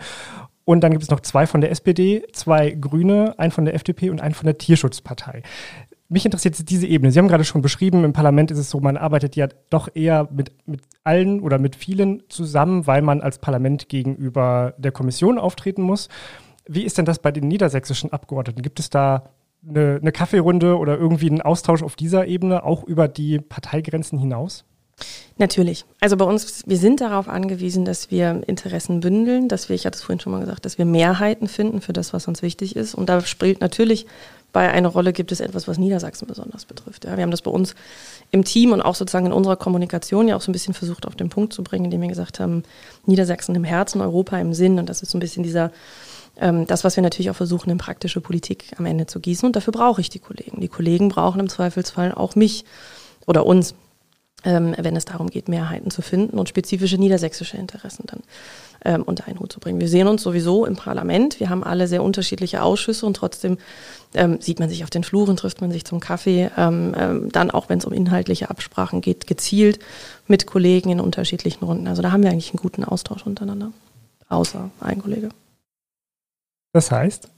Und 0.66 0.82
dann 0.82 0.92
gibt 0.92 1.04
es 1.04 1.10
noch 1.10 1.20
zwei 1.20 1.46
von 1.46 1.62
der 1.62 1.72
SPD, 1.72 2.24
zwei 2.34 2.72
Grüne, 2.72 3.36
ein 3.38 3.52
von 3.52 3.66
der 3.66 3.76
FDP 3.76 4.10
und 4.10 4.20
ein 4.20 4.34
von 4.34 4.46
der 4.46 4.58
Tierschutzpartei. 4.58 5.44
Mich 6.08 6.26
interessiert 6.26 6.70
diese 6.70 6.86
Ebene. 6.86 7.12
Sie 7.12 7.20
haben 7.20 7.28
gerade 7.28 7.46
schon 7.46 7.62
beschrieben, 7.62 8.04
im 8.04 8.14
Parlament 8.14 8.52
ist 8.52 8.60
es 8.60 8.70
so, 8.70 8.80
man 8.80 8.98
arbeitet 8.98 9.36
ja 9.36 9.48
doch 9.70 9.90
eher 9.94 10.30
mit, 10.32 10.52
mit 10.68 10.82
allen 11.04 11.40
oder 11.40 11.58
mit 11.58 11.76
vielen 11.76 12.24
zusammen, 12.30 12.86
weil 12.86 13.02
man 13.02 13.22
als 13.22 13.40
Parlament 13.40 13.90
gegenüber 13.90 14.76
der 14.78 14.92
Kommission 14.92 15.40
auftreten 15.40 15.82
muss. 15.82 16.10
Wie 16.68 16.84
ist 16.84 16.98
denn 16.98 17.06
das 17.06 17.20
bei 17.20 17.32
den 17.32 17.48
niedersächsischen 17.48 18.14
Abgeordneten? 18.14 18.62
Gibt 18.62 18.80
es 18.80 18.90
da 18.90 19.30
eine, 19.68 19.98
eine 20.00 20.12
Kaffeerunde 20.12 20.78
oder 20.78 20.98
irgendwie 20.98 21.30
einen 21.30 21.42
Austausch 21.42 21.82
auf 21.82 21.96
dieser 21.96 22.28
Ebene, 22.28 22.64
auch 22.64 22.84
über 22.84 23.08
die 23.08 23.40
Parteigrenzen 23.40 24.20
hinaus? 24.20 24.64
Natürlich. 25.38 25.86
Also 26.00 26.16
bei 26.16 26.26
uns, 26.26 26.64
wir 26.66 26.78
sind 26.78 27.02
darauf 27.02 27.28
angewiesen, 27.28 27.84
dass 27.84 28.12
wir 28.12 28.44
Interessen 28.48 29.02
bündeln, 29.02 29.50
dass 29.50 29.68
wir, 29.68 29.76
ich 29.76 29.86
hatte 29.86 29.98
es 29.98 30.04
vorhin 30.04 30.22
schon 30.22 30.32
mal 30.32 30.40
gesagt, 30.40 30.66
dass 30.66 30.78
wir 30.78 30.86
Mehrheiten 30.86 31.48
finden 31.48 31.82
für 31.82 31.94
das, 31.94 32.14
was 32.14 32.28
uns 32.28 32.42
wichtig 32.42 32.76
ist. 32.76 32.96
Und 32.96 33.10
da 33.10 33.20
spielt 33.22 33.60
natürlich 33.60 34.06
bei 34.56 34.72
einer 34.72 34.88
Rolle 34.88 35.12
gibt 35.12 35.34
es 35.34 35.42
etwas, 35.42 35.68
was 35.68 35.78
Niedersachsen 35.78 36.30
besonders 36.30 36.64
betrifft. 36.64 37.04
Ja, 37.04 37.18
wir 37.18 37.24
haben 37.24 37.32
das 37.32 37.42
bei 37.42 37.52
uns 37.52 37.76
im 38.32 38.46
Team 38.46 38.72
und 38.72 38.82
auch 38.82 38.96
sozusagen 38.96 39.26
in 39.26 39.34
unserer 39.34 39.58
Kommunikation 39.58 40.30
ja 40.30 40.38
auch 40.38 40.42
so 40.42 40.50
ein 40.50 40.54
bisschen 40.54 40.74
versucht 40.74 41.06
auf 41.06 41.18
den 41.18 41.28
Punkt 41.28 41.52
zu 41.52 41.62
bringen, 41.62 41.84
indem 41.84 42.00
wir 42.00 42.08
gesagt 42.08 42.40
haben, 42.40 42.64
Niedersachsen 43.06 43.54
im 43.54 43.66
Herzen, 43.66 44.00
Europa 44.00 44.40
im 44.40 44.54
Sinn. 44.54 44.80
Und 44.80 44.88
das 44.88 45.02
ist 45.02 45.12
so 45.12 45.18
ein 45.18 45.20
bisschen 45.20 45.44
dieser 45.44 45.74
ähm, 46.38 46.66
das, 46.68 46.86
was 46.86 46.96
wir 46.96 47.04
natürlich 47.04 47.30
auch 47.30 47.36
versuchen, 47.36 47.70
in 47.70 47.78
praktische 47.78 48.22
Politik 48.22 48.72
am 48.78 48.86
Ende 48.86 49.08
zu 49.08 49.20
gießen. 49.20 49.46
Und 49.46 49.58
dafür 49.58 49.74
brauche 49.74 50.00
ich 50.00 50.10
die 50.10 50.20
Kollegen. 50.20 50.62
Die 50.62 50.70
Kollegen 50.70 51.10
brauchen 51.10 51.42
im 51.42 51.50
Zweifelsfall 51.50 52.14
auch 52.14 52.36
mich 52.36 52.64
oder 53.26 53.46
uns 53.46 53.76
wenn 54.46 54.96
es 54.96 55.06
darum 55.06 55.30
geht, 55.30 55.50
Mehrheiten 55.50 55.90
zu 55.90 56.02
finden 56.02 56.38
und 56.38 56.50
spezifische 56.50 56.98
niedersächsische 56.98 57.58
Interessen 57.58 58.04
dann 58.06 58.22
ähm, 58.86 59.04
unter 59.04 59.28
einen 59.28 59.40
Hut 59.40 59.52
zu 59.52 59.60
bringen. 59.60 59.82
Wir 59.82 59.90
sehen 59.90 60.08
uns 60.08 60.22
sowieso 60.22 60.66
im 60.66 60.76
Parlament. 60.76 61.40
Wir 61.40 61.50
haben 61.50 61.64
alle 61.64 61.88
sehr 61.88 62.04
unterschiedliche 62.04 62.62
Ausschüsse 62.62 63.06
und 63.06 63.16
trotzdem 63.16 63.58
ähm, 64.14 64.40
sieht 64.40 64.60
man 64.60 64.70
sich 64.70 64.84
auf 64.84 64.90
den 64.90 65.04
Fluren, 65.04 65.36
trifft 65.36 65.62
man 65.62 65.72
sich 65.72 65.84
zum 65.84 66.00
Kaffee. 66.00 66.52
Ähm, 66.56 66.96
ähm, 66.98 67.32
dann 67.32 67.52
auch, 67.52 67.70
wenn 67.70 67.80
es 67.80 67.86
um 67.86 67.94
inhaltliche 67.94 68.50
Absprachen 68.50 69.02
geht, 69.02 69.28
gezielt 69.28 69.80
mit 70.28 70.46
Kollegen 70.46 70.92
in 70.92 71.00
unterschiedlichen 71.00 71.66
Runden. 71.66 71.88
Also 71.88 72.02
da 72.02 72.12
haben 72.12 72.24
wir 72.24 72.30
eigentlich 72.30 72.52
einen 72.52 72.62
guten 72.62 72.84
Austausch 72.84 73.26
untereinander. 73.26 73.72
Außer 74.30 74.70
ein 74.80 75.02
Kollege. 75.02 75.30
Das 76.74 76.92
heißt? 76.92 77.30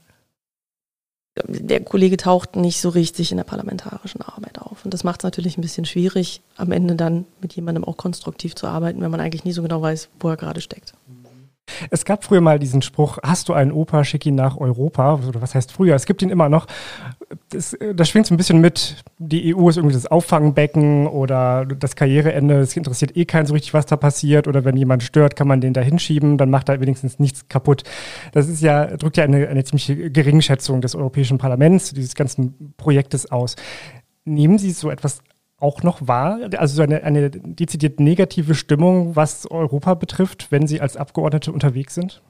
der 1.46 1.84
Kollege 1.84 2.16
taucht 2.16 2.56
nicht 2.56 2.80
so 2.80 2.88
richtig 2.88 3.30
in 3.30 3.36
der 3.36 3.44
parlamentarischen 3.44 4.22
Arbeit 4.22 4.58
auf. 4.58 4.67
Und 4.84 4.94
das 4.94 5.04
macht 5.04 5.20
es 5.20 5.24
natürlich 5.24 5.58
ein 5.58 5.62
bisschen 5.62 5.84
schwierig, 5.84 6.40
am 6.56 6.72
Ende 6.72 6.94
dann 6.94 7.26
mit 7.40 7.54
jemandem 7.54 7.84
auch 7.84 7.96
konstruktiv 7.96 8.54
zu 8.54 8.66
arbeiten, 8.66 9.00
wenn 9.00 9.10
man 9.10 9.20
eigentlich 9.20 9.44
nie 9.44 9.52
so 9.52 9.62
genau 9.62 9.82
weiß, 9.82 10.08
wo 10.20 10.28
er 10.28 10.36
gerade 10.36 10.60
steckt. 10.60 10.94
Es 11.90 12.04
gab 12.04 12.24
früher 12.24 12.40
mal 12.40 12.58
diesen 12.58 12.82
Spruch, 12.82 13.18
hast 13.22 13.48
du 13.48 13.52
einen 13.52 13.72
Opa, 13.72 14.04
schick 14.04 14.26
ihn 14.26 14.34
nach 14.34 14.56
Europa. 14.56 15.20
Oder 15.26 15.42
was 15.42 15.54
heißt 15.54 15.72
früher? 15.72 15.94
Es 15.94 16.06
gibt 16.06 16.22
ihn 16.22 16.30
immer 16.30 16.48
noch. 16.48 16.66
Das, 17.50 17.76
das 17.94 18.08
schwingt 18.08 18.26
so 18.26 18.34
ein 18.34 18.38
bisschen 18.38 18.60
mit, 18.60 18.96
die 19.18 19.54
EU 19.54 19.68
ist 19.68 19.76
irgendwie 19.76 19.94
das 19.94 20.06
Auffangbecken 20.06 21.06
oder 21.06 21.66
das 21.66 21.94
Karriereende. 21.94 22.60
Es 22.60 22.76
interessiert 22.76 23.16
eh 23.16 23.24
keinen 23.24 23.46
so 23.46 23.54
richtig, 23.54 23.74
was 23.74 23.86
da 23.86 23.96
passiert. 23.96 24.48
Oder 24.48 24.64
wenn 24.64 24.76
jemand 24.76 25.02
stört, 25.02 25.36
kann 25.36 25.48
man 25.48 25.60
den 25.60 25.74
da 25.74 25.80
hinschieben, 25.80 26.38
dann 26.38 26.50
macht 26.50 26.68
er 26.68 26.80
wenigstens 26.80 27.18
nichts 27.18 27.48
kaputt. 27.48 27.84
Das 28.32 28.48
ist 28.48 28.62
ja, 28.62 28.96
drückt 28.96 29.16
ja 29.16 29.24
eine, 29.24 29.48
eine 29.48 29.64
ziemliche 29.64 30.10
Geringschätzung 30.10 30.80
des 30.80 30.94
Europäischen 30.94 31.38
Parlaments, 31.38 31.92
dieses 31.92 32.14
ganzen 32.14 32.74
Projektes 32.76 33.30
aus. 33.30 33.56
Nehmen 34.28 34.58
Sie 34.58 34.70
so 34.70 34.90
etwas 34.90 35.20
auch 35.60 35.82
noch 35.82 36.06
wahr? 36.06 36.38
Also 36.56 36.76
so 36.76 36.82
eine, 36.82 37.02
eine 37.02 37.30
dezidiert 37.30 37.98
negative 37.98 38.54
Stimmung, 38.54 39.16
was 39.16 39.50
Europa 39.50 39.94
betrifft, 39.94 40.48
wenn 40.50 40.66
Sie 40.66 40.80
als 40.80 40.96
Abgeordnete 40.96 41.52
unterwegs 41.52 41.94
sind? 41.94 42.22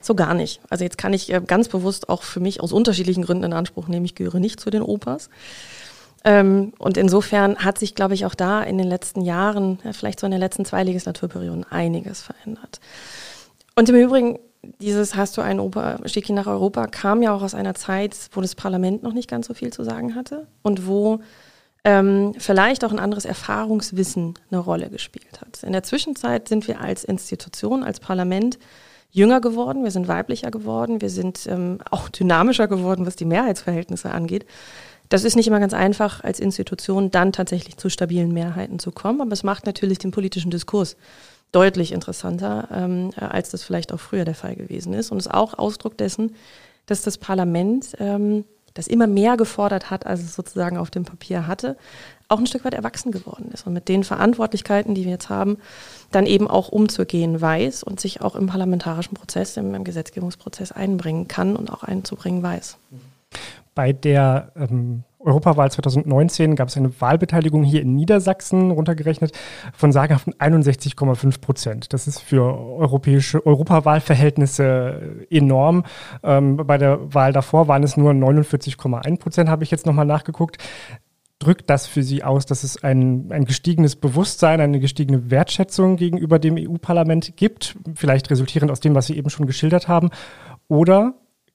So 0.00 0.14
gar 0.14 0.34
nicht. 0.34 0.60
Also 0.68 0.84
jetzt 0.84 0.98
kann 0.98 1.12
ich 1.12 1.32
äh, 1.32 1.40
ganz 1.46 1.68
bewusst 1.68 2.08
auch 2.08 2.22
für 2.22 2.40
mich 2.40 2.60
aus 2.60 2.72
unterschiedlichen 2.72 3.24
Gründen 3.24 3.44
in 3.44 3.52
Anspruch 3.52 3.88
nehmen, 3.88 4.04
ich 4.04 4.14
gehöre 4.14 4.40
nicht 4.40 4.58
zu 4.58 4.70
den 4.70 4.82
Opas. 4.82 5.30
Ähm, 6.24 6.72
und 6.78 6.96
insofern 6.96 7.56
hat 7.58 7.78
sich, 7.78 7.94
glaube 7.94 8.14
ich, 8.14 8.26
auch 8.26 8.34
da 8.34 8.62
in 8.62 8.78
den 8.78 8.86
letzten 8.86 9.22
Jahren, 9.22 9.78
vielleicht 9.92 10.20
so 10.20 10.26
in 10.26 10.32
den 10.32 10.40
letzten 10.40 10.64
zwei 10.64 10.82
Legislaturperioden, 10.84 11.64
einiges 11.70 12.22
verändert. 12.22 12.80
Und 13.74 13.88
im 13.88 13.96
Übrigen, 13.96 14.38
dieses 14.80 15.14
Hast 15.14 15.36
du 15.36 15.42
einen 15.42 15.60
Opa, 15.60 15.98
schick 16.06 16.28
ihn 16.28 16.34
nach 16.34 16.46
Europa, 16.46 16.86
kam 16.86 17.22
ja 17.22 17.34
auch 17.34 17.42
aus 17.42 17.54
einer 17.54 17.74
Zeit, 17.74 18.16
wo 18.32 18.40
das 18.40 18.54
Parlament 18.54 19.02
noch 19.02 19.12
nicht 19.12 19.28
ganz 19.28 19.46
so 19.46 19.54
viel 19.54 19.72
zu 19.72 19.82
sagen 19.82 20.14
hatte 20.14 20.46
und 20.62 20.86
wo 20.86 21.20
ähm, 21.84 22.34
vielleicht 22.38 22.84
auch 22.84 22.92
ein 22.92 23.00
anderes 23.00 23.24
Erfahrungswissen 23.24 24.34
eine 24.50 24.60
Rolle 24.60 24.88
gespielt 24.88 25.40
hat. 25.40 25.62
In 25.64 25.72
der 25.72 25.82
Zwischenzeit 25.82 26.48
sind 26.48 26.68
wir 26.68 26.80
als 26.80 27.02
Institution, 27.02 27.82
als 27.82 27.98
Parlament 27.98 28.58
jünger 29.10 29.40
geworden, 29.40 29.84
wir 29.84 29.90
sind 29.90 30.08
weiblicher 30.08 30.50
geworden, 30.50 31.00
wir 31.00 31.10
sind 31.10 31.46
ähm, 31.46 31.78
auch 31.90 32.08
dynamischer 32.08 32.68
geworden, 32.68 33.04
was 33.04 33.16
die 33.16 33.24
Mehrheitsverhältnisse 33.24 34.10
angeht. 34.10 34.46
Das 35.08 35.24
ist 35.24 35.36
nicht 35.36 35.48
immer 35.48 35.60
ganz 35.60 35.74
einfach, 35.74 36.24
als 36.24 36.40
Institution 36.40 37.10
dann 37.10 37.32
tatsächlich 37.32 37.76
zu 37.76 37.90
stabilen 37.90 38.32
Mehrheiten 38.32 38.78
zu 38.78 38.92
kommen, 38.92 39.20
aber 39.20 39.32
es 39.32 39.42
macht 39.42 39.66
natürlich 39.66 39.98
den 39.98 40.12
politischen 40.12 40.50
Diskurs 40.50 40.96
deutlich 41.52 41.92
interessanter, 41.92 42.68
ähm, 42.72 43.10
als 43.16 43.50
das 43.50 43.62
vielleicht 43.62 43.92
auch 43.92 44.00
früher 44.00 44.24
der 44.24 44.34
Fall 44.34 44.56
gewesen 44.56 44.94
ist. 44.94 45.12
Und 45.12 45.18
ist 45.18 45.32
auch 45.32 45.58
Ausdruck 45.58 45.96
dessen, 45.98 46.34
dass 46.86 47.02
das 47.02 47.18
Parlament 47.18 47.94
ähm, 48.00 48.44
das 48.74 48.86
immer 48.86 49.06
mehr 49.06 49.36
gefordert 49.36 49.90
hat, 49.90 50.06
als 50.06 50.20
es 50.20 50.34
sozusagen 50.34 50.78
auf 50.78 50.90
dem 50.90 51.04
Papier 51.04 51.46
hatte, 51.46 51.76
auch 52.28 52.38
ein 52.38 52.46
Stück 52.46 52.64
weit 52.64 52.74
erwachsen 52.74 53.12
geworden 53.12 53.50
ist 53.52 53.66
und 53.66 53.74
mit 53.74 53.88
den 53.88 54.04
Verantwortlichkeiten, 54.04 54.94
die 54.94 55.04
wir 55.04 55.12
jetzt 55.12 55.28
haben, 55.28 55.58
dann 56.10 56.26
eben 56.26 56.48
auch 56.48 56.68
umzugehen 56.68 57.40
weiß 57.40 57.82
und 57.82 58.00
sich 58.00 58.22
auch 58.22 58.34
im 58.34 58.46
parlamentarischen 58.46 59.14
Prozess, 59.14 59.56
im, 59.58 59.74
im 59.74 59.84
Gesetzgebungsprozess 59.84 60.72
einbringen 60.72 61.28
kann 61.28 61.54
und 61.56 61.70
auch 61.70 61.82
einzubringen 61.82 62.42
weiß. 62.42 62.78
Bei 63.74 63.92
der 63.92 64.52
ähm, 64.56 65.04
Europawahl 65.24 65.70
2019 65.70 66.56
gab 66.56 66.68
es 66.68 66.76
eine 66.76 67.00
Wahlbeteiligung 67.00 67.62
hier 67.62 67.82
in 67.82 67.94
Niedersachsen 67.94 68.70
runtergerechnet 68.70 69.32
von 69.72 69.92
sagenhaften 69.92 70.34
61,5 70.34 71.40
Prozent. 71.40 71.92
Das 71.92 72.06
ist 72.06 72.20
für 72.20 72.42
europäische 72.42 73.44
Europawahlverhältnisse 73.44 75.26
enorm. 75.30 75.84
Ähm, 76.22 76.56
bei 76.56 76.78
der 76.78 77.14
Wahl 77.14 77.32
davor 77.32 77.68
waren 77.68 77.82
es 77.82 77.96
nur 77.96 78.12
49,1 78.12 79.18
Prozent, 79.18 79.48
habe 79.48 79.64
ich 79.64 79.70
jetzt 79.70 79.86
nochmal 79.86 80.06
nachgeguckt. 80.06 80.58
Drückt 81.38 81.70
das 81.70 81.88
für 81.88 82.04
Sie 82.04 82.22
aus, 82.22 82.46
dass 82.46 82.62
es 82.62 82.84
ein, 82.84 83.32
ein 83.32 83.44
gestiegenes 83.44 83.96
Bewusstsein, 83.96 84.60
eine 84.60 84.78
gestiegene 84.78 85.30
Wertschätzung 85.30 85.96
gegenüber 85.96 86.38
dem 86.38 86.56
EU-Parlament 86.56 87.36
gibt, 87.36 87.76
vielleicht 87.96 88.30
resultierend 88.30 88.70
aus 88.70 88.78
dem, 88.78 88.94
was 88.94 89.06
Sie 89.06 89.16
eben 89.16 89.28
schon 89.28 89.46
geschildert 89.46 89.88
haben? 89.88 90.10
Oder 90.68 91.14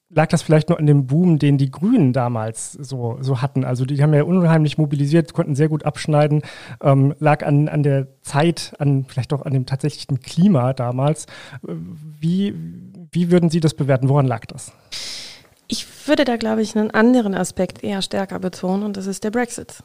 lag 0.10 0.28
das 0.28 0.41
vielleicht 0.41 0.70
nur 0.70 0.80
an 0.80 0.86
dem 0.86 1.06
Boom, 1.08 1.38
den 1.39 1.58
die 1.58 1.70
Grünen 1.70 2.13
damals 2.13 2.72
so, 2.74 3.17
so 3.22 3.41
hatten. 3.41 3.65
Also 3.65 3.86
die 3.86 4.02
haben 4.02 4.13
ja 4.13 4.24
unheimlich 4.24 4.78
mobilisiert, 4.78 5.34
konnten 5.34 5.56
sehr 5.56 5.70
gut 5.70 5.84
abschneiden, 5.86 6.41
ähm, 6.82 7.13
lag 7.20 7.46
an, 7.46 7.67
an 7.67 7.84
der 7.84 8.08
Zeit, 8.22 8.74
an 8.80 9.06
vielleicht 9.08 9.34
auch 9.34 9.46
an 9.46 9.54
dem 9.54 9.65
tatsächlichen 9.65 10.20
Klima 10.22 10.74
damals. 10.74 11.26
Wie, 11.62 12.56
wie 13.12 13.32
würden 13.32 13.50
Sie 13.50 13.60
das 13.60 13.74
bewerten? 13.74 14.10
Woran 14.10 14.28
lag 14.28 14.46
das? 14.46 14.72
Ich 15.67 16.08
würde 16.08 16.24
da, 16.24 16.38
glaube 16.38 16.62
ich, 16.62 16.78
einen 16.78 16.91
anderen 16.91 17.36
Aspekt 17.36 17.84
eher 17.84 18.02
stärker 18.02 18.39
betonen 18.39 18.84
und 18.84 18.96
das 18.96 19.08
ist 19.08 19.26
der 19.26 19.32
Brexit. 19.32 19.84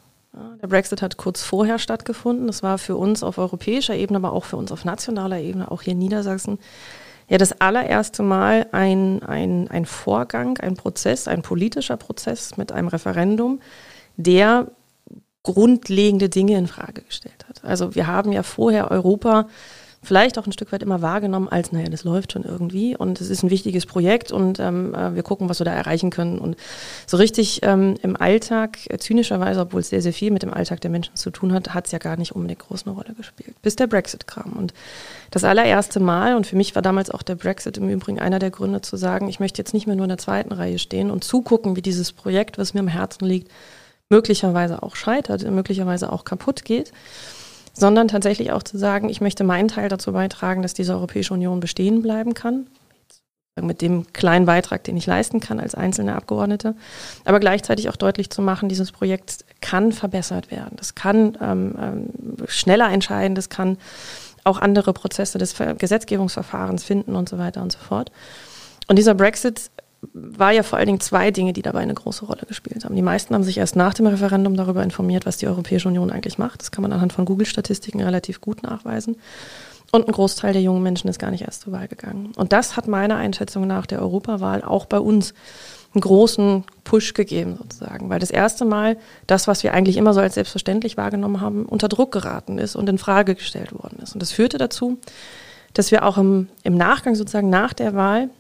Der 0.63 0.67
Brexit 0.67 1.03
hat 1.03 1.19
kurz 1.19 1.43
vorher 1.43 1.79
stattgefunden. 1.79 2.47
Das 2.47 2.63
war 2.63 2.79
für 2.79 2.97
uns 2.97 3.23
auf 3.23 3.37
europäischer 3.37 3.95
Ebene, 3.95 4.17
aber 4.17 4.33
auch 4.33 4.45
für 4.45 4.57
uns 4.57 4.73
auf 4.73 4.85
nationaler 4.85 5.41
Ebene, 5.41 5.71
auch 5.71 5.83
hier 5.83 5.93
in 5.93 5.99
Niedersachsen, 5.99 6.59
ja 7.33 7.39
das 7.39 7.59
allererste 7.63 8.23
Mal 8.23 8.67
ein, 8.73 9.23
ein, 9.23 9.67
ein 9.69 9.87
Vorgang, 9.87 10.59
ein 10.59 10.75
Prozess, 10.75 11.29
ein 11.29 11.41
politischer 11.41 11.97
Prozess 11.97 12.59
mit 12.59 12.73
einem 12.73 12.89
Referendum, 12.89 13.61
der 14.19 14.67
grundlegende 15.43 16.29
Dinge 16.29 16.59
in 16.59 16.67
Frage 16.67 17.01
gestellt 17.01 17.47
hat. 17.49 17.65
Also 17.65 17.95
wir 17.95 18.07
haben 18.07 18.33
ja 18.33 18.43
vorher 18.43 18.91
Europa 18.91 19.49
vielleicht 20.03 20.39
auch 20.39 20.47
ein 20.47 20.53
Stück 20.53 20.73
weit 20.73 20.83
immer 20.83 21.01
wahrgenommen 21.01 21.49
als, 21.49 21.71
naja, 21.71 21.89
das 21.89 22.03
läuft 22.03 22.33
schon 22.33 22.43
irgendwie 22.43 22.97
und 22.97 23.21
es 23.21 23.31
ist 23.31 23.45
ein 23.45 23.51
wichtiges 23.51 23.87
Projekt 23.87 24.33
und 24.33 24.59
ähm, 24.59 24.95
äh, 24.95 25.15
wir 25.15 25.23
gucken, 25.23 25.49
was 25.49 25.61
wir 25.61 25.65
da 25.65 25.73
erreichen 25.73 26.11
können. 26.11 26.39
Und 26.39 26.57
so 27.07 27.17
richtig 27.17 27.61
ähm, 27.63 27.95
im 28.03 28.17
Alltag, 28.21 28.79
äh, 28.89 28.99
zynischerweise, 28.99 29.61
obwohl 29.61 29.81
es 29.81 29.91
sehr, 29.91 30.03
sehr 30.03 30.13
viel 30.13 30.33
mit 30.33 30.43
dem 30.43 30.53
Alltag 30.53 30.81
der 30.81 30.91
Menschen 30.91 31.15
zu 31.15 31.31
tun 31.31 31.53
hat, 31.53 31.73
hat 31.73 31.87
es 31.87 31.93
ja 31.93 31.99
gar 31.99 32.17
nicht 32.17 32.33
unbedingt 32.33 32.61
groß 32.61 32.87
eine 32.87 32.97
Rolle 32.97 33.15
gespielt, 33.15 33.55
bis 33.63 33.77
der 33.77 33.87
Brexit 33.87 34.27
kam. 34.27 34.55
Und 34.55 34.75
das 35.31 35.45
allererste 35.45 36.01
Mal, 36.01 36.35
und 36.35 36.47
für 36.47 36.57
mich 36.57 36.75
war 36.75 36.83
damals 36.83 37.11
auch 37.11 37.23
der 37.23 37.37
Brexit 37.37 37.79
im 37.79 37.89
Übrigen 37.89 38.19
einer 38.19 38.41
der 38.41 38.51
Gründe 38.51 38.81
zu 38.81 38.97
sagen, 38.97 39.29
ich 39.29 39.39
möchte 39.39 39.59
jetzt 39.59 39.73
nicht 39.73 39.87
mehr 39.87 39.97
nur 39.97 40.07
in 40.07 40.11
der 40.11 40.19
zweiten 40.19 40.53
Reihe 40.53 40.81
stehen 40.81 41.13
und 41.13 41.23
zugucken, 41.23 41.77
wie 41.77 41.83
dieses 41.83 42.13
Projekt, 42.13 42.59
was 42.59 42.75
mir 42.75 42.81
am 42.81 42.89
Herzen 42.89 43.25
liegt, 43.25 43.51
möglicherweise 44.09 44.83
auch 44.83 44.97
scheitert, 44.97 45.49
möglicherweise 45.49 46.13
auch 46.13 46.25
kaputt 46.25 46.65
geht 46.65 46.93
sondern 47.73 48.09
tatsächlich 48.09 48.53
auch 48.53 48.63
zu 48.63 48.79
sagen, 48.79 49.09
ich 49.09 49.21
möchte 49.21 49.45
meinen 49.45 49.69
Teil 49.69 49.89
dazu 49.89 50.13
beitragen, 50.13 50.63
dass 50.63 50.75
diese 50.75 50.93
Europäische 50.95 51.35
Union 51.35 51.61
bestehen 51.61 52.03
bleiben 52.03 52.35
kann. 52.35 52.67
Mit 53.61 53.83
dem 53.83 54.11
kleinen 54.15 54.47
Beitrag, 54.47 54.83
den 54.85 54.97
ich 54.97 55.05
leisten 55.05 55.39
kann 55.41 55.61
als 55.61 55.75
einzelne 55.75 56.15
Abgeordnete. 56.17 56.75
Aber 57.27 57.39
gleichzeitig 57.39 57.91
auch 57.91 57.97
deutlich 57.97 58.31
zu 58.31 58.41
machen, 58.41 58.71
dieses 58.71 58.93
Projekt 58.93 59.45
kann 59.61 59.93
verbessert 59.93 60.51
werden. 60.51 60.77
Das 60.77 60.95
kann 60.95 61.37
ähm, 61.41 61.75
ähm, 61.79 62.09
schneller 62.47 62.91
entscheiden, 62.91 63.35
das 63.35 63.51
kann 63.51 63.77
auch 64.45 64.59
andere 64.59 64.95
Prozesse 64.95 65.37
des 65.37 65.55
Gesetzgebungsverfahrens 65.79 66.83
finden 66.83 67.15
und 67.15 67.29
so 67.29 67.39
weiter 67.39 67.63
und 67.63 67.73
so 67.73 67.79
fort. 67.79 68.11
Und 68.89 68.97
dieser 68.97 69.15
Brexit 69.15 69.71
war 70.13 70.51
ja 70.51 70.63
vor 70.63 70.79
allen 70.79 70.87
Dingen 70.87 71.01
zwei 71.01 71.31
Dinge, 71.31 71.53
die 71.53 71.63
dabei 71.63 71.81
eine 71.81 71.95
große 71.95 72.25
Rolle 72.25 72.43
gespielt 72.47 72.85
haben. 72.85 72.97
Die 72.97 73.03
meisten 73.03 73.35
haben 73.35 73.45
sich 73.45 73.59
erst 73.59 73.77
nach 73.77 73.95
dem 73.95 74.07
Referendum 74.07 74.57
darüber 74.57 74.83
informiert, 74.83 75.27
was 75.27 75.37
die 75.37 75.47
Europäische 75.47 75.89
Union 75.89 76.11
eigentlich 76.11 76.39
macht. 76.39 76.61
Das 76.61 76.73
kann 76.73 76.83
man 76.83 76.93
anhand 76.93 77.13
von 77.13 77.25
Google-Statistiken 77.25 78.01
relativ 78.01 78.41
gut 78.41 78.63
nachweisen. 78.63 79.17
Und 79.93 80.09
ein 80.09 80.13
Großteil 80.13 80.55
der 80.55 80.63
jungen 80.63 80.83
Menschen 80.83 81.09
ist 81.09 81.19
gar 81.19 81.31
nicht 81.31 81.43
erst 81.43 81.63
zur 81.63 81.73
Wahl 81.73 81.87
gegangen. 81.87 82.33
Und 82.37 82.53
das 82.53 82.77
hat 82.77 82.89
meiner 82.89 83.17
Einschätzung 83.17 83.67
nach 83.67 83.87
der 83.87 84.01
Europawahl 84.01 84.63
auch 84.63 84.87
bei 84.87 84.99
uns 84.99 85.35
einen 85.95 86.01
großen 86.01 86.65
Push 86.85 87.13
gegeben, 87.15 87.57
sozusagen. 87.59 88.09
Weil 88.09 88.19
das 88.19 88.31
erste 88.31 88.65
Mal 88.65 88.97
das, 89.27 89.47
was 89.47 89.63
wir 89.63 89.75
eigentlich 89.75 89.99
immer 89.99 90.15
so 90.15 90.21
als 90.21 90.35
selbstverständlich 90.35 90.97
wahrgenommen 90.97 91.41
haben, 91.41 91.67
unter 91.67 91.89
Druck 91.89 92.11
geraten 92.11 92.59
ist 92.59 92.75
und 92.75 92.89
in 92.89 92.99
Frage 92.99 93.35
gestellt 93.35 93.73
worden 93.73 93.99
ist. 94.03 94.15
Und 94.15 94.23
das 94.23 94.33
führte 94.33 94.59
dazu, 94.59 94.99
dass 95.75 95.91
wir 95.91 96.05
auch 96.05 96.17
im, 96.19 96.49
im 96.63 96.77
Nachgang 96.77 97.15
sozusagen 97.15 97.51
nach 97.51 97.75
der 97.75 97.95
Wahl, 97.95 98.31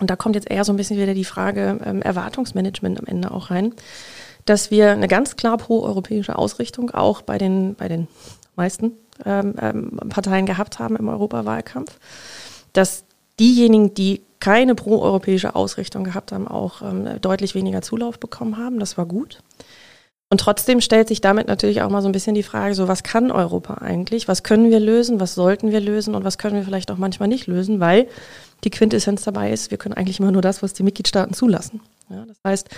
und 0.00 0.10
da 0.10 0.16
kommt 0.16 0.34
jetzt 0.34 0.50
eher 0.50 0.64
so 0.64 0.72
ein 0.72 0.76
bisschen 0.76 0.98
wieder 0.98 1.14
die 1.14 1.24
Frage 1.24 1.78
ähm, 1.84 2.02
Erwartungsmanagement 2.02 2.98
am 2.98 3.06
Ende 3.06 3.30
auch 3.30 3.50
rein, 3.50 3.74
dass 4.44 4.70
wir 4.70 4.90
eine 4.90 5.08
ganz 5.08 5.36
klar 5.36 5.56
pro-europäische 5.58 6.36
Ausrichtung 6.36 6.90
auch 6.90 7.22
bei 7.22 7.38
den, 7.38 7.74
bei 7.74 7.88
den 7.88 8.08
meisten 8.56 8.92
ähm, 9.24 9.54
ähm, 9.60 10.00
Parteien 10.08 10.46
gehabt 10.46 10.78
haben 10.78 10.96
im 10.96 11.08
Europawahlkampf, 11.08 11.98
dass 12.72 13.04
diejenigen, 13.38 13.94
die 13.94 14.22
keine 14.40 14.74
proeuropäische 14.74 15.54
Ausrichtung 15.54 16.02
gehabt 16.02 16.32
haben, 16.32 16.48
auch 16.48 16.82
ähm, 16.82 17.20
deutlich 17.20 17.54
weniger 17.54 17.82
Zulauf 17.82 18.18
bekommen 18.18 18.56
haben. 18.56 18.80
Das 18.80 18.98
war 18.98 19.06
gut. 19.06 19.38
Und 20.28 20.38
trotzdem 20.40 20.80
stellt 20.80 21.08
sich 21.08 21.20
damit 21.20 21.46
natürlich 21.46 21.82
auch 21.82 21.90
mal 21.90 22.00
so 22.00 22.08
ein 22.08 22.12
bisschen 22.12 22.34
die 22.34 22.42
Frage, 22.42 22.74
so 22.74 22.88
was 22.88 23.02
kann 23.02 23.30
Europa 23.30 23.74
eigentlich? 23.74 24.28
Was 24.28 24.42
können 24.42 24.70
wir 24.70 24.80
lösen? 24.80 25.20
Was 25.20 25.34
sollten 25.34 25.70
wir 25.70 25.80
lösen? 25.80 26.14
Und 26.14 26.24
was 26.24 26.38
können 26.38 26.56
wir 26.56 26.64
vielleicht 26.64 26.90
auch 26.90 26.96
manchmal 26.96 27.28
nicht 27.28 27.46
lösen? 27.46 27.80
Weil 27.80 28.08
die 28.64 28.70
Quintessenz 28.70 29.22
dabei 29.22 29.52
ist, 29.52 29.70
wir 29.70 29.78
können 29.78 29.94
eigentlich 29.94 30.20
immer 30.20 30.32
nur 30.32 30.42
das, 30.42 30.62
was 30.62 30.72
die 30.72 30.82
Mitgliedstaaten 30.82 31.34
zulassen. 31.34 31.80
Ja, 32.10 32.24
das 32.26 32.36
heißt, 32.44 32.68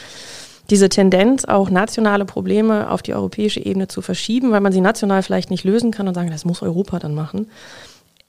diese 0.70 0.88
Tendenz, 0.88 1.44
auch 1.44 1.68
nationale 1.68 2.24
Probleme 2.24 2.90
auf 2.90 3.02
die 3.02 3.14
europäische 3.14 3.60
Ebene 3.60 3.88
zu 3.88 4.00
verschieben, 4.00 4.50
weil 4.50 4.60
man 4.60 4.72
sie 4.72 4.80
national 4.80 5.22
vielleicht 5.22 5.50
nicht 5.50 5.64
lösen 5.64 5.90
kann 5.90 6.08
und 6.08 6.14
sagen, 6.14 6.30
das 6.30 6.44
muss 6.44 6.62
Europa 6.62 6.98
dann 6.98 7.14
machen, 7.14 7.48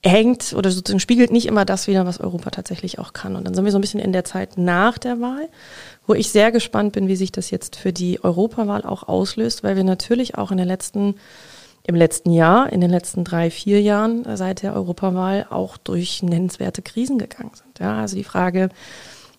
hängt 0.04 0.54
oder 0.54 0.70
sozusagen 0.70 1.00
spiegelt 1.00 1.32
nicht 1.32 1.48
immer 1.48 1.66
das 1.66 1.88
wieder, 1.88 2.06
was 2.06 2.20
Europa 2.20 2.52
tatsächlich 2.52 3.00
auch 3.00 3.14
kann. 3.14 3.36
Und 3.36 3.46
dann 3.46 3.54
sind 3.54 3.66
wir 3.66 3.72
so 3.72 3.78
ein 3.78 3.82
bisschen 3.82 4.00
in 4.00 4.14
der 4.14 4.26
Zeit 4.26 4.58
nach 4.58 4.98
der 4.98 5.20
Wahl, 5.22 5.50
wo 6.06 6.14
ich 6.14 6.30
sehr 6.30 6.52
gespannt 6.52 6.94
bin, 6.94 7.08
wie 7.08 7.16
sich 7.16 7.32
das 7.32 7.50
jetzt 7.50 7.76
für 7.76 7.94
die 7.94 8.24
Europawahl 8.24 8.84
auch 8.84 9.04
auslöst, 9.04 9.64
weil 9.64 9.76
wir 9.76 9.84
natürlich 9.84 10.38
auch 10.38 10.52
in 10.52 10.58
der 10.58 10.66
letzten 10.66 11.16
im 11.88 11.96
letzten 11.96 12.32
Jahr, 12.32 12.72
in 12.72 12.82
den 12.82 12.90
letzten 12.90 13.24
drei, 13.24 13.52
vier 13.52 13.82
Jahren 13.82 14.26
seit 14.36 14.64
der 14.64 14.74
Europawahl 14.74 15.46
auch 15.50 15.78
durch 15.78 16.24
nennenswerte 16.24 16.82
Krisen 16.82 17.18
gegangen 17.18 17.52
sind. 17.54 17.80
Ja, 17.80 17.98
also 18.00 18.16
die 18.16 18.24
Frage, 18.24 18.70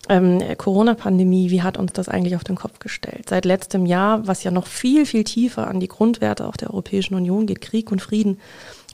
ähm, 0.09 0.39
Corona-Pandemie, 0.57 1.51
wie 1.51 1.61
hat 1.61 1.77
uns 1.77 1.91
das 1.91 2.07
eigentlich 2.07 2.35
auf 2.35 2.43
den 2.43 2.55
Kopf 2.55 2.79
gestellt? 2.79 3.27
Seit 3.27 3.43
letztem 3.43 3.85
Jahr, 3.85 4.25
was 4.25 4.43
ja 4.43 4.51
noch 4.51 4.67
viel, 4.67 5.05
viel 5.05 5.25
tiefer 5.25 5.67
an 5.67 5.81
die 5.81 5.89
Grundwerte 5.89 6.47
auch 6.47 6.55
der 6.55 6.69
Europäischen 6.69 7.15
Union 7.15 7.45
geht, 7.45 7.59
Krieg 7.59 7.91
und 7.91 8.01
Frieden 8.01 8.39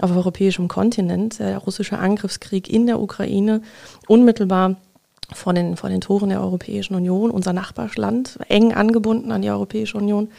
auf 0.02 0.12
europäischem 0.12 0.68
Kontinent, 0.68 1.38
der 1.38 1.60
russische 1.60 2.00
Angriffskrieg 2.00 2.68
in 2.68 2.88
der 2.88 3.00
Ukraine, 3.00 3.62
unmittelbar 4.08 4.78
vor 5.32 5.54
den, 5.54 5.78
vor 5.78 5.89
den 5.89 6.02
Toren 6.02 6.30
der 6.30 6.42
Europäischen 6.42 6.96
Union, 6.96 7.30
unser 7.30 7.54
Nachbarland, 7.54 8.39
eng 8.50 8.74
angebunden 8.74 9.32
an 9.32 9.44
die 9.44 9.50
Europäische 9.50 9.98
Union 9.98 10.30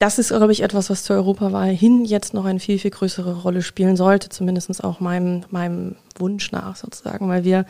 das 0.00 0.18
ist, 0.18 0.30
glaube 0.30 0.52
ich, 0.52 0.62
etwas, 0.62 0.88
was 0.88 1.04
zur 1.04 1.16
Europawahl 1.16 1.68
hin 1.68 2.06
jetzt 2.06 2.32
noch 2.32 2.46
eine 2.46 2.58
viel, 2.58 2.78
viel 2.78 2.90
größere 2.90 3.42
Rolle 3.42 3.60
spielen 3.60 3.96
sollte, 3.96 4.30
zumindest 4.30 4.82
auch 4.82 4.98
meinem, 4.98 5.42
meinem 5.50 5.96
Wunsch 6.18 6.52
nach 6.52 6.74
sozusagen, 6.74 7.28
weil 7.28 7.44
wir 7.44 7.66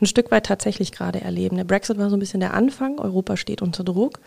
ein 0.00 0.06
Stück 0.06 0.30
weit 0.30 0.46
tatsächlich 0.46 0.92
gerade 0.92 1.20
erleben. 1.20 1.58
Der 1.58 1.64
Brexit 1.64 1.98
war 1.98 2.08
so 2.08 2.16
ein 2.16 2.20
bisschen 2.20 2.40
der 2.40 2.54
Anfang, 2.54 2.98
Europa 2.98 3.36
steht 3.36 3.60
unter 3.60 3.84
Druck. 3.84 4.20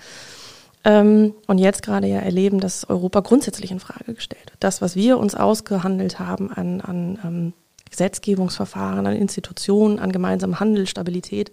Ähm, 0.83 1.33
und 1.47 1.57
jetzt 1.57 1.81
gerade 1.81 2.05
ja 2.05 2.19
erleben, 2.19 2.59
dass 2.59 2.87
Europa 2.87 3.21
grundsätzlich 3.21 3.71
in 3.71 3.79
Frage 3.79 4.13
gestellt 4.13 4.51
wird. 4.51 4.57
Das, 4.59 4.83
was 4.83 4.95
wir 4.95 5.17
uns 5.17 5.33
ausgehandelt 5.33 6.19
haben 6.19 6.53
an, 6.53 6.79
an 6.81 7.19
ähm, 7.25 7.53
Gesetzgebungsverfahren, 7.89 9.07
an 9.07 9.15
Institutionen, 9.15 9.97
an 9.97 10.11
gemeinsamem 10.11 10.59
Handel, 10.59 10.85
Stabilität, 10.85 11.51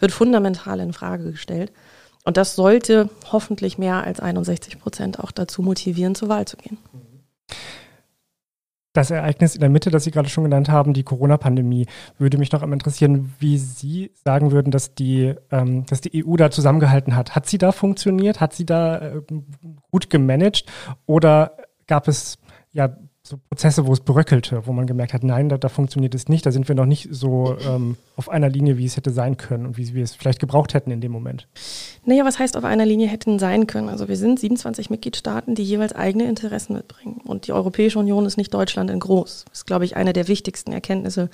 wird 0.00 0.10
fundamental 0.10 0.80
in 0.80 0.92
Frage 0.92 1.30
gestellt. 1.30 1.70
Und 2.26 2.36
das 2.36 2.56
sollte 2.56 3.08
hoffentlich 3.30 3.78
mehr 3.78 4.02
als 4.02 4.18
61 4.18 4.80
Prozent 4.80 5.20
auch 5.20 5.30
dazu 5.30 5.62
motivieren, 5.62 6.16
zur 6.16 6.28
Wahl 6.28 6.44
zu 6.44 6.56
gehen. 6.56 6.76
Das 8.92 9.12
Ereignis 9.12 9.54
in 9.54 9.60
der 9.60 9.70
Mitte, 9.70 9.90
das 9.90 10.02
Sie 10.02 10.10
gerade 10.10 10.28
schon 10.28 10.42
genannt 10.42 10.68
haben, 10.68 10.92
die 10.92 11.04
Corona-Pandemie, 11.04 11.86
würde 12.18 12.38
mich 12.38 12.50
noch 12.50 12.64
interessieren, 12.64 13.32
wie 13.38 13.58
Sie 13.58 14.10
sagen 14.24 14.50
würden, 14.50 14.72
dass 14.72 14.94
die, 14.94 15.36
ähm, 15.52 15.86
dass 15.86 16.00
die 16.00 16.26
EU 16.26 16.34
da 16.34 16.50
zusammengehalten 16.50 17.14
hat. 17.14 17.36
Hat 17.36 17.46
sie 17.46 17.58
da 17.58 17.70
funktioniert? 17.70 18.40
Hat 18.40 18.54
sie 18.54 18.66
da 18.66 18.98
äh, 18.98 19.22
gut 19.92 20.10
gemanagt? 20.10 20.64
Oder 21.06 21.56
gab 21.86 22.08
es 22.08 22.38
ja 22.72 22.96
so 23.26 23.38
Prozesse, 23.48 23.86
wo 23.86 23.92
es 23.92 24.00
bröckelte, 24.00 24.66
wo 24.66 24.72
man 24.72 24.86
gemerkt 24.86 25.12
hat, 25.12 25.24
nein, 25.24 25.48
da, 25.48 25.58
da 25.58 25.68
funktioniert 25.68 26.14
es 26.14 26.28
nicht, 26.28 26.46
da 26.46 26.52
sind 26.52 26.68
wir 26.68 26.74
noch 26.74 26.86
nicht 26.86 27.08
so 27.10 27.56
ähm, 27.66 27.96
auf 28.16 28.28
einer 28.28 28.48
Linie, 28.48 28.78
wie 28.78 28.84
es 28.84 28.96
hätte 28.96 29.10
sein 29.10 29.36
können 29.36 29.66
und 29.66 29.76
wie 29.76 29.94
wir 29.94 30.04
es 30.04 30.14
vielleicht 30.14 30.38
gebraucht 30.38 30.74
hätten 30.74 30.90
in 30.90 31.00
dem 31.00 31.12
Moment. 31.12 31.48
Naja, 32.04 32.24
was 32.24 32.38
heißt 32.38 32.56
auf 32.56 32.64
einer 32.64 32.86
Linie 32.86 33.08
hätten 33.08 33.38
sein 33.38 33.66
können? 33.66 33.88
Also 33.88 34.08
wir 34.08 34.16
sind 34.16 34.38
27 34.38 34.90
Mitgliedstaaten, 34.90 35.54
die 35.54 35.64
jeweils 35.64 35.92
eigene 35.92 36.24
Interessen 36.28 36.74
mitbringen. 36.74 37.20
Und 37.24 37.48
die 37.48 37.52
Europäische 37.52 37.98
Union 37.98 38.26
ist 38.26 38.36
nicht 38.36 38.54
Deutschland 38.54 38.90
in 38.90 39.00
groß. 39.00 39.44
Das 39.48 39.58
ist, 39.58 39.66
glaube 39.66 39.84
ich, 39.84 39.96
eine 39.96 40.12
der 40.12 40.28
wichtigsten 40.28 40.72
Erkenntnisse, 40.72 41.28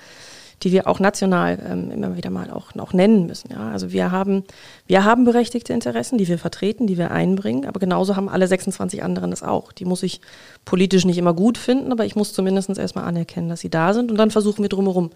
die 0.62 0.72
wir 0.72 0.86
auch 0.86 1.00
national 1.00 1.58
ähm, 1.68 1.90
immer 1.90 2.16
wieder 2.16 2.30
mal 2.30 2.50
auch, 2.50 2.74
auch 2.76 2.92
nennen 2.92 3.26
müssen. 3.26 3.50
Ja? 3.52 3.70
Also 3.70 3.92
wir 3.92 4.12
haben, 4.12 4.44
wir 4.86 5.04
haben 5.04 5.24
berechtigte 5.24 5.72
Interessen, 5.72 6.18
die 6.18 6.28
wir 6.28 6.38
vertreten, 6.38 6.86
die 6.86 6.98
wir 6.98 7.10
einbringen, 7.10 7.66
aber 7.66 7.80
genauso 7.80 8.16
haben 8.16 8.28
alle 8.28 8.46
26 8.46 9.02
anderen 9.02 9.30
das 9.30 9.42
auch. 9.42 9.72
Die 9.72 9.84
muss 9.84 10.02
ich 10.02 10.20
politisch 10.64 11.04
nicht 11.04 11.18
immer 11.18 11.34
gut 11.34 11.58
finden, 11.58 11.90
aber 11.90 12.04
ich 12.04 12.16
muss 12.16 12.32
zumindest 12.32 12.78
erstmal 12.78 13.04
anerkennen, 13.04 13.48
dass 13.48 13.60
sie 13.60 13.70
da 13.70 13.92
sind 13.92 14.10
und 14.10 14.16
dann 14.16 14.30
versuchen 14.30 14.62
wir 14.62 14.68
drumherum 14.68 15.10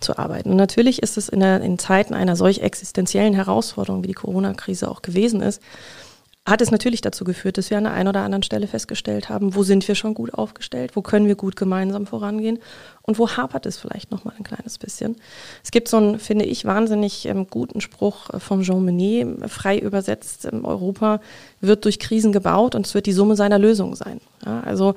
zu 0.00 0.16
arbeiten. 0.16 0.50
Und 0.50 0.56
natürlich 0.56 1.02
ist 1.02 1.16
es 1.16 1.28
in, 1.28 1.40
der, 1.40 1.60
in 1.60 1.78
Zeiten 1.78 2.14
einer 2.14 2.36
solch 2.36 2.60
existenziellen 2.60 3.34
Herausforderung, 3.34 4.04
wie 4.04 4.08
die 4.08 4.14
Corona-Krise 4.14 4.88
auch 4.88 5.02
gewesen 5.02 5.40
ist, 5.42 5.60
hat 6.48 6.60
es 6.60 6.70
natürlich 6.70 7.00
dazu 7.00 7.24
geführt, 7.24 7.58
dass 7.58 7.70
wir 7.70 7.78
an 7.78 7.84
der 7.84 7.92
einen 7.92 8.08
oder 8.08 8.20
anderen 8.20 8.42
Stelle 8.42 8.66
festgestellt 8.66 9.28
haben, 9.28 9.54
wo 9.54 9.62
sind 9.62 9.86
wir 9.86 9.94
schon 9.94 10.14
gut 10.14 10.34
aufgestellt, 10.34 10.96
wo 10.96 11.02
können 11.02 11.26
wir 11.26 11.34
gut 11.34 11.56
gemeinsam 11.56 12.06
vorangehen 12.06 12.58
und 13.02 13.18
wo 13.18 13.28
hapert 13.28 13.66
es 13.66 13.78
vielleicht 13.78 14.10
noch 14.10 14.24
mal 14.24 14.34
ein 14.36 14.44
kleines 14.44 14.78
bisschen. 14.78 15.16
Es 15.62 15.70
gibt 15.70 15.88
so 15.88 15.96
einen, 15.96 16.18
finde 16.18 16.44
ich, 16.44 16.64
wahnsinnig 16.64 17.26
ähm, 17.26 17.46
guten 17.48 17.80
Spruch 17.80 18.30
äh, 18.30 18.40
von 18.40 18.62
Jean 18.62 18.84
Monnet, 18.84 19.50
frei 19.50 19.78
übersetzt, 19.78 20.48
ähm, 20.50 20.64
Europa 20.64 21.20
wird 21.60 21.84
durch 21.84 21.98
Krisen 21.98 22.32
gebaut 22.32 22.74
und 22.74 22.86
es 22.86 22.94
wird 22.94 23.06
die 23.06 23.12
Summe 23.12 23.36
seiner 23.36 23.58
Lösungen 23.58 23.94
sein. 23.94 24.20
Ja, 24.44 24.60
also 24.60 24.94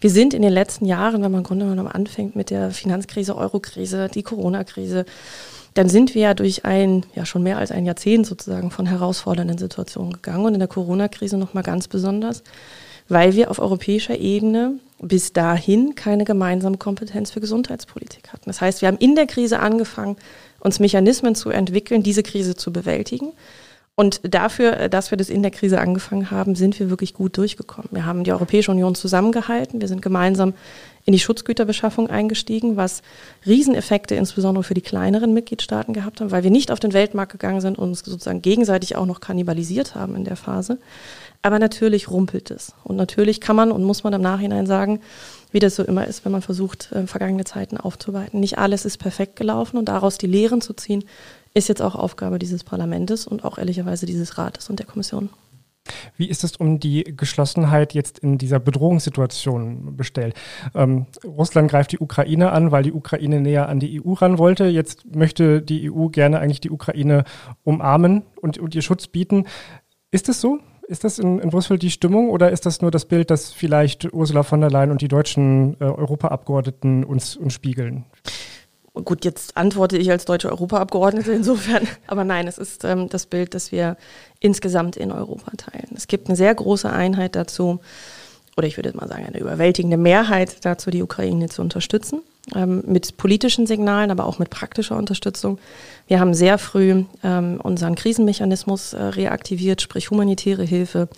wir 0.00 0.10
sind 0.10 0.34
in 0.34 0.42
den 0.42 0.52
letzten 0.52 0.86
Jahren, 0.86 1.22
wenn 1.22 1.32
man 1.32 1.40
im 1.40 1.46
Grunde 1.46 1.66
genommen 1.66 1.90
anfängt 1.90 2.36
mit 2.36 2.50
der 2.50 2.70
Finanzkrise, 2.70 3.36
Eurokrise, 3.36 4.08
die 4.08 4.22
Corona-Krise, 4.22 5.04
dann 5.74 5.88
sind 5.88 6.14
wir 6.14 6.22
ja 6.22 6.34
durch 6.34 6.64
ein, 6.64 7.04
ja 7.14 7.26
schon 7.26 7.42
mehr 7.42 7.58
als 7.58 7.72
ein 7.72 7.84
Jahrzehnt 7.84 8.26
sozusagen 8.26 8.70
von 8.70 8.86
herausfordernden 8.86 9.58
Situationen 9.58 10.12
gegangen 10.12 10.44
und 10.44 10.54
in 10.54 10.60
der 10.60 10.68
Corona-Krise 10.68 11.36
nochmal 11.36 11.64
ganz 11.64 11.88
besonders, 11.88 12.42
weil 13.08 13.34
wir 13.34 13.50
auf 13.50 13.58
europäischer 13.58 14.18
Ebene 14.18 14.74
bis 15.00 15.32
dahin 15.32 15.94
keine 15.94 16.24
gemeinsame 16.24 16.78
Kompetenz 16.78 17.32
für 17.32 17.40
Gesundheitspolitik 17.40 18.32
hatten. 18.32 18.44
Das 18.46 18.60
heißt, 18.60 18.80
wir 18.80 18.88
haben 18.88 18.98
in 18.98 19.16
der 19.16 19.26
Krise 19.26 19.58
angefangen, 19.58 20.16
uns 20.60 20.80
Mechanismen 20.80 21.34
zu 21.34 21.50
entwickeln, 21.50 22.02
diese 22.02 22.22
Krise 22.22 22.54
zu 22.54 22.72
bewältigen. 22.72 23.32
Und 23.96 24.20
dafür, 24.24 24.88
dass 24.88 25.10
wir 25.12 25.18
das 25.18 25.28
in 25.28 25.42
der 25.42 25.52
Krise 25.52 25.78
angefangen 25.78 26.30
haben, 26.30 26.56
sind 26.56 26.80
wir 26.80 26.90
wirklich 26.90 27.14
gut 27.14 27.36
durchgekommen. 27.36 27.90
Wir 27.92 28.06
haben 28.06 28.24
die 28.24 28.32
Europäische 28.32 28.72
Union 28.72 28.94
zusammengehalten. 28.94 29.80
Wir 29.80 29.88
sind 29.88 30.02
gemeinsam 30.02 30.54
in 31.04 31.12
die 31.12 31.18
Schutzgüterbeschaffung 31.18 32.08
eingestiegen, 32.08 32.76
was 32.76 33.02
Rieseneffekte 33.46 34.14
insbesondere 34.14 34.64
für 34.64 34.74
die 34.74 34.80
kleineren 34.80 35.34
Mitgliedstaaten 35.34 35.92
gehabt 35.92 36.20
haben, 36.20 36.30
weil 36.30 36.44
wir 36.44 36.50
nicht 36.50 36.70
auf 36.70 36.80
den 36.80 36.94
Weltmarkt 36.94 37.32
gegangen 37.32 37.60
sind 37.60 37.78
und 37.78 37.88
uns 37.88 38.00
sozusagen 38.00 38.42
gegenseitig 38.42 38.96
auch 38.96 39.06
noch 39.06 39.20
kannibalisiert 39.20 39.94
haben 39.94 40.16
in 40.16 40.24
der 40.24 40.36
Phase. 40.36 40.78
Aber 41.42 41.58
natürlich 41.58 42.10
rumpelt 42.10 42.50
es. 42.50 42.72
Und 42.84 42.96
natürlich 42.96 43.42
kann 43.42 43.54
man 43.54 43.70
und 43.70 43.84
muss 43.84 44.02
man 44.02 44.14
im 44.14 44.22
Nachhinein 44.22 44.66
sagen, 44.66 45.00
wie 45.52 45.60
das 45.60 45.76
so 45.76 45.84
immer 45.84 46.06
ist, 46.06 46.24
wenn 46.24 46.32
man 46.32 46.40
versucht, 46.40 46.90
äh, 46.92 47.06
vergangene 47.06 47.44
Zeiten 47.44 47.76
aufzuweiten. 47.76 48.40
Nicht 48.40 48.56
alles 48.58 48.86
ist 48.86 48.96
perfekt 48.96 49.36
gelaufen 49.36 49.76
und 49.76 49.90
daraus 49.90 50.16
die 50.16 50.26
Lehren 50.26 50.62
zu 50.62 50.72
ziehen, 50.72 51.04
ist 51.52 51.68
jetzt 51.68 51.82
auch 51.82 51.94
Aufgabe 51.94 52.38
dieses 52.38 52.64
Parlaments 52.64 53.26
und 53.26 53.44
auch 53.44 53.58
ehrlicherweise 53.58 54.06
dieses 54.06 54.38
Rates 54.38 54.70
und 54.70 54.78
der 54.78 54.86
Kommission. 54.86 55.28
Wie 56.16 56.28
ist 56.28 56.44
es 56.44 56.56
um 56.56 56.80
die 56.80 57.04
Geschlossenheit 57.16 57.92
jetzt 57.92 58.18
in 58.18 58.38
dieser 58.38 58.58
Bedrohungssituation 58.58 59.96
bestellt? 59.96 60.34
Ähm, 60.74 61.06
Russland 61.24 61.70
greift 61.70 61.92
die 61.92 61.98
Ukraine 61.98 62.52
an, 62.52 62.70
weil 62.70 62.82
die 62.82 62.92
Ukraine 62.92 63.40
näher 63.40 63.68
an 63.68 63.80
die 63.80 64.00
EU 64.04 64.12
ran 64.12 64.38
wollte. 64.38 64.64
Jetzt 64.66 65.14
möchte 65.14 65.60
die 65.60 65.90
EU 65.90 66.08
gerne 66.08 66.40
eigentlich 66.40 66.60
die 66.60 66.70
Ukraine 66.70 67.24
umarmen 67.64 68.22
und, 68.40 68.58
und 68.58 68.74
ihr 68.74 68.82
Schutz 68.82 69.08
bieten. 69.08 69.46
Ist 70.10 70.28
es 70.28 70.40
so? 70.40 70.58
Ist 70.86 71.04
das 71.04 71.18
in, 71.18 71.38
in, 71.38 71.50
Brüssel 71.50 71.78
die 71.78 71.90
Stimmung 71.90 72.28
oder 72.28 72.50
ist 72.50 72.66
das 72.66 72.82
nur 72.82 72.90
das 72.90 73.06
Bild, 73.06 73.30
das 73.30 73.52
vielleicht 73.52 74.12
Ursula 74.12 74.42
von 74.42 74.60
der 74.60 74.70
Leyen 74.70 74.90
und 74.90 75.00
die 75.00 75.08
deutschen 75.08 75.80
äh, 75.80 75.84
Europaabgeordneten 75.84 77.04
uns, 77.04 77.36
uns 77.36 77.54
spiegeln? 77.54 78.04
Gut, 78.94 79.24
jetzt 79.24 79.56
antworte 79.56 79.98
ich 79.98 80.08
als 80.10 80.24
deutsche 80.24 80.48
Europaabgeordnete 80.50 81.32
insofern. 81.32 81.88
Aber 82.06 82.24
nein, 82.24 82.46
es 82.46 82.58
ist 82.58 82.84
ähm, 82.84 83.08
das 83.08 83.26
Bild, 83.26 83.54
das 83.54 83.72
wir 83.72 83.96
insgesamt 84.38 84.96
in 84.96 85.10
Europa 85.10 85.50
teilen. 85.56 85.88
Es 85.96 86.06
gibt 86.06 86.28
eine 86.28 86.36
sehr 86.36 86.54
große 86.54 86.88
Einheit 86.88 87.34
dazu, 87.34 87.80
oder 88.56 88.68
ich 88.68 88.76
würde 88.76 88.96
mal 88.96 89.08
sagen, 89.08 89.26
eine 89.26 89.40
überwältigende 89.40 89.96
Mehrheit 89.96 90.64
dazu, 90.64 90.92
die 90.92 91.02
Ukraine 91.02 91.48
zu 91.48 91.60
unterstützen. 91.60 92.22
Ähm, 92.54 92.84
mit 92.86 93.16
politischen 93.16 93.66
Signalen, 93.66 94.10
aber 94.10 94.26
auch 94.26 94.38
mit 94.38 94.50
praktischer 94.50 94.96
Unterstützung. 94.96 95.58
Wir 96.06 96.20
haben 96.20 96.34
sehr 96.34 96.58
früh 96.58 97.04
ähm, 97.22 97.58
unseren 97.62 97.94
Krisenmechanismus 97.94 98.92
äh, 98.92 99.02
reaktiviert, 99.02 99.80
sprich 99.80 100.10
humanitäre 100.10 100.62
Hilfe 100.62 101.08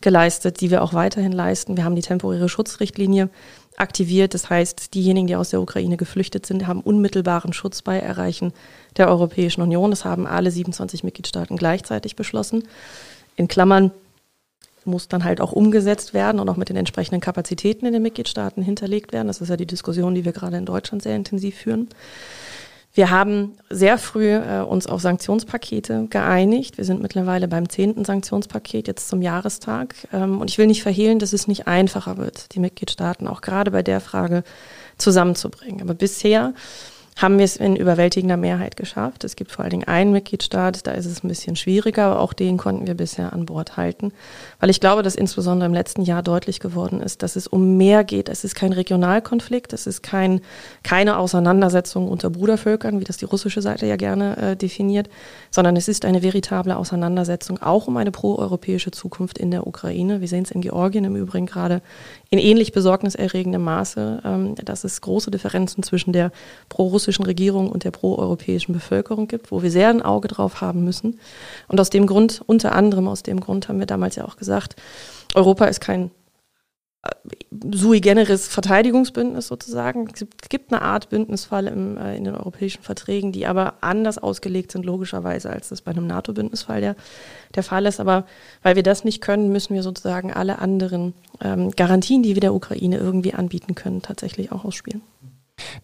geleistet, 0.00 0.60
die 0.60 0.72
wir 0.72 0.82
auch 0.82 0.92
weiterhin 0.92 1.30
leisten. 1.30 1.76
Wir 1.76 1.84
haben 1.84 1.94
die 1.94 2.02
temporäre 2.02 2.48
Schutzrichtlinie 2.48 3.30
aktiviert. 3.76 4.34
Das 4.34 4.50
heißt, 4.50 4.94
diejenigen, 4.94 5.26
die 5.26 5.36
aus 5.36 5.50
der 5.50 5.60
Ukraine 5.60 5.96
geflüchtet 5.96 6.46
sind, 6.46 6.66
haben 6.66 6.80
unmittelbaren 6.80 7.52
Schutz 7.52 7.82
bei 7.82 7.98
Erreichen 7.98 8.52
der 8.96 9.08
Europäischen 9.08 9.62
Union. 9.62 9.90
Das 9.90 10.04
haben 10.04 10.26
alle 10.26 10.50
27 10.50 11.04
Mitgliedstaaten 11.04 11.56
gleichzeitig 11.56 12.16
beschlossen. 12.16 12.64
In 13.36 13.48
Klammern 13.48 13.90
muss 14.84 15.08
dann 15.08 15.24
halt 15.24 15.40
auch 15.40 15.52
umgesetzt 15.52 16.12
werden 16.12 16.40
und 16.40 16.48
auch 16.48 16.56
mit 16.56 16.68
den 16.68 16.76
entsprechenden 16.76 17.20
Kapazitäten 17.20 17.86
in 17.86 17.92
den 17.92 18.02
Mitgliedstaaten 18.02 18.62
hinterlegt 18.62 19.12
werden. 19.12 19.28
Das 19.28 19.40
ist 19.40 19.48
ja 19.48 19.56
die 19.56 19.66
Diskussion, 19.66 20.14
die 20.14 20.24
wir 20.24 20.32
gerade 20.32 20.56
in 20.56 20.66
Deutschland 20.66 21.02
sehr 21.02 21.16
intensiv 21.16 21.56
führen. 21.56 21.88
Wir 22.94 23.10
haben 23.10 23.56
sehr 23.70 23.96
früh 23.96 24.32
äh, 24.32 24.60
uns 24.60 24.86
auf 24.86 25.00
Sanktionspakete 25.00 26.08
geeinigt. 26.10 26.76
Wir 26.76 26.84
sind 26.84 27.00
mittlerweile 27.00 27.48
beim 27.48 27.70
zehnten 27.70 28.04
Sanktionspaket 28.04 28.86
jetzt 28.86 29.08
zum 29.08 29.22
Jahrestag. 29.22 29.94
Ähm, 30.12 30.40
und 30.40 30.50
ich 30.50 30.58
will 30.58 30.66
nicht 30.66 30.82
verhehlen, 30.82 31.18
dass 31.18 31.32
es 31.32 31.48
nicht 31.48 31.66
einfacher 31.66 32.18
wird, 32.18 32.54
die 32.54 32.60
Mitgliedstaaten 32.60 33.26
auch 33.28 33.40
gerade 33.40 33.70
bei 33.70 33.82
der 33.82 34.00
Frage 34.00 34.44
zusammenzubringen. 34.98 35.80
Aber 35.80 35.94
bisher 35.94 36.52
haben 37.16 37.38
wir 37.38 37.44
es 37.44 37.56
in 37.56 37.76
überwältigender 37.76 38.36
Mehrheit 38.36 38.76
geschafft. 38.76 39.24
Es 39.24 39.36
gibt 39.36 39.52
vor 39.52 39.64
allen 39.64 39.70
Dingen 39.70 39.88
einen 39.88 40.12
Mitgliedstaat, 40.12 40.86
da 40.86 40.92
ist 40.92 41.06
es 41.06 41.22
ein 41.22 41.28
bisschen 41.28 41.56
schwieriger, 41.56 42.04
aber 42.04 42.20
auch 42.20 42.32
den 42.32 42.56
konnten 42.56 42.86
wir 42.86 42.94
bisher 42.94 43.32
an 43.32 43.46
Bord 43.46 43.76
halten. 43.76 44.12
Weil 44.62 44.70
ich 44.70 44.78
glaube, 44.78 45.02
dass 45.02 45.16
insbesondere 45.16 45.66
im 45.66 45.74
letzten 45.74 46.02
Jahr 46.02 46.22
deutlich 46.22 46.60
geworden 46.60 47.00
ist, 47.00 47.24
dass 47.24 47.34
es 47.34 47.48
um 47.48 47.76
mehr 47.78 48.04
geht. 48.04 48.28
Es 48.28 48.44
ist 48.44 48.54
kein 48.54 48.72
Regionalkonflikt, 48.72 49.72
es 49.72 49.88
ist 49.88 50.04
kein, 50.04 50.40
keine 50.84 51.18
Auseinandersetzung 51.18 52.06
unter 52.06 52.30
Brudervölkern, 52.30 53.00
wie 53.00 53.04
das 53.04 53.16
die 53.16 53.24
russische 53.24 53.60
Seite 53.60 53.86
ja 53.86 53.96
gerne 53.96 54.36
äh, 54.36 54.56
definiert, 54.56 55.10
sondern 55.50 55.74
es 55.74 55.88
ist 55.88 56.04
eine 56.04 56.22
veritable 56.22 56.76
Auseinandersetzung 56.76 57.60
auch 57.60 57.88
um 57.88 57.96
eine 57.96 58.12
proeuropäische 58.12 58.92
Zukunft 58.92 59.36
in 59.36 59.50
der 59.50 59.66
Ukraine. 59.66 60.20
Wir 60.20 60.28
sehen 60.28 60.44
es 60.44 60.52
in 60.52 60.60
Georgien 60.60 61.06
im 61.06 61.16
Übrigen 61.16 61.46
gerade 61.46 61.82
in 62.30 62.38
ähnlich 62.38 62.70
besorgniserregendem 62.70 63.64
Maße, 63.64 64.22
ähm, 64.24 64.54
dass 64.64 64.84
es 64.84 65.00
große 65.00 65.32
Differenzen 65.32 65.82
zwischen 65.82 66.12
der 66.12 66.30
pro-russischen 66.68 67.24
Regierung 67.24 67.68
und 67.68 67.82
der 67.82 67.90
pro-europäischen 67.90 68.74
Bevölkerung 68.74 69.26
gibt, 69.26 69.50
wo 69.50 69.64
wir 69.64 69.72
sehr 69.72 69.88
ein 69.88 70.02
Auge 70.02 70.28
drauf 70.28 70.60
haben 70.60 70.84
müssen. 70.84 71.18
Und 71.66 71.80
aus 71.80 71.90
dem 71.90 72.06
Grund, 72.06 72.42
unter 72.46 72.76
anderem 72.76 73.08
aus 73.08 73.24
dem 73.24 73.40
Grund 73.40 73.68
haben 73.68 73.80
wir 73.80 73.86
damals 73.86 74.14
ja 74.14 74.24
auch 74.24 74.36
gesagt, 74.36 74.51
Europa 75.34 75.66
ist 75.66 75.80
kein 75.80 76.10
sui 77.72 78.00
generis 78.00 78.46
Verteidigungsbündnis 78.46 79.48
sozusagen. 79.48 80.08
Es 80.14 80.48
gibt 80.48 80.72
eine 80.72 80.82
Art 80.82 81.08
Bündnisfall 81.08 81.66
im, 81.66 81.96
äh, 81.96 82.16
in 82.16 82.22
den 82.24 82.36
europäischen 82.36 82.82
Verträgen, 82.82 83.32
die 83.32 83.46
aber 83.46 83.74
anders 83.80 84.18
ausgelegt 84.18 84.70
sind, 84.70 84.84
logischerweise, 84.84 85.50
als 85.50 85.70
das 85.70 85.82
bei 85.82 85.90
einem 85.90 86.06
NATO-Bündnisfall 86.06 86.80
der, 86.80 86.96
der 87.56 87.64
Fall 87.64 87.86
ist. 87.86 87.98
Aber 87.98 88.24
weil 88.62 88.76
wir 88.76 88.84
das 88.84 89.02
nicht 89.02 89.20
können, 89.20 89.50
müssen 89.50 89.74
wir 89.74 89.82
sozusagen 89.82 90.32
alle 90.32 90.60
anderen 90.60 91.14
ähm, 91.40 91.72
Garantien, 91.72 92.22
die 92.22 92.34
wir 92.34 92.40
der 92.40 92.54
Ukraine 92.54 92.98
irgendwie 92.98 93.34
anbieten 93.34 93.74
können, 93.74 94.02
tatsächlich 94.02 94.52
auch 94.52 94.64
ausspielen. 94.64 95.02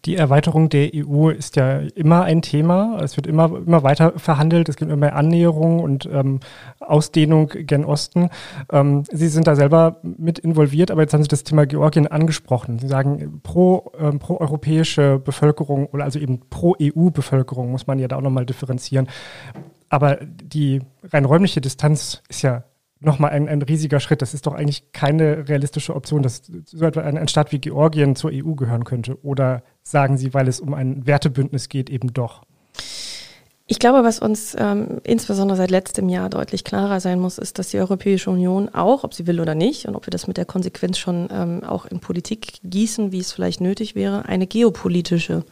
Die 0.05 0.15
Erweiterung 0.15 0.69
der 0.69 0.91
EU 0.93 1.29
ist 1.29 1.55
ja 1.55 1.79
immer 1.95 2.23
ein 2.23 2.41
Thema. 2.41 2.99
Es 3.01 3.17
wird 3.17 3.27
immer, 3.27 3.45
immer 3.45 3.83
weiter 3.83 4.13
verhandelt. 4.17 4.69
Es 4.69 4.75
gibt 4.75 4.91
immer 4.91 4.99
mehr 4.99 5.15
Annäherung 5.15 5.79
und 5.79 6.07
ähm, 6.11 6.39
Ausdehnung 6.79 7.49
gen 7.53 7.85
Osten. 7.85 8.29
Ähm, 8.71 9.03
Sie 9.11 9.27
sind 9.27 9.47
da 9.47 9.55
selber 9.55 9.97
mit 10.03 10.39
involviert, 10.39 10.91
aber 10.91 11.01
jetzt 11.01 11.13
haben 11.13 11.23
Sie 11.23 11.29
das 11.29 11.43
Thema 11.43 11.65
Georgien 11.65 12.07
angesprochen. 12.07 12.79
Sie 12.79 12.87
sagen, 12.87 13.41
pro, 13.43 13.91
ähm, 13.99 14.19
pro 14.19 14.37
europäische 14.37 15.19
Bevölkerung 15.19 15.87
oder 15.87 16.03
also 16.03 16.19
eben 16.19 16.41
pro 16.49 16.75
EU-Bevölkerung 16.81 17.71
muss 17.71 17.87
man 17.87 17.99
ja 17.99 18.07
da 18.07 18.17
auch 18.17 18.21
nochmal 18.21 18.45
differenzieren. 18.45 19.07
Aber 19.89 20.17
die 20.21 20.81
rein 21.03 21.25
räumliche 21.25 21.61
Distanz 21.61 22.21
ist 22.29 22.43
ja 22.43 22.63
nochmal 22.99 23.31
ein, 23.31 23.47
ein 23.47 23.61
riesiger 23.61 23.99
Schritt. 23.99 24.21
Das 24.21 24.33
ist 24.33 24.45
doch 24.45 24.53
eigentlich 24.53 24.91
keine 24.91 25.47
realistische 25.47 25.95
Option, 25.95 26.21
dass 26.21 26.43
so 26.65 26.85
etwa 26.85 27.01
ein, 27.01 27.17
ein 27.17 27.27
Staat 27.27 27.51
wie 27.51 27.59
Georgien 27.59 28.15
zur 28.15 28.31
EU 28.33 28.53
gehören 28.53 28.83
könnte. 28.83 29.23
Oder 29.23 29.63
sagen 29.83 30.17
Sie, 30.17 30.33
weil 30.33 30.47
es 30.47 30.59
um 30.59 30.73
ein 30.73 31.05
Wertebündnis 31.05 31.69
geht, 31.69 31.89
eben 31.89 32.13
doch? 32.13 32.43
Ich 33.71 33.77
glaube, 33.77 34.03
was 34.03 34.17
uns 34.17 34.55
ähm, 34.57 34.99
insbesondere 35.03 35.55
seit 35.55 35.69
letztem 35.69 36.09
Jahr 36.09 36.31
deutlich 36.31 36.63
klarer 36.63 36.99
sein 36.99 37.19
muss, 37.19 37.37
ist, 37.37 37.59
dass 37.59 37.69
die 37.69 37.77
Europäische 37.77 38.31
Union 38.31 38.67
auch, 38.69 39.03
ob 39.03 39.13
sie 39.13 39.27
will 39.27 39.39
oder 39.39 39.53
nicht, 39.53 39.85
und 39.85 39.95
ob 39.95 40.07
wir 40.07 40.11
das 40.11 40.25
mit 40.25 40.37
der 40.37 40.45
Konsequenz 40.45 40.97
schon 40.97 41.29
ähm, 41.31 41.63
auch 41.63 41.85
in 41.85 41.99
Politik 41.99 42.53
gießen, 42.63 43.11
wie 43.11 43.19
es 43.19 43.31
vielleicht 43.31 43.61
nötig 43.61 43.93
wäre, 43.93 44.25
eine 44.25 44.47
geopolitische 44.47 45.43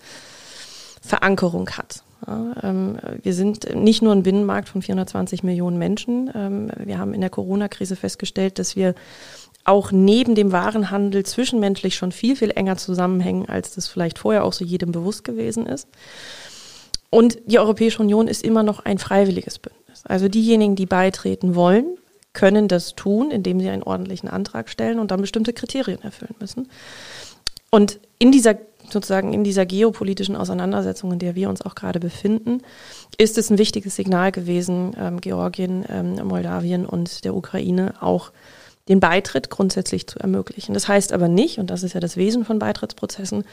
Verankerung 1.00 1.70
hat. 1.70 2.04
Ja, 2.26 2.56
ähm, 2.64 2.98
wir 3.22 3.34
sind 3.34 3.76
nicht 3.76 4.02
nur 4.02 4.14
ein 4.14 4.24
Binnenmarkt 4.24 4.70
von 4.70 4.82
420 4.82 5.44
Millionen 5.44 5.78
Menschen. 5.78 6.32
Ähm, 6.34 6.72
wir 6.78 6.98
haben 6.98 7.14
in 7.14 7.22
der 7.22 7.30
Corona-Krise 7.30 7.96
festgestellt, 7.96 8.60
dass 8.60 8.76
wir 8.76 8.96
auch 9.66 9.92
neben 9.92 10.34
dem 10.34 10.52
Warenhandel 10.52 11.26
zwischenmenschlich 11.26 11.96
schon 11.96 12.12
viel, 12.12 12.36
viel 12.36 12.52
enger 12.52 12.78
zusammenhängen, 12.78 13.50
als 13.50 13.76
das 13.76 13.88
vielleicht 13.88 14.18
vorher 14.18 14.46
auch 14.46 14.54
so 14.54 14.64
jedem 14.64 14.92
bewusst 14.92 15.26
gewesen 15.26 15.66
ist. 15.66 15.90
Und 17.10 17.38
die 17.46 17.60
Europäische 17.60 18.02
Union 18.02 18.28
ist 18.28 18.44
immer 18.44 18.64
noch 18.64 18.84
ein 18.86 18.98
freiwilliges 18.98 19.60
Bündnis. 19.60 20.04
Also 20.06 20.30
diejenigen, 20.30 20.76
die 20.76 20.86
beitreten 20.86 21.56
wollen, 21.56 21.98
können 22.34 22.68
das 22.68 22.96
tun, 22.96 23.32
indem 23.32 23.60
sie 23.60 23.70
einen 23.70 23.84
ordentlichen 23.84 24.30
Antrag 24.30 24.70
stellen 24.70 25.00
und 25.00 25.12
dann 25.12 25.22
bestimmte 25.22 25.54
Kriterien 25.54 26.02
erfüllen 26.02 26.36
müssen. 26.40 26.70
Und 27.72 28.00
in 28.20 28.32
dieser 28.32 28.58
sozusagen 28.92 29.34
in 29.34 29.44
dieser 29.44 29.66
geopolitischen 29.66 30.36
Auseinandersetzung, 30.36 31.12
in 31.14 31.20
der 31.20 31.36
wir 31.36 31.50
uns 31.50 31.62
auch 31.62 31.76
gerade 31.76 32.00
befinden, 32.00 32.62
ist 33.18 33.38
es 33.38 33.50
ein 33.50 33.58
wichtiges 33.58 33.96
Signal 33.96 34.32
gewesen, 34.32 34.96
ähm, 35.00 35.22
Georgien, 35.22 35.86
ähm, 35.90 36.16
Moldawien 36.28 36.86
und 36.86 37.26
der 37.26 37.36
Ukraine 37.36 37.96
auch 38.02 38.32
den 38.88 39.00
Beitritt 39.00 39.50
grundsätzlich 39.50 40.08
zu 40.08 40.20
ermöglichen. 40.20 40.74
Das 40.74 40.88
heißt 40.88 41.12
aber 41.12 41.28
nicht, 41.28 41.60
und 41.60 41.70
das 41.70 41.84
ist 41.84 41.94
ja 41.94 42.00
das 42.00 42.16
Wesen 42.16 42.46
von 42.46 42.60
Beitrittsprozessen, 42.60 43.44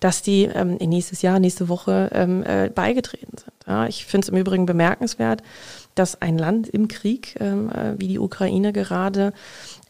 dass 0.00 0.22
die 0.22 0.44
ähm, 0.44 0.74
nächstes 0.74 1.22
Jahr, 1.22 1.38
nächste 1.38 1.68
Woche 1.68 2.10
ähm, 2.12 2.44
äh, 2.44 2.68
beigetreten 2.68 3.38
sind. 3.38 3.52
Ja, 3.66 3.86
ich 3.86 4.04
finde 4.04 4.26
es 4.26 4.28
im 4.28 4.36
Übrigen 4.36 4.66
bemerkenswert, 4.66 5.42
dass 5.94 6.20
ein 6.20 6.36
Land 6.36 6.68
im 6.68 6.88
Krieg 6.88 7.36
ähm, 7.40 7.70
äh, 7.70 7.98
wie 7.98 8.08
die 8.08 8.18
Ukraine 8.18 8.72
gerade 8.72 9.32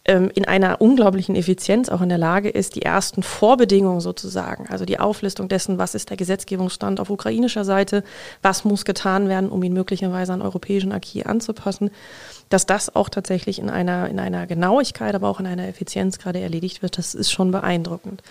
in 0.05 0.45
einer 0.47 0.81
unglaublichen 0.81 1.37
Effizienz 1.37 1.89
auch 1.89 2.01
in 2.01 2.09
der 2.09 2.19
Lage 2.19 2.49
ist, 2.49 2.75
die 2.75 2.83
ersten 2.83 3.23
Vorbedingungen 3.23 4.01
sozusagen, 4.01 4.67
also 4.69 4.85
die 4.85 4.99
Auflistung 4.99 5.49
dessen, 5.49 5.79
was 5.79 5.95
ist 5.95 6.11
der 6.11 6.17
Gesetzgebungsstand 6.17 6.99
auf 6.99 7.09
ukrainischer 7.09 7.65
Seite, 7.65 8.03
was 8.43 8.65
muss 8.65 8.85
getan 8.85 9.29
werden, 9.29 9.49
um 9.49 9.63
ihn 9.63 9.73
möglicherweise 9.73 10.33
an 10.33 10.43
europäischen 10.43 10.91
Acquis 10.91 11.25
anzupassen, 11.25 11.93
dass 12.49 12.67
das 12.67 12.97
auch 12.97 13.11
tatsächlich 13.11 13.61
in 13.61 13.71
einer, 13.71 14.09
in 14.09 14.19
einer 14.19 14.49
Genauigkeit, 14.49 15.15
aber 15.15 15.29
auch 15.29 15.39
in 15.39 15.47
einer 15.47 15.69
Effizienz 15.69 16.19
gerade 16.19 16.41
erledigt 16.41 16.83
wird, 16.83 16.99
das 16.99 17.15
ist 17.15 17.31
schon 17.31 17.53
beeindruckend. 17.53 18.23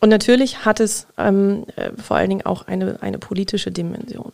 Und 0.00 0.10
natürlich 0.10 0.66
hat 0.66 0.80
es 0.80 1.06
ähm, 1.16 1.64
äh, 1.76 1.90
vor 1.96 2.18
allen 2.18 2.28
Dingen 2.28 2.46
auch 2.46 2.66
eine, 2.66 2.98
eine 3.00 3.18
politische 3.18 3.72
Dimension. 3.72 4.32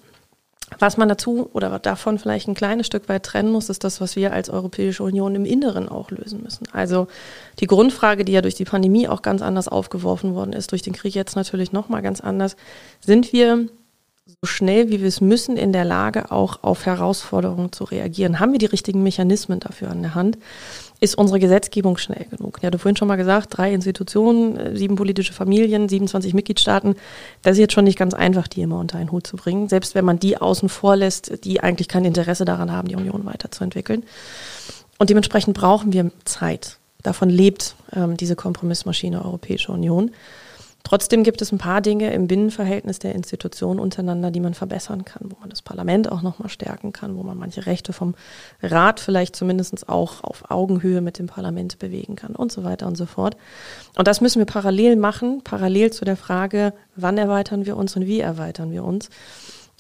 Was 0.79 0.97
man 0.97 1.09
dazu 1.09 1.49
oder 1.53 1.79
davon 1.79 2.19
vielleicht 2.19 2.49
ein 2.49 2.55
kleines 2.55 2.87
Stück 2.87 3.09
weit 3.09 3.25
trennen 3.25 3.53
muss, 3.53 3.69
ist 3.69 3.85
das, 3.85 4.01
was 4.01 4.17
wir 4.17 4.33
als 4.33 4.51
Europäische 4.51 5.03
Union 5.03 5.35
im 5.35 5.45
Inneren 5.45 5.89
auch 5.89 6.11
lösen 6.11 6.43
müssen. 6.43 6.67
Also 6.73 7.09
die 7.61 7.67
Grundfrage, 7.67 8.25
die 8.25 8.33
ja 8.33 8.43
durch 8.43 8.55
die 8.55 8.65
Pandemie 8.65 9.09
auch 9.09 9.23
ganz 9.23 9.43
anders 9.43 9.69
aufgeworfen 9.69 10.35
worden 10.35 10.53
ist, 10.53 10.73
durch 10.73 10.83
den 10.83 10.93
Krieg 10.93 11.15
jetzt 11.15 11.37
natürlich 11.37 11.73
nochmal 11.73 12.03
ganz 12.03 12.21
anders, 12.21 12.57
sind 13.01 13.33
wir 13.33 13.69
so 14.27 14.47
schnell 14.47 14.89
wie 14.89 15.01
wir 15.01 15.09
es 15.09 15.21
müssen 15.21 15.59
in 15.59 15.75
der 15.75 15.85
Lage, 15.85 16.31
auch 16.31 16.63
auf 16.63 16.87
Herausforderungen 16.87 17.73
zu 17.73 17.85
reagieren? 17.85 18.41
Haben 18.41 18.53
wir 18.53 18.59
die 18.59 18.65
richtigen 18.65 19.03
Mechanismen 19.03 19.61
dafür 19.61 19.91
an 19.91 20.01
der 20.01 20.15
Hand? 20.15 20.39
Ist 20.99 21.19
unsere 21.19 21.39
Gesetzgebung 21.39 21.99
schnell 21.99 22.25
genug? 22.31 22.61
Ja, 22.63 22.71
du 22.71 22.79
vorhin 22.79 22.97
schon 22.97 23.09
mal 23.09 23.17
gesagt, 23.17 23.59
drei 23.59 23.75
Institutionen, 23.75 24.57
äh, 24.57 24.77
sieben 24.77 24.97
politische 24.97 25.35
Familien, 25.35 25.91
27 25.91 26.33
Mitgliedstaaten. 26.33 26.95
Das 27.43 27.53
ist 27.53 27.59
jetzt 27.59 27.75
schon 27.75 27.85
nicht 27.85 27.99
ganz 27.99 28.15
einfach, 28.15 28.49
die 28.49 28.63
immer 28.63 28.79
unter 28.79 28.97
einen 28.97 29.13
Hut 29.13 29.27
zu 29.27 29.37
bringen. 29.37 29.69
Selbst 29.69 29.95
wenn 29.95 30.07
man 30.07 30.19
die 30.19 30.39
außen 30.39 30.71
vor 30.71 30.97
lässt, 30.97 31.45
die 31.45 31.61
eigentlich 31.61 31.89
kein 31.89 32.07
Interesse 32.07 32.47
daran 32.47 32.73
haben, 32.73 32.89
die 32.89 32.97
Union 32.97 33.27
weiterzuentwickeln. 33.27 34.05
Und 34.99 35.11
dementsprechend 35.11 35.55
brauchen 35.55 35.93
wir 35.93 36.11
Zeit. 36.25 36.79
Davon 37.03 37.29
lebt 37.29 37.75
ähm, 37.95 38.17
diese 38.17 38.37
Kompromissmaschine 38.37 39.23
Europäische 39.23 39.71
Union. 39.71 40.13
Trotzdem 40.85 41.25
gibt 41.25 41.41
es 41.41 41.51
ein 41.51 41.57
paar 41.57 41.81
Dinge 41.81 42.13
im 42.13 42.27
Binnenverhältnis 42.27 42.99
der 42.99 43.15
Institutionen 43.15 43.81
untereinander, 43.81 44.31
die 44.31 44.41
man 44.41 44.53
verbessern 44.53 45.07
kann, 45.07 45.31
wo 45.31 45.37
man 45.41 45.49
das 45.49 45.63
Parlament 45.63 46.13
auch 46.13 46.21
nochmal 46.21 46.51
stärken 46.51 46.93
kann, 46.93 47.17
wo 47.17 47.23
man 47.23 47.39
manche 47.39 47.65
Rechte 47.65 47.95
vom 47.95 48.15
Rat 48.63 49.01
vielleicht 49.01 49.35
zumindest 49.35 49.89
auch 49.89 50.23
auf 50.23 50.51
Augenhöhe 50.51 51.01
mit 51.01 51.19
dem 51.19 51.27
Parlament 51.27 51.79
bewegen 51.79 52.17
kann 52.17 52.37
und 52.37 52.53
so 52.53 52.65
weiter 52.65 52.87
und 52.87 52.97
so 52.97 53.07
fort. 53.07 53.39
Und 53.97 54.07
das 54.07 54.21
müssen 54.21 54.41
wir 54.41 54.47
parallel 54.47 54.97
machen, 54.97 55.41
parallel 55.43 55.91
zu 55.91 56.05
der 56.05 56.19
Frage, 56.19 56.75
wann 56.97 57.17
erweitern 57.17 57.65
wir 57.65 57.79
uns 57.79 57.97
und 57.97 58.07
wie 58.07 58.21
erweitern 58.21 58.71
wir 58.71 58.85
uns. 58.85 59.09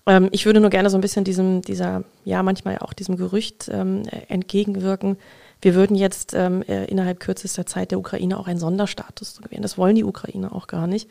Ähm, 0.06 0.30
ich 0.32 0.46
würde 0.46 0.60
nur 0.60 0.70
gerne 0.70 0.88
so 0.88 0.96
ein 0.96 1.02
bisschen 1.02 1.24
diesem, 1.24 1.60
dieser, 1.60 2.04
ja, 2.24 2.42
manchmal 2.42 2.78
auch 2.78 2.94
diesem 2.94 3.16
Gerücht 3.16 3.68
ähm, 3.70 4.04
entgegenwirken, 4.28 5.18
wir 5.64 5.74
würden 5.74 5.96
jetzt 5.96 6.34
ähm, 6.34 6.62
äh, 6.62 6.84
innerhalb 6.84 7.20
kürzester 7.20 7.64
Zeit 7.64 7.90
der 7.90 7.98
Ukraine 7.98 8.38
auch 8.38 8.46
einen 8.46 8.58
Sonderstatus 8.58 9.40
gewähren. 9.40 9.62
Das 9.62 9.78
wollen 9.78 9.96
die 9.96 10.04
Ukrainer 10.04 10.54
auch 10.54 10.66
gar 10.66 10.86
nicht. 10.86 11.08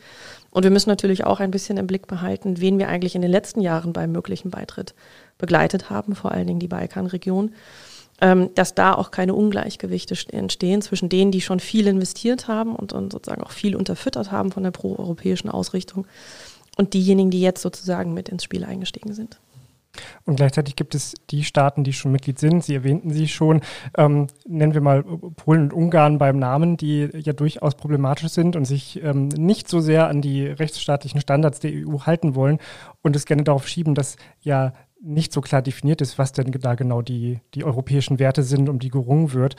Und 0.50 0.62
wir 0.62 0.70
müssen 0.70 0.90
natürlich 0.90 1.24
auch 1.24 1.40
ein 1.40 1.50
bisschen 1.50 1.76
im 1.76 1.88
Blick 1.88 2.06
behalten, 2.06 2.60
wen 2.60 2.78
wir 2.78 2.88
eigentlich 2.88 3.16
in 3.16 3.22
den 3.22 3.32
letzten 3.32 3.60
Jahren 3.60 3.92
beim 3.92 4.12
möglichen 4.12 4.50
Beitritt 4.50 4.94
begleitet 5.38 5.90
haben, 5.90 6.14
vor 6.14 6.30
allen 6.30 6.46
Dingen 6.46 6.60
die 6.60 6.68
Balkanregion, 6.68 7.52
ähm, 8.20 8.50
dass 8.54 8.76
da 8.76 8.94
auch 8.94 9.10
keine 9.10 9.34
Ungleichgewichte 9.34 10.16
entstehen 10.32 10.82
zwischen 10.82 11.08
denen, 11.08 11.32
die 11.32 11.40
schon 11.40 11.58
viel 11.58 11.88
investiert 11.88 12.46
haben 12.46 12.76
und, 12.76 12.92
und 12.92 13.10
sozusagen 13.10 13.42
auch 13.42 13.50
viel 13.50 13.74
unterfüttert 13.74 14.30
haben 14.30 14.52
von 14.52 14.62
der 14.62 14.70
proeuropäischen 14.70 15.50
Ausrichtung 15.50 16.06
und 16.76 16.94
diejenigen, 16.94 17.32
die 17.32 17.40
jetzt 17.40 17.60
sozusagen 17.60 18.14
mit 18.14 18.28
ins 18.28 18.44
Spiel 18.44 18.64
eingestiegen 18.64 19.14
sind. 19.14 19.40
Und 20.24 20.36
gleichzeitig 20.36 20.76
gibt 20.76 20.94
es 20.94 21.14
die 21.30 21.44
Staaten, 21.44 21.84
die 21.84 21.92
schon 21.92 22.12
Mitglied 22.12 22.38
sind. 22.38 22.64
Sie 22.64 22.74
erwähnten 22.74 23.10
sie 23.10 23.28
schon. 23.28 23.60
Ähm, 23.96 24.26
nennen 24.46 24.74
wir 24.74 24.80
mal 24.80 25.02
Polen 25.02 25.64
und 25.64 25.72
Ungarn 25.72 26.18
beim 26.18 26.38
Namen, 26.38 26.76
die 26.76 27.08
ja 27.12 27.32
durchaus 27.32 27.74
problematisch 27.74 28.28
sind 28.28 28.56
und 28.56 28.64
sich 28.64 29.02
ähm, 29.02 29.28
nicht 29.28 29.68
so 29.68 29.80
sehr 29.80 30.08
an 30.08 30.22
die 30.22 30.46
rechtsstaatlichen 30.46 31.20
Standards 31.20 31.60
der 31.60 31.72
EU 31.72 32.00
halten 32.00 32.34
wollen 32.34 32.58
und 33.02 33.16
es 33.16 33.26
gerne 33.26 33.44
darauf 33.44 33.68
schieben, 33.68 33.94
dass 33.94 34.16
ja 34.40 34.72
nicht 35.04 35.32
so 35.32 35.40
klar 35.40 35.62
definiert 35.62 36.00
ist, 36.00 36.18
was 36.18 36.32
denn 36.32 36.50
da 36.50 36.74
genau 36.74 37.02
die, 37.02 37.40
die 37.54 37.64
europäischen 37.64 38.18
Werte 38.18 38.42
sind, 38.42 38.68
um 38.68 38.78
die 38.78 38.88
gerungen 38.88 39.32
wird. 39.32 39.56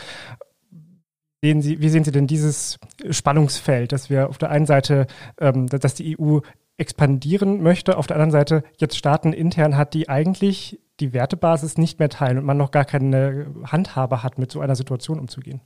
Sehen 1.44 1.62
Sie, 1.62 1.80
wie 1.80 1.90
sehen 1.90 2.04
Sie 2.04 2.12
denn 2.12 2.26
dieses 2.26 2.80
Spannungsfeld, 3.12 3.92
dass 3.92 4.10
wir 4.10 4.30
auf 4.30 4.40
der 4.40 4.50
einen 4.50 4.66
Seite, 4.66 5.06
ähm, 5.40 5.68
dass 5.68 5.94
die 5.94 6.20
EU 6.20 6.40
expandieren 6.78 7.62
möchte, 7.62 7.98
auf 7.98 8.08
der 8.08 8.18
anderen 8.18 8.32
Seite 8.32 8.64
jetzt 8.78 8.98
Staaten 8.98 9.34
intern 9.34 9.78
hat, 9.78 9.94
die 9.94 10.10
eigentlich 10.10 10.80
die 11.00 11.14
Wertebasis 11.14 11.78
nicht 11.78 12.00
mehr 12.00 12.10
teilen 12.10 12.38
und 12.38 12.46
man 12.46 12.58
noch 12.58 12.72
gar 12.72 12.86
keine 12.86 13.48
Handhabe 13.66 14.24
hat, 14.24 14.38
mit 14.38 14.52
so 14.52 14.62
einer 14.62 14.76
Situation 14.76 15.20
umzugehen? 15.20 15.62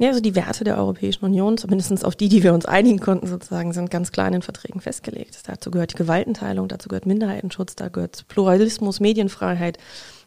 Ja, 0.00 0.08
also 0.08 0.20
die 0.20 0.36
Werte 0.36 0.62
der 0.62 0.78
Europäischen 0.78 1.24
Union, 1.24 1.58
zumindest 1.58 2.04
auf 2.04 2.14
die, 2.14 2.28
die 2.28 2.44
wir 2.44 2.54
uns 2.54 2.66
einigen 2.66 3.00
konnten, 3.00 3.26
sozusagen, 3.26 3.72
sind 3.72 3.90
ganz 3.90 4.12
klar 4.12 4.28
in 4.28 4.34
den 4.34 4.42
Verträgen 4.42 4.80
festgelegt. 4.80 5.40
Dazu 5.46 5.72
gehört 5.72 5.92
die 5.92 5.96
Gewaltenteilung, 5.96 6.68
dazu 6.68 6.88
gehört 6.88 7.04
Minderheitenschutz, 7.04 7.74
da 7.74 7.88
gehört 7.88 8.26
Pluralismus, 8.28 9.00
Medienfreiheit 9.00 9.78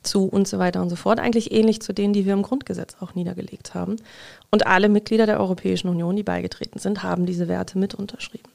zu 0.04 0.26
und 0.26 0.46
so 0.46 0.60
weiter 0.60 0.82
und 0.82 0.90
so 0.90 0.98
fort. 0.98 1.22
Eigentlich 1.22 1.54
ähnlich 1.54 1.82
zu 1.82 1.94
denen, 1.94 2.12
die 2.12 2.26
wir 2.26 2.34
im 2.34 2.42
Grundgesetz 2.42 2.98
auch 3.00 3.16
niedergelegt 3.16 3.74
haben. 3.74 3.96
Und 4.50 4.68
alle 4.68 4.90
Mitglieder 4.90 5.26
der 5.26 5.40
Europäischen 5.40 5.88
Union, 5.88 6.18
die 6.18 6.24
beigetreten 6.24 6.80
sind, 6.80 7.02
haben 7.02 7.26
diese 7.26 7.48
Werte 7.48 7.78
mit 7.78 7.96
unterschrieben. 7.96 8.50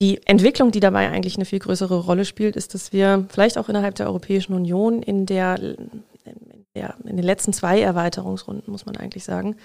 Die 0.00 0.20
Entwicklung, 0.26 0.72
die 0.72 0.80
dabei 0.80 1.08
eigentlich 1.10 1.36
eine 1.36 1.46
viel 1.46 1.58
größere 1.58 2.00
Rolle 2.00 2.26
spielt, 2.26 2.54
ist, 2.56 2.74
dass 2.74 2.92
wir 2.92 3.26
vielleicht 3.30 3.56
auch 3.56 3.70
innerhalb 3.70 3.94
der 3.94 4.06
Europäischen 4.06 4.52
Union 4.52 5.02
in 5.02 5.24
der, 5.24 5.58
in, 5.58 6.04
der, 6.74 6.96
in 7.04 7.16
den 7.16 7.24
letzten 7.24 7.54
zwei 7.54 7.80
Erweiterungsrunden, 7.80 8.70
muss 8.70 8.84
man 8.84 8.96
eigentlich 8.98 9.24
sagen, 9.24 9.56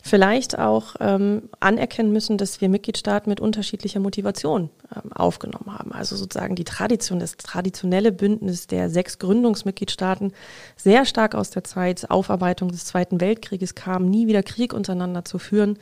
vielleicht 0.00 0.58
auch 0.58 0.94
ähm, 1.00 1.50
anerkennen 1.58 2.12
müssen, 2.12 2.38
dass 2.38 2.60
wir 2.60 2.68
Mitgliedstaaten 2.68 3.28
mit 3.28 3.40
unterschiedlicher 3.40 3.98
Motivation 3.98 4.70
ähm, 4.94 5.12
aufgenommen 5.12 5.76
haben. 5.76 5.90
Also 5.92 6.14
sozusagen 6.14 6.54
die 6.54 6.64
Tradition, 6.64 7.18
das 7.18 7.36
traditionelle 7.36 8.12
Bündnis 8.12 8.68
der 8.68 8.90
sechs 8.90 9.18
Gründungsmitgliedstaaten 9.18 10.32
sehr 10.76 11.04
stark 11.04 11.34
aus 11.34 11.50
der 11.50 11.64
Zeit 11.64 12.10
Aufarbeitung 12.10 12.70
des 12.70 12.84
Zweiten 12.84 13.20
Weltkrieges 13.20 13.74
kam, 13.74 14.08
nie 14.08 14.28
wieder 14.28 14.44
Krieg 14.44 14.72
untereinander 14.72 15.24
zu 15.24 15.40
führen 15.40 15.78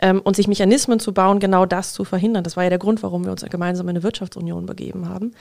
ähm, 0.00 0.20
und 0.22 0.36
sich 0.36 0.48
Mechanismen 0.48 1.00
zu 1.00 1.12
bauen, 1.12 1.40
genau 1.40 1.66
das 1.66 1.92
zu 1.92 2.04
verhindern. 2.04 2.44
Das 2.44 2.56
war 2.56 2.64
ja 2.64 2.70
der 2.70 2.78
Grund, 2.78 3.02
warum 3.02 3.24
wir 3.24 3.32
uns 3.32 3.44
gemeinsam 3.44 3.86
in 3.88 3.96
eine 3.96 4.02
Wirtschaftsunion 4.02 4.66
begeben 4.66 5.08
haben. 5.08 5.32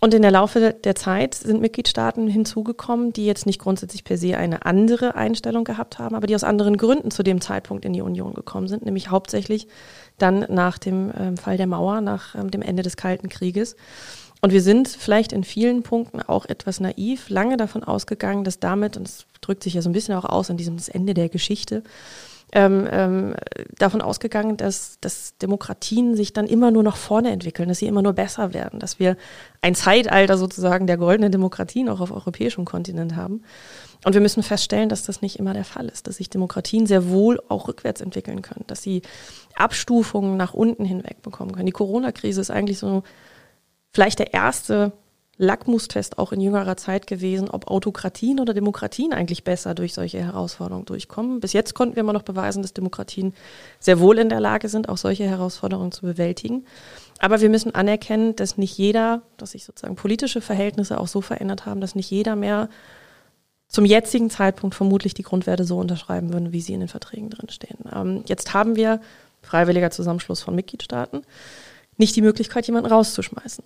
Und 0.00 0.14
in 0.14 0.22
der 0.22 0.32
Laufe 0.32 0.74
der 0.82 0.96
Zeit 0.96 1.36
sind 1.36 1.60
Mitgliedstaaten 1.60 2.26
hinzugekommen, 2.26 3.12
die 3.12 3.24
jetzt 3.24 3.46
nicht 3.46 3.60
grundsätzlich 3.60 4.02
per 4.02 4.18
se 4.18 4.36
eine 4.36 4.66
andere 4.66 5.14
Einstellung 5.14 5.62
gehabt 5.62 6.00
haben, 6.00 6.16
aber 6.16 6.26
die 6.26 6.34
aus 6.34 6.42
anderen 6.42 6.76
Gründen 6.76 7.12
zu 7.12 7.22
dem 7.22 7.40
Zeitpunkt 7.40 7.84
in 7.84 7.92
die 7.92 8.00
Union 8.00 8.34
gekommen 8.34 8.66
sind, 8.66 8.84
nämlich 8.84 9.10
hauptsächlich 9.10 9.68
dann 10.18 10.44
nach 10.48 10.78
dem 10.78 11.12
ähm, 11.16 11.36
Fall 11.36 11.56
der 11.56 11.68
Mauer, 11.68 12.00
nach 12.00 12.34
ähm, 12.34 12.50
dem 12.50 12.62
Ende 12.62 12.82
des 12.82 12.96
Kalten 12.96 13.28
Krieges. 13.28 13.76
Und 14.40 14.52
wir 14.52 14.60
sind 14.60 14.88
vielleicht 14.88 15.32
in 15.32 15.44
vielen 15.44 15.84
Punkten 15.84 16.20
auch 16.20 16.46
etwas 16.46 16.80
naiv, 16.80 17.28
lange 17.28 17.56
davon 17.56 17.84
ausgegangen, 17.84 18.42
dass 18.42 18.58
damit, 18.58 18.96
und 18.96 19.06
es 19.06 19.26
drückt 19.40 19.62
sich 19.62 19.74
ja 19.74 19.82
so 19.82 19.88
ein 19.88 19.92
bisschen 19.92 20.16
auch 20.16 20.24
aus 20.24 20.50
an 20.50 20.56
diesem 20.56 20.78
Ende 20.92 21.14
der 21.14 21.28
Geschichte, 21.28 21.84
ähm, 22.54 22.86
ähm, 22.90 23.34
davon 23.78 24.02
ausgegangen, 24.02 24.58
dass, 24.58 24.98
dass 25.00 25.38
Demokratien 25.38 26.14
sich 26.14 26.34
dann 26.34 26.46
immer 26.46 26.70
nur 26.70 26.82
nach 26.82 26.96
vorne 26.96 27.30
entwickeln, 27.30 27.68
dass 27.68 27.78
sie 27.78 27.86
immer 27.86 28.02
nur 28.02 28.12
besser 28.12 28.52
werden, 28.52 28.78
dass 28.78 28.98
wir 28.98 29.16
ein 29.62 29.74
Zeitalter 29.74 30.36
sozusagen 30.36 30.86
der 30.86 30.98
goldenen 30.98 31.32
Demokratien 31.32 31.88
auch 31.88 32.00
auf 32.00 32.12
europäischem 32.12 32.66
Kontinent 32.66 33.16
haben. 33.16 33.42
Und 34.04 34.12
wir 34.12 34.20
müssen 34.20 34.42
feststellen, 34.42 34.90
dass 34.90 35.04
das 35.04 35.22
nicht 35.22 35.38
immer 35.38 35.54
der 35.54 35.64
Fall 35.64 35.88
ist, 35.88 36.06
dass 36.06 36.16
sich 36.16 36.28
Demokratien 36.28 36.86
sehr 36.86 37.08
wohl 37.08 37.40
auch 37.48 37.68
rückwärts 37.68 38.02
entwickeln 38.02 38.42
können, 38.42 38.64
dass 38.66 38.82
sie 38.82 39.00
Abstufungen 39.56 40.36
nach 40.36 40.52
unten 40.52 40.84
hinweg 40.84 41.22
bekommen 41.22 41.52
können. 41.52 41.66
Die 41.66 41.72
Corona-Krise 41.72 42.40
ist 42.40 42.50
eigentlich 42.50 42.78
so 42.78 43.02
vielleicht 43.92 44.18
der 44.18 44.34
erste 44.34 44.92
Lackmustest 45.42 46.18
auch 46.18 46.32
in 46.32 46.40
jüngerer 46.40 46.76
Zeit 46.76 47.08
gewesen, 47.08 47.50
ob 47.50 47.66
Autokratien 47.66 48.38
oder 48.38 48.54
Demokratien 48.54 49.12
eigentlich 49.12 49.42
besser 49.42 49.74
durch 49.74 49.92
solche 49.92 50.20
Herausforderungen 50.20 50.86
durchkommen. 50.86 51.40
Bis 51.40 51.52
jetzt 51.52 51.74
konnten 51.74 51.96
wir 51.96 52.00
immer 52.00 52.12
noch 52.12 52.22
beweisen, 52.22 52.62
dass 52.62 52.74
Demokratien 52.74 53.34
sehr 53.80 53.98
wohl 53.98 54.18
in 54.18 54.28
der 54.28 54.40
Lage 54.40 54.68
sind, 54.68 54.88
auch 54.88 54.98
solche 54.98 55.24
Herausforderungen 55.24 55.90
zu 55.90 56.02
bewältigen. 56.02 56.64
Aber 57.18 57.40
wir 57.40 57.50
müssen 57.50 57.74
anerkennen, 57.74 58.36
dass 58.36 58.56
nicht 58.56 58.78
jeder, 58.78 59.22
dass 59.36 59.50
sich 59.50 59.64
sozusagen 59.64 59.96
politische 59.96 60.40
Verhältnisse 60.40 60.98
auch 60.98 61.08
so 61.08 61.20
verändert 61.20 61.66
haben, 61.66 61.80
dass 61.80 61.96
nicht 61.96 62.10
jeder 62.10 62.36
mehr 62.36 62.68
zum 63.66 63.84
jetzigen 63.84 64.30
Zeitpunkt 64.30 64.76
vermutlich 64.76 65.12
die 65.14 65.22
Grundwerte 65.22 65.64
so 65.64 65.78
unterschreiben 65.78 66.32
würde, 66.32 66.52
wie 66.52 66.60
sie 66.60 66.74
in 66.74 66.80
den 66.80 66.88
Verträgen 66.88 67.30
drinstehen. 67.30 67.78
Ähm, 67.92 68.22
jetzt 68.26 68.54
haben 68.54 68.76
wir 68.76 69.00
freiwilliger 69.40 69.90
Zusammenschluss 69.90 70.40
von 70.40 70.54
Mitgliedstaaten 70.54 71.22
nicht 71.96 72.16
die 72.16 72.22
Möglichkeit, 72.22 72.66
jemanden 72.66 72.90
rauszuschmeißen. 72.90 73.64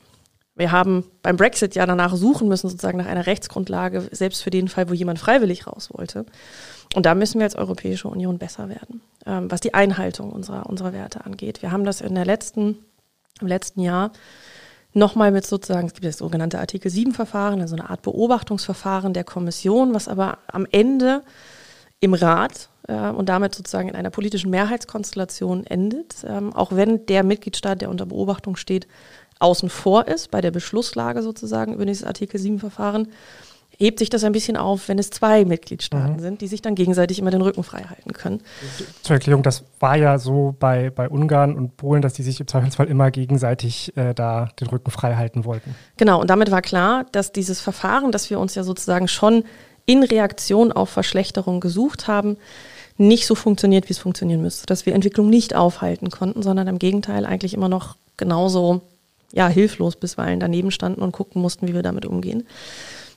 Wir 0.57 0.73
haben 0.73 1.05
beim 1.23 1.37
Brexit 1.37 1.75
ja 1.75 1.85
danach 1.85 2.17
suchen 2.17 2.49
müssen, 2.49 2.71
sozusagen 2.71 2.97
nach 2.97 3.07
einer 3.07 3.27
Rechtsgrundlage, 3.27 4.09
selbst 4.11 4.43
für 4.43 4.51
den 4.51 4.69
Fall, 4.69 4.89
wo 4.89 4.95
jemand 4.95 5.19
freiwillig 5.19 5.67
raus 5.67 5.91
wollte. 5.93 6.25
Und 6.95 7.05
da 7.05 7.15
müssen 7.15 7.39
wir 7.39 7.45
als 7.45 7.57
Europäische 7.57 8.09
Union 8.09 8.39
besser 8.39 8.71
werden, 8.71 9.03
ähm, 9.27 9.51
was 9.51 9.61
die 9.61 9.75
Einhaltung 9.75 10.33
unserer, 10.33 10.67
unserer 10.67 10.95
Werte 10.95 11.25
angeht. 11.27 11.61
Wir 11.61 11.73
haben 11.73 11.85
das 11.85 12.01
in 12.01 12.15
der 12.15 12.25
letzten, 12.25 12.79
im 13.41 13.47
letzten 13.47 13.81
Jahr 13.81 14.13
nochmal 14.95 15.31
mit 15.31 15.47
sozusagen, 15.47 15.87
es 15.87 15.93
gibt 15.93 16.07
das 16.07 16.17
sogenannte 16.17 16.59
Artikel 16.59 16.91
7 16.91 17.13
Verfahren, 17.13 17.61
also 17.61 17.77
eine 17.77 17.91
Art 17.91 18.01
Beobachtungsverfahren 18.01 19.13
der 19.13 19.25
Kommission, 19.25 19.93
was 19.93 20.09
aber 20.09 20.39
am 20.47 20.67
Ende 20.71 21.23
im 22.01 22.15
Rat 22.15 22.71
äh, 22.89 23.11
und 23.11 23.29
damit 23.29 23.55
sozusagen 23.55 23.91
in 23.91 23.95
einer 23.95 24.11
politischen 24.11 24.51
Mehrheitskonstellation 24.51 25.67
endet, 25.67 26.25
ähm, 26.27 26.55
auch 26.55 26.73
wenn 26.73 27.05
der 27.07 27.25
Mitgliedstaat, 27.25 27.83
der 27.83 27.91
unter 27.91 28.07
Beobachtung 28.07 28.57
steht, 28.57 28.87
außen 29.39 29.69
vor 29.69 30.09
ist, 30.09 30.31
bei 30.31 30.41
der 30.41 30.51
Beschlusslage 30.51 31.23
sozusagen 31.23 31.75
über 31.75 31.87
dieses 31.87 32.05
Artikel 32.05 32.41
7-Verfahren, 32.41 33.09
hebt 33.79 33.99
sich 33.99 34.09
das 34.09 34.25
ein 34.25 34.33
bisschen 34.33 34.57
auf, 34.57 34.89
wenn 34.89 34.99
es 34.99 35.11
zwei 35.11 35.45
Mitgliedstaaten 35.45 36.17
mhm. 36.17 36.21
sind, 36.21 36.41
die 36.41 36.47
sich 36.47 36.63
dann 36.63 36.75
gegenseitig 36.75 37.19
immer 37.19 37.31
den 37.31 37.43
Rücken 37.43 37.63
frei 37.63 37.83
halten 37.83 38.13
können. 38.13 38.41
Zur 39.03 39.15
Erklärung, 39.15 39.43
das 39.43 39.65
war 39.81 39.97
ja 39.97 40.19
so 40.19 40.55
bei, 40.59 40.91
bei 40.91 41.09
Ungarn 41.09 41.55
und 41.55 41.77
Polen, 41.77 42.01
dass 42.01 42.15
die 42.15 42.23
sich 42.23 42.41
im 42.41 42.47
Zweifelsfall 42.47 42.87
immer 42.87 43.11
gegenseitig 43.11 43.95
äh, 43.97 44.15
da 44.15 44.49
den 44.59 44.69
Rücken 44.69 44.91
frei 44.91 45.17
halten 45.17 45.45
wollten. 45.45 45.75
Genau, 45.99 46.21
und 46.21 46.31
damit 46.31 46.51
war 46.51 46.63
klar, 46.63 47.05
dass 47.13 47.33
dieses 47.33 47.61
Verfahren, 47.61 48.13
das 48.13 48.31
wir 48.31 48.41
uns 48.41 48.55
ja 48.55 48.65
sozusagen 48.65 49.09
schon 49.09 49.45
in 49.85 50.03
Reaktion 50.03 50.73
auf 50.73 50.89
Verschlechterung 50.89 51.61
gesucht 51.61 52.09
haben, 52.09 52.39
nicht 52.99 53.27
so 53.27 53.35
funktioniert, 53.35 53.89
wie 53.89 53.93
es 53.93 53.99
funktionieren 53.99 54.41
müsste. 54.41 54.65
Dass 54.67 54.87
wir 54.87 54.95
Entwicklung 54.95 55.29
nicht 55.29 55.55
aufhalten 55.55 56.11
konnten, 56.11 56.43
sondern 56.43 56.67
im 56.67 56.79
Gegenteil 56.79 57.27
eigentlich 57.27 57.53
immer 57.53 57.69
noch 57.69 57.97
genauso 58.17 58.81
ja, 59.33 59.49
hilflos 59.49 59.97
bisweilen 59.97 60.41
daneben 60.41 60.71
standen 60.71 61.03
und 61.03 61.13
gucken 61.13 61.43
mussten, 61.43 61.69
wie 61.69 61.75
wir 61.75 61.83
damit 61.83 62.07
umgehen. 62.07 62.45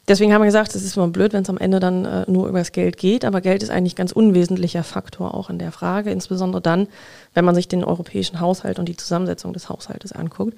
Deswegen 0.09 0.33
haben 0.33 0.41
wir 0.41 0.47
gesagt, 0.47 0.73
es 0.73 0.83
ist 0.83 0.97
immer 0.97 1.07
blöd, 1.09 1.33
wenn 1.33 1.43
es 1.43 1.49
am 1.51 1.59
Ende 1.59 1.79
dann 1.79 2.03
äh, 2.03 2.25
nur 2.27 2.47
über 2.47 2.57
das 2.57 2.71
Geld 2.71 2.97
geht, 2.97 3.23
aber 3.23 3.41
Geld 3.41 3.61
ist 3.61 3.69
eigentlich 3.69 3.95
ganz 3.95 4.11
unwesentlicher 4.11 4.83
Faktor 4.83 5.35
auch 5.35 5.51
in 5.51 5.59
der 5.59 5.71
Frage, 5.71 6.09
insbesondere 6.09 6.63
dann, 6.63 6.87
wenn 7.35 7.45
man 7.45 7.53
sich 7.53 7.67
den 7.67 7.83
europäischen 7.83 8.39
Haushalt 8.39 8.79
und 8.79 8.89
die 8.89 8.97
Zusammensetzung 8.97 9.53
des 9.53 9.69
Haushaltes 9.69 10.11
anguckt. 10.11 10.57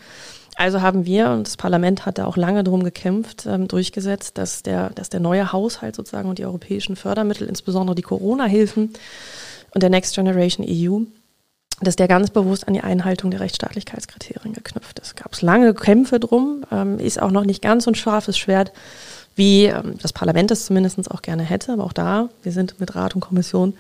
Also 0.56 0.82
haben 0.82 1.06
wir, 1.06 1.32
und 1.32 1.48
das 1.48 1.58
Parlament 1.58 2.06
hat 2.06 2.18
da 2.18 2.28
auch 2.28 2.38
lange 2.38 2.64
darum 2.64 2.84
gekämpft, 2.84 3.46
ähm, 3.46 3.68
durchgesetzt, 3.68 4.38
dass 4.38 4.64
der, 4.64 4.90
dass 4.92 5.10
der 5.10 5.20
neue 5.20 5.52
Haushalt 5.52 5.98
sozusagen 5.98 6.30
und 6.30 6.40
die 6.40 6.46
europäischen 6.46 6.96
Fördermittel, 6.96 7.46
insbesondere 7.50 7.96
die 7.96 8.04
Corona-Hilfen 8.04 8.94
und 9.74 9.84
der 9.84 9.90
Next 9.90 10.16
Generation 10.16 10.66
EU, 10.70 11.02
dass 11.82 11.96
der 11.96 12.08
ganz 12.08 12.30
bewusst 12.30 12.68
an 12.68 12.74
die 12.74 12.82
Einhaltung 12.82 13.32
der 13.32 13.40
Rechtsstaatlichkeitskriterien 13.40 14.54
geknüpft 14.54 15.00
ist. 15.00 15.16
Gab 15.16 15.34
es 15.34 15.42
lange 15.42 15.74
Kämpfe 15.74 16.20
drum, 16.20 16.64
ähm, 16.72 17.00
ist 17.00 17.22
auch 17.22 17.32
noch 17.32 17.44
nicht 17.44 17.62
ganz 17.62 17.86
so 17.86 17.92
ein 17.92 17.96
scharfes 17.96 18.38
Schwert, 18.38 18.72
wie 19.36 19.66
ähm, 19.66 19.96
das 20.02 20.14
Parlament 20.14 20.52
es 20.52 20.66
zumindest 20.66 21.10
auch 21.10 21.22
gerne 21.22 21.44
hätte. 21.44 21.74
Aber 21.74 21.84
auch 21.84 21.94
da, 21.94 22.30
wir 22.44 22.52
sind 22.52 22.80
mit 22.80 22.96
Rat 22.96 23.16
und 23.16 23.22
Kommission 23.22 23.74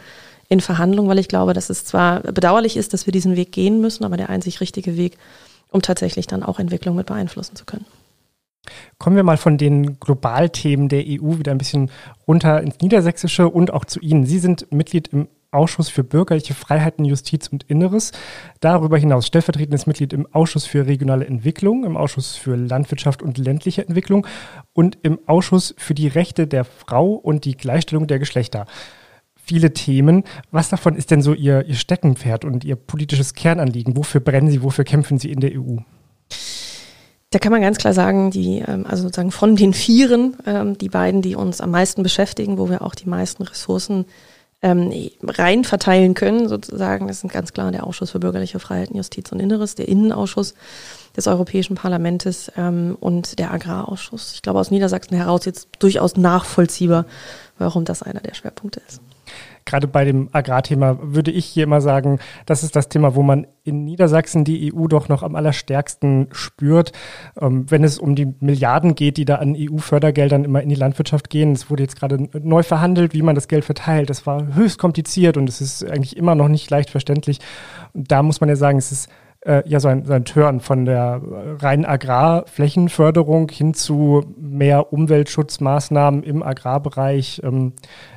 in 0.49 0.59
Verhandlung, 0.59 1.07
weil 1.07 1.19
ich 1.19 1.27
glaube, 1.27 1.53
dass 1.53 1.69
es 1.69 1.85
zwar 1.85 2.21
bedauerlich 2.21 2.75
ist, 2.75 2.93
dass 2.93 3.05
wir 3.05 3.13
diesen 3.13 3.35
Weg 3.35 3.51
gehen 3.51 3.79
müssen, 3.79 4.03
aber 4.03 4.17
der 4.17 4.29
einzig 4.29 4.59
richtige 4.59 4.97
Weg, 4.97 5.17
um 5.69 5.81
tatsächlich 5.81 6.27
dann 6.27 6.43
auch 6.43 6.59
Entwicklung 6.59 6.95
mit 6.95 7.07
beeinflussen 7.07 7.55
zu 7.55 7.65
können. 7.65 7.85
Kommen 8.97 9.15
wir 9.15 9.23
mal 9.23 9.37
von 9.37 9.57
den 9.57 9.99
Globalthemen 9.99 10.89
der 10.89 11.03
EU 11.07 11.39
wieder 11.39 11.51
ein 11.51 11.57
bisschen 11.57 11.89
runter 12.27 12.61
ins 12.61 12.79
Niedersächsische 12.81 13.49
und 13.49 13.71
auch 13.73 13.85
zu 13.85 13.99
Ihnen. 13.99 14.25
Sie 14.25 14.39
sind 14.39 14.71
Mitglied 14.71 15.07
im 15.09 15.27
Ausschuss 15.51 15.89
für 15.89 16.03
bürgerliche 16.03 16.53
Freiheiten, 16.53 17.05
Justiz 17.05 17.47
und 17.47 17.63
Inneres. 17.63 18.11
Darüber 18.59 18.97
hinaus 18.97 19.27
stellvertretendes 19.27 19.85
Mitglied 19.85 20.13
im 20.13 20.25
Ausschuss 20.33 20.65
für 20.65 20.87
regionale 20.87 21.25
Entwicklung, 21.25 21.85
im 21.85 21.97
Ausschuss 21.97 22.35
für 22.35 22.55
Landwirtschaft 22.55 23.21
und 23.21 23.37
ländliche 23.37 23.85
Entwicklung 23.85 24.25
und 24.73 24.97
im 25.03 25.19
Ausschuss 25.27 25.75
für 25.77 25.93
die 25.93 26.07
Rechte 26.07 26.47
der 26.47 26.63
Frau 26.63 27.11
und 27.11 27.45
die 27.45 27.57
Gleichstellung 27.57 28.07
der 28.07 28.19
Geschlechter. 28.19 28.65
Viele 29.35 29.73
Themen. 29.73 30.23
Was 30.51 30.69
davon 30.69 30.95
ist 30.95 31.11
denn 31.11 31.21
so 31.21 31.33
Ihr, 31.33 31.65
Ihr 31.65 31.75
Steckenpferd 31.75 32.45
und 32.45 32.63
Ihr 32.63 32.75
politisches 32.75 33.33
Kernanliegen? 33.33 33.97
Wofür 33.97 34.21
brennen 34.21 34.49
Sie, 34.49 34.63
wofür 34.63 34.85
kämpfen 34.85 35.17
Sie 35.17 35.31
in 35.31 35.39
der 35.39 35.51
EU? 35.59 35.77
Da 37.31 37.39
kann 37.39 37.53
man 37.53 37.61
ganz 37.61 37.77
klar 37.77 37.93
sagen, 37.93 38.29
die, 38.29 38.59
ähm, 38.59 38.85
also 38.85 39.03
sozusagen 39.03 39.31
von 39.31 39.55
den 39.55 39.73
Vieren, 39.73 40.35
ähm, 40.45 40.77
die 40.77 40.89
beiden, 40.89 41.21
die 41.21 41.35
uns 41.35 41.61
am 41.61 41.71
meisten 41.71 42.03
beschäftigen, 42.03 42.57
wo 42.57 42.69
wir 42.69 42.81
auch 42.81 42.93
die 42.93 43.07
meisten 43.07 43.43
Ressourcen 43.43 44.05
ähm, 44.61 44.91
rein 45.23 45.63
verteilen 45.63 46.13
können, 46.13 46.47
sozusagen. 46.47 47.07
Das 47.07 47.21
sind 47.21 47.33
ganz 47.33 47.53
klar 47.53 47.71
der 47.71 47.85
Ausschuss 47.85 48.11
für 48.11 48.19
bürgerliche 48.19 48.59
Freiheiten, 48.59 48.95
Justiz 48.95 49.31
und 49.31 49.39
Inneres, 49.39 49.75
der 49.75 49.87
Innenausschuss 49.87 50.53
des 51.15 51.27
Europäischen 51.27 51.75
Parlaments 51.75 52.51
ähm, 52.55 52.95
und 52.99 53.39
der 53.39 53.51
Agrarausschuss. 53.51 54.33
Ich 54.35 54.41
glaube, 54.41 54.59
aus 54.59 54.71
Niedersachsen 54.71 55.15
heraus 55.15 55.45
jetzt 55.45 55.69
durchaus 55.79 56.15
nachvollziehbar, 56.15 57.05
warum 57.57 57.85
das 57.85 58.03
einer 58.03 58.21
der 58.21 58.33
Schwerpunkte 58.33 58.81
ist 58.87 59.01
gerade 59.65 59.87
bei 59.87 60.05
dem 60.05 60.29
Agrarthema 60.31 60.97
würde 61.01 61.31
ich 61.31 61.45
hier 61.45 61.63
immer 61.63 61.81
sagen, 61.81 62.19
das 62.45 62.63
ist 62.63 62.75
das 62.75 62.89
Thema, 62.89 63.15
wo 63.15 63.23
man 63.23 63.47
in 63.63 63.83
Niedersachsen 63.83 64.43
die 64.43 64.73
EU 64.73 64.87
doch 64.87 65.07
noch 65.07 65.23
am 65.23 65.35
allerstärksten 65.35 66.27
spürt, 66.31 66.91
ähm, 67.39 67.69
wenn 67.69 67.83
es 67.83 67.99
um 67.99 68.15
die 68.15 68.33
Milliarden 68.39 68.95
geht, 68.95 69.17
die 69.17 69.25
da 69.25 69.35
an 69.35 69.55
EU-Fördergeldern 69.57 70.43
immer 70.43 70.61
in 70.61 70.69
die 70.69 70.75
Landwirtschaft 70.75 71.29
gehen. 71.29 71.51
Es 71.51 71.69
wurde 71.69 71.83
jetzt 71.83 71.99
gerade 71.99 72.27
neu 72.41 72.63
verhandelt, 72.63 73.13
wie 73.13 73.21
man 73.21 73.35
das 73.35 73.47
Geld 73.47 73.65
verteilt. 73.65 74.09
Das 74.09 74.25
war 74.25 74.55
höchst 74.55 74.79
kompliziert 74.79 75.37
und 75.37 75.47
es 75.47 75.61
ist 75.61 75.83
eigentlich 75.83 76.17
immer 76.17 76.35
noch 76.35 76.47
nicht 76.47 76.69
leicht 76.69 76.89
verständlich. 76.89 77.39
Und 77.93 78.11
da 78.11 78.23
muss 78.23 78.41
man 78.41 78.49
ja 78.49 78.55
sagen, 78.55 78.77
es 78.77 78.91
ist 78.91 79.09
äh, 79.41 79.67
ja 79.67 79.79
so 79.79 79.87
ein, 79.87 80.05
so 80.05 80.13
ein 80.13 80.25
Turn 80.25 80.59
von 80.59 80.85
der 80.85 81.21
reinen 81.59 81.85
Agrarflächenförderung 81.85 83.49
hin 83.49 83.73
zu 83.73 84.23
mehr 84.37 84.93
Umweltschutzmaßnahmen 84.93 86.23
im 86.23 86.43
Agrarbereich. 86.43 87.41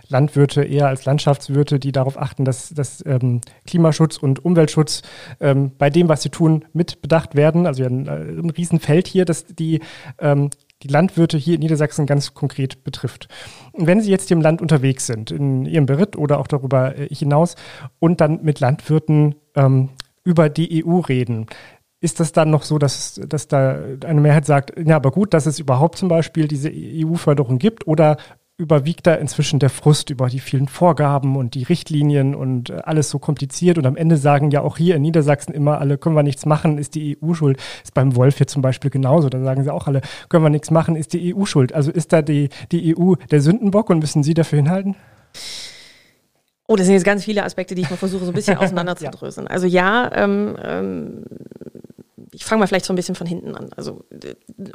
Landwirte 0.08 0.62
eher 0.62 0.88
als 0.88 1.04
Landschaftswirte, 1.04 1.78
die 1.78 1.92
darauf 1.92 2.18
achten, 2.18 2.44
dass, 2.44 2.70
dass 2.70 3.04
ähm, 3.06 3.40
Klimaschutz 3.66 4.16
und 4.16 4.44
Umweltschutz 4.44 5.02
ähm, 5.40 5.72
bei 5.78 5.90
dem, 5.90 6.08
was 6.08 6.22
sie 6.22 6.30
tun, 6.30 6.64
mit 6.72 7.02
bedacht 7.02 7.34
werden. 7.34 7.66
Also 7.66 7.84
ein, 7.84 8.08
ein 8.08 8.50
Riesenfeld 8.50 9.06
hier, 9.06 9.24
das 9.24 9.46
die 9.46 9.80
ähm, 10.18 10.50
die 10.82 10.88
Landwirte 10.88 11.38
hier 11.38 11.54
in 11.54 11.60
Niedersachsen 11.60 12.04
ganz 12.04 12.34
konkret 12.34 12.84
betrifft. 12.84 13.28
Und 13.72 13.86
wenn 13.86 14.00
Sie 14.00 14.10
jetzt 14.10 14.28
hier 14.28 14.36
im 14.36 14.42
Land 14.42 14.60
unterwegs 14.60 15.06
sind, 15.06 15.30
in 15.30 15.64
Ihrem 15.64 15.86
Beritt 15.86 16.16
oder 16.16 16.38
auch 16.38 16.46
darüber 16.46 16.96
äh, 16.96 17.08
hinaus 17.08 17.56
und 17.98 18.20
dann 18.20 18.42
mit 18.42 18.60
Landwirten 18.60 19.36
ähm, 19.54 19.90
über 20.24 20.48
die 20.48 20.84
EU 20.84 21.00
reden. 21.00 21.46
Ist 22.00 22.20
das 22.20 22.32
dann 22.32 22.50
noch 22.50 22.64
so, 22.64 22.78
dass, 22.78 23.20
dass 23.26 23.48
da 23.48 23.78
eine 24.04 24.20
Mehrheit 24.20 24.44
sagt, 24.44 24.74
ja, 24.78 24.96
aber 24.96 25.10
gut, 25.10 25.32
dass 25.32 25.46
es 25.46 25.58
überhaupt 25.58 25.96
zum 25.96 26.08
Beispiel 26.08 26.48
diese 26.48 26.70
EU-Förderung 26.70 27.58
gibt 27.58 27.86
oder 27.86 28.18
überwiegt 28.56 29.06
da 29.06 29.14
inzwischen 29.14 29.58
der 29.58 29.70
Frust 29.70 30.10
über 30.10 30.28
die 30.28 30.38
vielen 30.38 30.68
Vorgaben 30.68 31.36
und 31.36 31.54
die 31.54 31.64
Richtlinien 31.64 32.36
und 32.36 32.70
äh, 32.70 32.74
alles 32.84 33.10
so 33.10 33.18
kompliziert 33.18 33.78
und 33.78 33.86
am 33.86 33.96
Ende 33.96 34.16
sagen 34.16 34.52
ja 34.52 34.60
auch 34.60 34.76
hier 34.76 34.94
in 34.94 35.02
Niedersachsen 35.02 35.52
immer 35.52 35.80
alle, 35.80 35.98
können 35.98 36.14
wir 36.14 36.22
nichts 36.22 36.46
machen, 36.46 36.78
ist 36.78 36.94
die 36.94 37.18
EU 37.20 37.34
schuld. 37.34 37.58
Ist 37.82 37.94
beim 37.94 38.14
Wolf 38.14 38.36
hier 38.36 38.46
zum 38.46 38.62
Beispiel 38.62 38.90
genauso, 38.90 39.28
da 39.28 39.42
sagen 39.42 39.64
sie 39.64 39.72
auch 39.72 39.88
alle, 39.88 40.02
können 40.28 40.44
wir 40.44 40.50
nichts 40.50 40.70
machen, 40.70 40.94
ist 40.94 41.14
die 41.14 41.34
EU 41.34 41.46
schuld. 41.46 41.72
Also 41.72 41.90
ist 41.90 42.12
da 42.12 42.22
die, 42.22 42.48
die 42.70 42.96
EU 42.96 43.14
der 43.30 43.40
Sündenbock 43.40 43.90
und 43.90 43.98
müssen 43.98 44.22
Sie 44.22 44.34
dafür 44.34 44.58
hinhalten? 44.58 44.94
Oh, 46.68 46.76
das 46.76 46.86
sind 46.86 46.94
jetzt 46.94 47.04
ganz 47.04 47.24
viele 47.24 47.44
Aspekte, 47.44 47.74
die 47.74 47.82
ich 47.82 47.90
mal 47.90 47.96
versuche, 47.96 48.24
so 48.24 48.30
ein 48.30 48.34
bisschen 48.34 48.56
auseinanderzudröseln. 48.58 49.48
ja. 49.48 49.50
Also 49.52 49.66
ja, 49.66 50.10
ähm, 50.14 50.56
ähm, 50.62 51.24
ich 52.30 52.44
fange 52.44 52.60
mal 52.60 52.66
vielleicht 52.68 52.86
so 52.86 52.92
ein 52.92 52.96
bisschen 52.96 53.16
von 53.16 53.26
hinten 53.26 53.56
an. 53.56 53.70
Also 53.76 54.04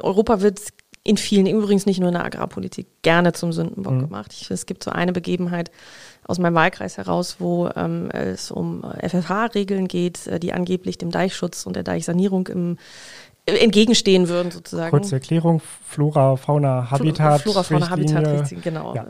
Europa 0.00 0.42
wird 0.42 0.60
in 1.02 1.16
vielen, 1.16 1.46
übrigens 1.46 1.86
nicht 1.86 1.98
nur 1.98 2.08
in 2.08 2.14
der 2.14 2.24
Agrarpolitik, 2.24 2.86
gerne 3.02 3.32
zum 3.32 3.52
Sündenbock 3.52 3.94
mhm. 3.94 4.00
gemacht. 4.00 4.32
Ich, 4.32 4.50
es 4.50 4.66
gibt 4.66 4.84
so 4.84 4.90
eine 4.90 5.12
Begebenheit 5.12 5.70
aus 6.26 6.38
meinem 6.38 6.54
Wahlkreis 6.54 6.98
heraus, 6.98 7.36
wo 7.38 7.70
ähm, 7.74 8.10
es 8.10 8.50
um 8.50 8.82
FFH-Regeln 8.82 9.88
geht, 9.88 10.26
äh, 10.26 10.38
die 10.38 10.52
angeblich 10.52 10.98
dem 10.98 11.10
Deichschutz 11.10 11.64
und 11.66 11.74
der 11.74 11.82
Deichsanierung 11.82 12.48
im 12.48 12.76
entgegenstehen 13.46 14.28
würden 14.28 14.50
sozusagen. 14.50 14.90
Kurze 14.90 15.16
Erklärung, 15.16 15.62
Flora, 15.86 16.36
Fauna, 16.36 16.90
Habitat. 16.90 17.42
Flora, 17.42 17.62
Fauna, 17.62 17.90
Habitat, 17.90 18.54
genau. 18.62 18.94
Ja. 18.94 19.06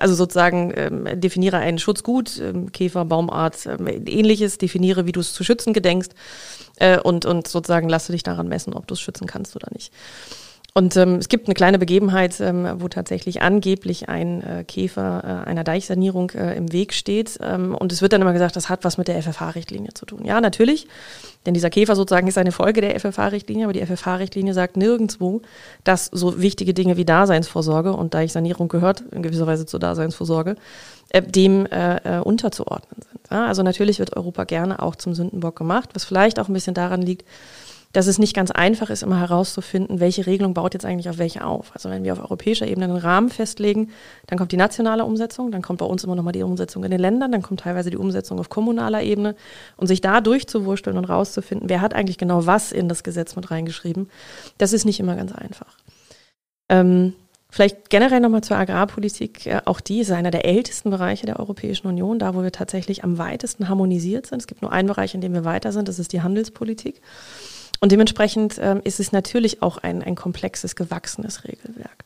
Also 0.00 0.14
sozusagen 0.14 0.72
ähm, 0.74 1.20
definiere 1.20 1.58
ein 1.58 1.78
Schutzgut, 1.78 2.40
ähm, 2.40 2.72
Käfer, 2.72 3.04
Baumart, 3.04 3.66
ähm, 3.66 3.86
ähnliches, 3.86 4.58
definiere, 4.58 5.06
wie 5.06 5.12
du 5.12 5.20
es 5.20 5.32
zu 5.32 5.44
schützen 5.44 5.72
gedenkst 5.72 6.12
äh, 6.76 6.98
und, 6.98 7.26
und 7.26 7.46
sozusagen 7.46 7.88
lasse 7.88 8.12
dich 8.12 8.22
daran 8.22 8.48
messen, 8.48 8.72
ob 8.72 8.86
du 8.86 8.94
es 8.94 9.00
schützen 9.00 9.26
kannst 9.26 9.54
oder 9.56 9.68
nicht. 9.72 9.92
Und 10.76 10.94
ähm, 10.98 11.14
es 11.14 11.30
gibt 11.30 11.46
eine 11.48 11.54
kleine 11.54 11.78
Begebenheit, 11.78 12.38
ähm, 12.38 12.68
wo 12.76 12.88
tatsächlich 12.88 13.40
angeblich 13.40 14.10
ein 14.10 14.42
äh, 14.42 14.62
Käfer 14.62 15.24
äh, 15.24 15.48
einer 15.48 15.64
Deichsanierung 15.64 16.32
äh, 16.32 16.54
im 16.54 16.70
Weg 16.70 16.92
steht. 16.92 17.38
Ähm, 17.40 17.74
und 17.74 17.92
es 17.92 18.02
wird 18.02 18.12
dann 18.12 18.20
immer 18.20 18.34
gesagt, 18.34 18.56
das 18.56 18.68
hat 18.68 18.84
was 18.84 18.98
mit 18.98 19.08
der 19.08 19.22
FFH-Richtlinie 19.22 19.94
zu 19.94 20.04
tun. 20.04 20.26
Ja, 20.26 20.38
natürlich, 20.42 20.86
denn 21.46 21.54
dieser 21.54 21.70
Käfer 21.70 21.96
sozusagen 21.96 22.28
ist 22.28 22.36
eine 22.36 22.52
Folge 22.52 22.82
der 22.82 23.00
FFH-Richtlinie, 23.00 23.64
aber 23.64 23.72
die 23.72 23.80
FFH-Richtlinie 23.86 24.52
sagt 24.52 24.76
nirgendwo, 24.76 25.40
dass 25.82 26.10
so 26.12 26.42
wichtige 26.42 26.74
Dinge 26.74 26.98
wie 26.98 27.06
Daseinsvorsorge 27.06 27.94
und 27.94 28.12
Deichsanierung 28.12 28.68
gehört 28.68 29.02
in 29.12 29.22
gewisser 29.22 29.46
Weise 29.46 29.64
zur 29.64 29.80
Daseinsvorsorge, 29.80 30.56
äh, 31.08 31.22
dem 31.22 31.64
äh, 31.64 32.18
äh, 32.18 32.20
unterzuordnen 32.20 33.00
sind. 33.00 33.20
Ja, 33.30 33.46
also 33.46 33.62
natürlich 33.62 33.98
wird 33.98 34.14
Europa 34.14 34.44
gerne 34.44 34.82
auch 34.82 34.96
zum 34.96 35.14
Sündenbock 35.14 35.56
gemacht, 35.56 35.88
was 35.94 36.04
vielleicht 36.04 36.38
auch 36.38 36.48
ein 36.48 36.52
bisschen 36.52 36.74
daran 36.74 37.00
liegt, 37.00 37.24
dass 37.96 38.08
es 38.08 38.18
nicht 38.18 38.36
ganz 38.36 38.50
einfach 38.50 38.90
ist, 38.90 39.02
immer 39.02 39.18
herauszufinden, 39.18 40.00
welche 40.00 40.26
Regelung 40.26 40.52
baut 40.52 40.74
jetzt 40.74 40.84
eigentlich 40.84 41.08
auf 41.08 41.16
welche 41.16 41.46
auf. 41.46 41.70
Also 41.72 41.88
wenn 41.88 42.04
wir 42.04 42.12
auf 42.12 42.20
europäischer 42.20 42.66
Ebene 42.66 42.84
einen 42.84 42.98
Rahmen 42.98 43.30
festlegen, 43.30 43.88
dann 44.26 44.36
kommt 44.36 44.52
die 44.52 44.58
nationale 44.58 45.06
Umsetzung, 45.06 45.50
dann 45.50 45.62
kommt 45.62 45.78
bei 45.78 45.86
uns 45.86 46.04
immer 46.04 46.14
nochmal 46.14 46.34
die 46.34 46.42
Umsetzung 46.42 46.84
in 46.84 46.90
den 46.90 47.00
Ländern, 47.00 47.32
dann 47.32 47.40
kommt 47.40 47.60
teilweise 47.60 47.88
die 47.88 47.96
Umsetzung 47.96 48.38
auf 48.38 48.50
kommunaler 48.50 49.02
Ebene 49.02 49.34
und 49.78 49.86
sich 49.86 50.02
da 50.02 50.20
durchzuwursteln 50.20 50.98
und 50.98 51.06
rauszufinden, 51.06 51.70
wer 51.70 51.80
hat 51.80 51.94
eigentlich 51.94 52.18
genau 52.18 52.44
was 52.44 52.70
in 52.70 52.90
das 52.90 53.02
Gesetz 53.02 53.34
mit 53.34 53.50
reingeschrieben, 53.50 54.10
das 54.58 54.74
ist 54.74 54.84
nicht 54.84 55.00
immer 55.00 55.16
ganz 55.16 55.32
einfach. 55.32 55.78
Ähm, 56.68 57.14
Vielleicht 57.48 57.88
generell 57.88 58.20
nochmal 58.20 58.42
zur 58.42 58.58
Agrarpolitik. 58.58 59.48
Auch 59.64 59.80
die 59.80 60.00
ist 60.00 60.10
einer 60.10 60.32
der 60.32 60.44
ältesten 60.44 60.90
Bereiche 60.90 61.24
der 61.24 61.38
Europäischen 61.38 61.86
Union, 61.86 62.18
da 62.18 62.34
wo 62.34 62.42
wir 62.42 62.52
tatsächlich 62.52 63.04
am 63.04 63.16
weitesten 63.16 63.68
harmonisiert 63.70 64.26
sind. 64.26 64.40
Es 64.40 64.46
gibt 64.46 64.60
nur 64.60 64.72
einen 64.72 64.88
Bereich, 64.88 65.14
in 65.14 65.22
dem 65.22 65.32
wir 65.32 65.44
weiter 65.44 65.72
sind, 65.72 65.88
das 65.88 65.98
ist 65.98 66.12
die 66.12 66.20
Handelspolitik. 66.20 67.00
Und 67.80 67.92
dementsprechend 67.92 68.58
ähm, 68.60 68.80
ist 68.84 69.00
es 69.00 69.12
natürlich 69.12 69.62
auch 69.62 69.78
ein, 69.78 70.02
ein 70.02 70.14
komplexes, 70.14 70.76
gewachsenes 70.76 71.44
Regelwerk. 71.44 72.04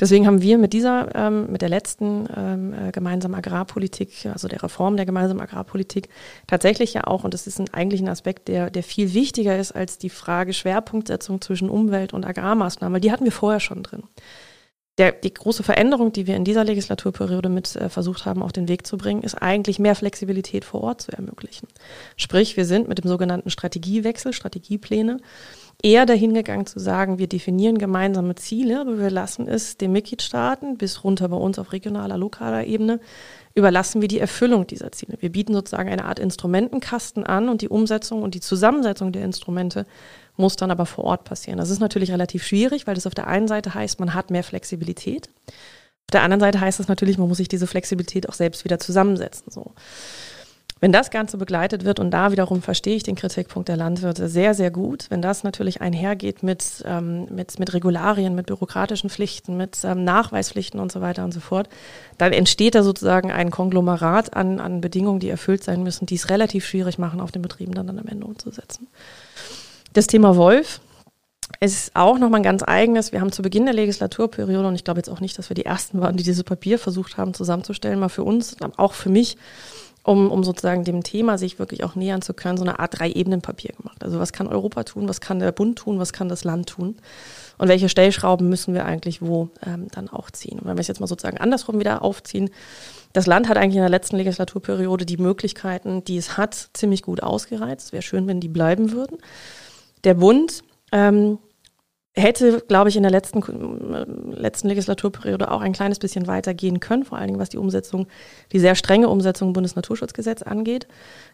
Deswegen 0.00 0.26
haben 0.26 0.42
wir 0.42 0.58
mit 0.58 0.72
dieser, 0.72 1.14
ähm, 1.14 1.50
mit 1.50 1.62
der 1.62 1.68
letzten 1.68 2.28
ähm, 2.36 2.74
äh, 2.74 2.92
gemeinsamen 2.92 3.34
Agrarpolitik, 3.34 4.26
also 4.26 4.48
der 4.48 4.62
Reform 4.62 4.96
der 4.96 5.06
gemeinsamen 5.06 5.40
Agrarpolitik, 5.40 6.08
tatsächlich 6.46 6.94
ja 6.94 7.06
auch, 7.06 7.24
und 7.24 7.34
das 7.34 7.46
ist 7.46 7.60
ein, 7.60 7.72
eigentlich 7.72 8.00
ein 8.00 8.08
Aspekt, 8.08 8.48
der, 8.48 8.70
der 8.70 8.82
viel 8.82 9.14
wichtiger 9.14 9.58
ist 9.58 9.72
als 9.72 9.98
die 9.98 10.10
Frage 10.10 10.52
Schwerpunktsetzung 10.52 11.40
zwischen 11.40 11.70
Umwelt- 11.70 12.12
und 12.12 12.26
Agrarmaßnahmen, 12.26 12.94
weil 12.94 13.00
die 13.00 13.12
hatten 13.12 13.24
wir 13.24 13.32
vorher 13.32 13.60
schon 13.60 13.82
drin 13.82 14.02
der, 14.98 15.12
die 15.12 15.32
große 15.32 15.62
Veränderung, 15.62 16.12
die 16.12 16.26
wir 16.26 16.36
in 16.36 16.44
dieser 16.44 16.64
Legislaturperiode 16.64 17.48
mit 17.48 17.76
äh, 17.76 17.88
versucht 17.88 18.26
haben, 18.26 18.42
auf 18.42 18.52
den 18.52 18.68
Weg 18.68 18.86
zu 18.86 18.98
bringen, 18.98 19.22
ist 19.22 19.34
eigentlich 19.34 19.78
mehr 19.78 19.94
Flexibilität 19.94 20.64
vor 20.66 20.82
Ort 20.82 21.00
zu 21.00 21.12
ermöglichen. 21.12 21.66
Sprich, 22.16 22.56
wir 22.58 22.66
sind 22.66 22.88
mit 22.88 23.02
dem 23.02 23.08
sogenannten 23.08 23.48
Strategiewechsel, 23.48 24.34
Strategiepläne, 24.34 25.18
eher 25.82 26.04
dahin 26.04 26.34
gegangen 26.34 26.66
zu 26.66 26.78
sagen, 26.78 27.18
wir 27.18 27.26
definieren 27.26 27.78
gemeinsame 27.78 28.34
Ziele, 28.34 28.80
aber 28.80 28.98
wir 28.98 29.10
lassen 29.10 29.48
es 29.48 29.78
den 29.78 29.92
Mitgliedstaaten 29.92 30.76
bis 30.76 31.04
runter 31.04 31.28
bei 31.28 31.36
uns 31.36 31.58
auf 31.58 31.72
regionaler, 31.72 32.18
lokaler 32.18 32.66
Ebene, 32.66 33.00
überlassen 33.54 34.00
wir 34.00 34.08
die 34.08 34.18
Erfüllung 34.18 34.66
dieser 34.66 34.92
Ziele. 34.92 35.16
Wir 35.20 35.32
bieten 35.32 35.54
sozusagen 35.54 35.88
eine 35.88 36.04
Art 36.04 36.18
Instrumentenkasten 36.18 37.24
an 37.24 37.48
und 37.48 37.62
die 37.62 37.68
Umsetzung 37.68 38.22
und 38.22 38.34
die 38.34 38.40
Zusammensetzung 38.40 39.12
der 39.12 39.24
Instrumente 39.24 39.86
muss 40.36 40.56
dann 40.56 40.70
aber 40.70 40.86
vor 40.86 41.04
Ort 41.04 41.24
passieren. 41.24 41.58
Das 41.58 41.70
ist 41.70 41.80
natürlich 41.80 42.10
relativ 42.10 42.44
schwierig, 42.44 42.86
weil 42.86 42.94
das 42.94 43.06
auf 43.06 43.14
der 43.14 43.26
einen 43.26 43.48
Seite 43.48 43.74
heißt, 43.74 44.00
man 44.00 44.14
hat 44.14 44.30
mehr 44.30 44.44
Flexibilität. 44.44 45.28
Auf 45.46 46.12
der 46.12 46.22
anderen 46.22 46.40
Seite 46.40 46.60
heißt 46.60 46.78
das 46.78 46.88
natürlich, 46.88 47.18
man 47.18 47.28
muss 47.28 47.38
sich 47.38 47.48
diese 47.48 47.66
Flexibilität 47.66 48.28
auch 48.28 48.34
selbst 48.34 48.64
wieder 48.64 48.78
zusammensetzen. 48.78 49.50
So. 49.50 49.72
Wenn 50.82 50.90
das 50.90 51.10
Ganze 51.10 51.36
begleitet 51.36 51.84
wird, 51.84 52.00
und 52.00 52.10
da 52.10 52.32
wiederum 52.32 52.60
verstehe 52.60 52.96
ich 52.96 53.04
den 53.04 53.14
Kritikpunkt 53.14 53.68
der 53.68 53.76
Landwirte 53.76 54.28
sehr, 54.28 54.52
sehr 54.52 54.72
gut, 54.72 55.06
wenn 55.10 55.22
das 55.22 55.44
natürlich 55.44 55.80
einhergeht 55.80 56.42
mit, 56.42 56.82
ähm, 56.84 57.28
mit, 57.30 57.60
mit 57.60 57.72
Regularien, 57.72 58.34
mit 58.34 58.46
bürokratischen 58.46 59.08
Pflichten, 59.08 59.56
mit 59.56 59.78
ähm, 59.84 60.02
Nachweispflichten 60.02 60.80
und 60.80 60.90
so 60.90 61.00
weiter 61.00 61.24
und 61.24 61.32
so 61.32 61.38
fort, 61.38 61.68
dann 62.18 62.32
entsteht 62.32 62.74
da 62.74 62.82
sozusagen 62.82 63.30
ein 63.30 63.52
Konglomerat 63.52 64.34
an, 64.34 64.58
an 64.58 64.80
Bedingungen, 64.80 65.20
die 65.20 65.28
erfüllt 65.28 65.62
sein 65.62 65.84
müssen, 65.84 66.06
die 66.06 66.16
es 66.16 66.30
relativ 66.30 66.66
schwierig 66.66 66.98
machen, 66.98 67.20
auf 67.20 67.30
den 67.30 67.42
Betrieben 67.42 67.74
dann, 67.74 67.86
dann 67.86 68.00
am 68.00 68.08
Ende 68.08 68.26
umzusetzen. 68.26 68.88
Das 69.92 70.06
Thema 70.06 70.36
Wolf, 70.36 70.80
ist 71.60 71.94
auch 71.94 72.18
nochmal 72.18 72.40
ein 72.40 72.44
ganz 72.44 72.62
eigenes. 72.66 73.12
Wir 73.12 73.20
haben 73.20 73.30
zu 73.30 73.42
Beginn 73.42 73.66
der 73.66 73.74
Legislaturperiode, 73.74 74.66
und 74.66 74.74
ich 74.74 74.84
glaube 74.84 74.98
jetzt 74.98 75.10
auch 75.10 75.20
nicht, 75.20 75.38
dass 75.38 75.50
wir 75.50 75.54
die 75.54 75.66
Ersten 75.66 76.00
waren, 76.00 76.16
die 76.16 76.24
dieses 76.24 76.44
Papier 76.44 76.78
versucht 76.78 77.18
haben 77.18 77.34
zusammenzustellen, 77.34 78.00
mal 78.00 78.08
für 78.08 78.24
uns, 78.24 78.56
auch 78.78 78.94
für 78.94 79.10
mich, 79.10 79.36
um, 80.02 80.30
um 80.30 80.42
sozusagen 80.44 80.82
dem 80.84 81.04
Thema 81.04 81.38
sich 81.38 81.58
wirklich 81.58 81.84
auch 81.84 81.94
nähern 81.94 82.22
zu 82.22 82.34
können, 82.34 82.56
so 82.56 82.64
eine 82.64 82.80
Art 82.80 82.98
Drei-Ebenen-Papier 82.98 83.74
gemacht. 83.76 84.02
Also 84.02 84.18
was 84.18 84.32
kann 84.32 84.48
Europa 84.48 84.82
tun, 84.84 85.08
was 85.08 85.20
kann 85.20 85.38
der 85.38 85.52
Bund 85.52 85.78
tun, 85.78 85.98
was 85.98 86.12
kann 86.12 86.28
das 86.28 86.42
Land 86.42 86.70
tun 86.70 86.96
und 87.58 87.68
welche 87.68 87.88
Stellschrauben 87.88 88.48
müssen 88.48 88.74
wir 88.74 88.84
eigentlich 88.84 89.22
wo 89.22 89.50
ähm, 89.64 89.88
dann 89.92 90.08
auch 90.08 90.30
ziehen. 90.30 90.58
Und 90.58 90.66
wenn 90.66 90.76
wir 90.76 90.80
es 90.80 90.88
jetzt 90.88 91.00
mal 91.00 91.06
sozusagen 91.06 91.38
andersrum 91.38 91.78
wieder 91.78 92.02
aufziehen, 92.02 92.50
das 93.12 93.26
Land 93.26 93.48
hat 93.48 93.58
eigentlich 93.58 93.76
in 93.76 93.82
der 93.82 93.90
letzten 93.90 94.16
Legislaturperiode 94.16 95.04
die 95.04 95.18
Möglichkeiten, 95.18 96.02
die 96.02 96.16
es 96.16 96.36
hat, 96.36 96.70
ziemlich 96.72 97.02
gut 97.02 97.22
ausgereizt. 97.22 97.92
Wäre 97.92 98.02
schön, 98.02 98.26
wenn 98.26 98.40
die 98.40 98.48
bleiben 98.48 98.90
würden. 98.90 99.18
Der 100.04 100.14
Bund 100.14 100.62
ähm, 100.92 101.38
hätte, 102.14 102.62
glaube 102.68 102.90
ich, 102.90 102.96
in 102.96 103.02
der 103.02 103.10
letzten, 103.10 103.40
letzten 104.32 104.68
Legislaturperiode 104.68 105.50
auch 105.50 105.62
ein 105.62 105.72
kleines 105.72 105.98
bisschen 105.98 106.26
weiter 106.26 106.52
gehen 106.52 106.78
können, 106.78 107.04
vor 107.04 107.16
allen 107.16 107.28
Dingen 107.28 107.40
was 107.40 107.48
die 107.48 107.56
Umsetzung, 107.56 108.06
die 108.52 108.58
sehr 108.58 108.74
strenge 108.74 109.08
Umsetzung 109.08 109.48
im 109.48 109.52
Bundesnaturschutzgesetz 109.54 110.42
angeht. 110.42 110.86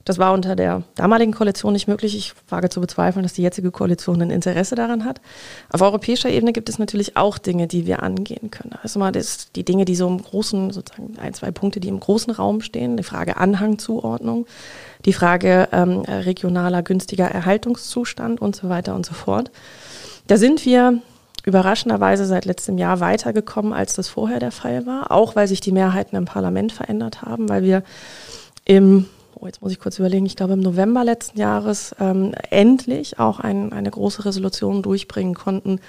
Das 0.04 0.18
war 0.18 0.32
unter 0.32 0.54
der 0.54 0.84
damaligen 0.94 1.32
Koalition 1.32 1.72
nicht 1.72 1.88
möglich. 1.88 2.16
Ich 2.16 2.32
wage 2.48 2.68
zu 2.68 2.80
bezweifeln, 2.80 3.24
dass 3.24 3.32
die 3.32 3.42
jetzige 3.42 3.72
Koalition 3.72 4.22
ein 4.22 4.30
Interesse 4.30 4.76
daran 4.76 5.04
hat. 5.04 5.20
Auf 5.70 5.82
europäischer 5.82 6.30
Ebene 6.30 6.52
gibt 6.52 6.68
es 6.68 6.78
natürlich 6.78 7.16
auch 7.16 7.38
Dinge, 7.38 7.66
die 7.66 7.86
wir 7.86 8.04
angehen 8.04 8.52
können. 8.52 8.74
Also 8.80 9.00
mal 9.00 9.10
das, 9.10 9.50
die 9.50 9.64
Dinge, 9.64 9.84
die 9.84 9.96
so 9.96 10.06
im 10.06 10.22
großen, 10.22 10.70
sozusagen 10.70 11.18
ein, 11.18 11.34
zwei 11.34 11.50
Punkte, 11.50 11.80
die 11.80 11.88
im 11.88 11.98
großen 11.98 12.32
Raum 12.32 12.60
stehen, 12.60 12.96
die 12.96 13.02
Frage 13.02 13.36
Anhangzuordnung, 13.36 14.46
die 15.04 15.12
Frage 15.12 15.68
ähm, 15.72 16.00
regionaler 16.00 16.82
günstiger 16.82 17.26
Erhaltungszustand 17.26 18.40
und 18.40 18.56
so 18.56 18.68
weiter 18.68 18.94
und 18.94 19.06
so 19.06 19.14
fort. 19.14 19.50
Da 20.26 20.36
sind 20.36 20.64
wir 20.64 21.00
überraschenderweise 21.44 22.26
seit 22.26 22.44
letztem 22.44 22.78
Jahr 22.78 23.00
weitergekommen, 23.00 23.72
als 23.72 23.94
das 23.94 24.08
vorher 24.08 24.38
der 24.38 24.52
Fall 24.52 24.86
war, 24.86 25.10
auch 25.10 25.36
weil 25.36 25.48
sich 25.48 25.60
die 25.60 25.72
Mehrheiten 25.72 26.16
im 26.16 26.26
Parlament 26.26 26.72
verändert 26.72 27.22
haben, 27.22 27.48
weil 27.48 27.62
wir 27.62 27.82
im, 28.64 29.06
oh, 29.40 29.46
jetzt 29.46 29.62
muss 29.62 29.72
ich 29.72 29.78
kurz 29.78 29.98
überlegen, 29.98 30.26
ich 30.26 30.36
glaube 30.36 30.54
im 30.54 30.60
November 30.60 31.04
letzten 31.04 31.38
Jahres 31.38 31.94
ähm, 32.00 32.32
endlich 32.50 33.18
auch 33.18 33.40
ein, 33.40 33.72
eine 33.72 33.90
große 33.90 34.24
Resolution 34.24 34.82
durchbringen 34.82 35.34
konnten, 35.34 35.80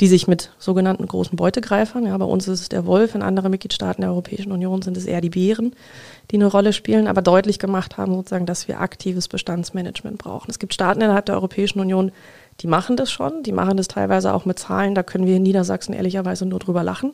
die 0.00 0.06
sich 0.06 0.28
mit 0.28 0.52
sogenannten 0.58 1.06
großen 1.06 1.36
Beutegreifern, 1.36 2.06
ja, 2.06 2.16
bei 2.16 2.24
uns 2.24 2.46
ist 2.46 2.60
es 2.60 2.68
der 2.68 2.86
Wolf, 2.86 3.14
in 3.14 3.22
anderen 3.22 3.50
Mitgliedstaaten 3.50 4.02
der 4.02 4.10
Europäischen 4.10 4.52
Union 4.52 4.82
sind 4.82 4.96
es 4.96 5.06
eher 5.06 5.20
die 5.20 5.30
Bären, 5.30 5.74
die 6.30 6.36
eine 6.36 6.46
Rolle 6.46 6.72
spielen, 6.72 7.08
aber 7.08 7.22
deutlich 7.22 7.58
gemacht 7.58 7.96
haben, 7.96 8.14
sozusagen, 8.14 8.46
dass 8.46 8.68
wir 8.68 8.80
aktives 8.80 9.28
Bestandsmanagement 9.28 10.18
brauchen. 10.18 10.50
Es 10.50 10.58
gibt 10.58 10.74
Staaten 10.74 11.00
innerhalb 11.00 11.26
der 11.26 11.34
Europäischen 11.34 11.80
Union, 11.80 12.12
die 12.60 12.66
machen 12.66 12.96
das 12.96 13.10
schon, 13.10 13.42
die 13.44 13.52
machen 13.52 13.76
das 13.76 13.88
teilweise 13.88 14.34
auch 14.34 14.44
mit 14.44 14.58
Zahlen, 14.58 14.94
da 14.94 15.02
können 15.02 15.26
wir 15.26 15.36
in 15.36 15.42
Niedersachsen 15.42 15.92
ehrlicherweise 15.92 16.46
nur 16.46 16.58
drüber 16.58 16.82
lachen. 16.82 17.12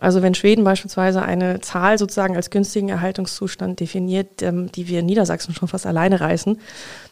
Also 0.00 0.22
wenn 0.22 0.34
Schweden 0.34 0.64
beispielsweise 0.64 1.22
eine 1.22 1.60
Zahl 1.60 1.98
sozusagen 1.98 2.34
als 2.34 2.50
günstigen 2.50 2.88
Erhaltungszustand 2.88 3.78
definiert, 3.78 4.42
ähm, 4.42 4.72
die 4.72 4.88
wir 4.88 5.00
in 5.00 5.06
Niedersachsen 5.06 5.54
schon 5.54 5.68
fast 5.68 5.86
alleine 5.86 6.20
reißen, 6.20 6.58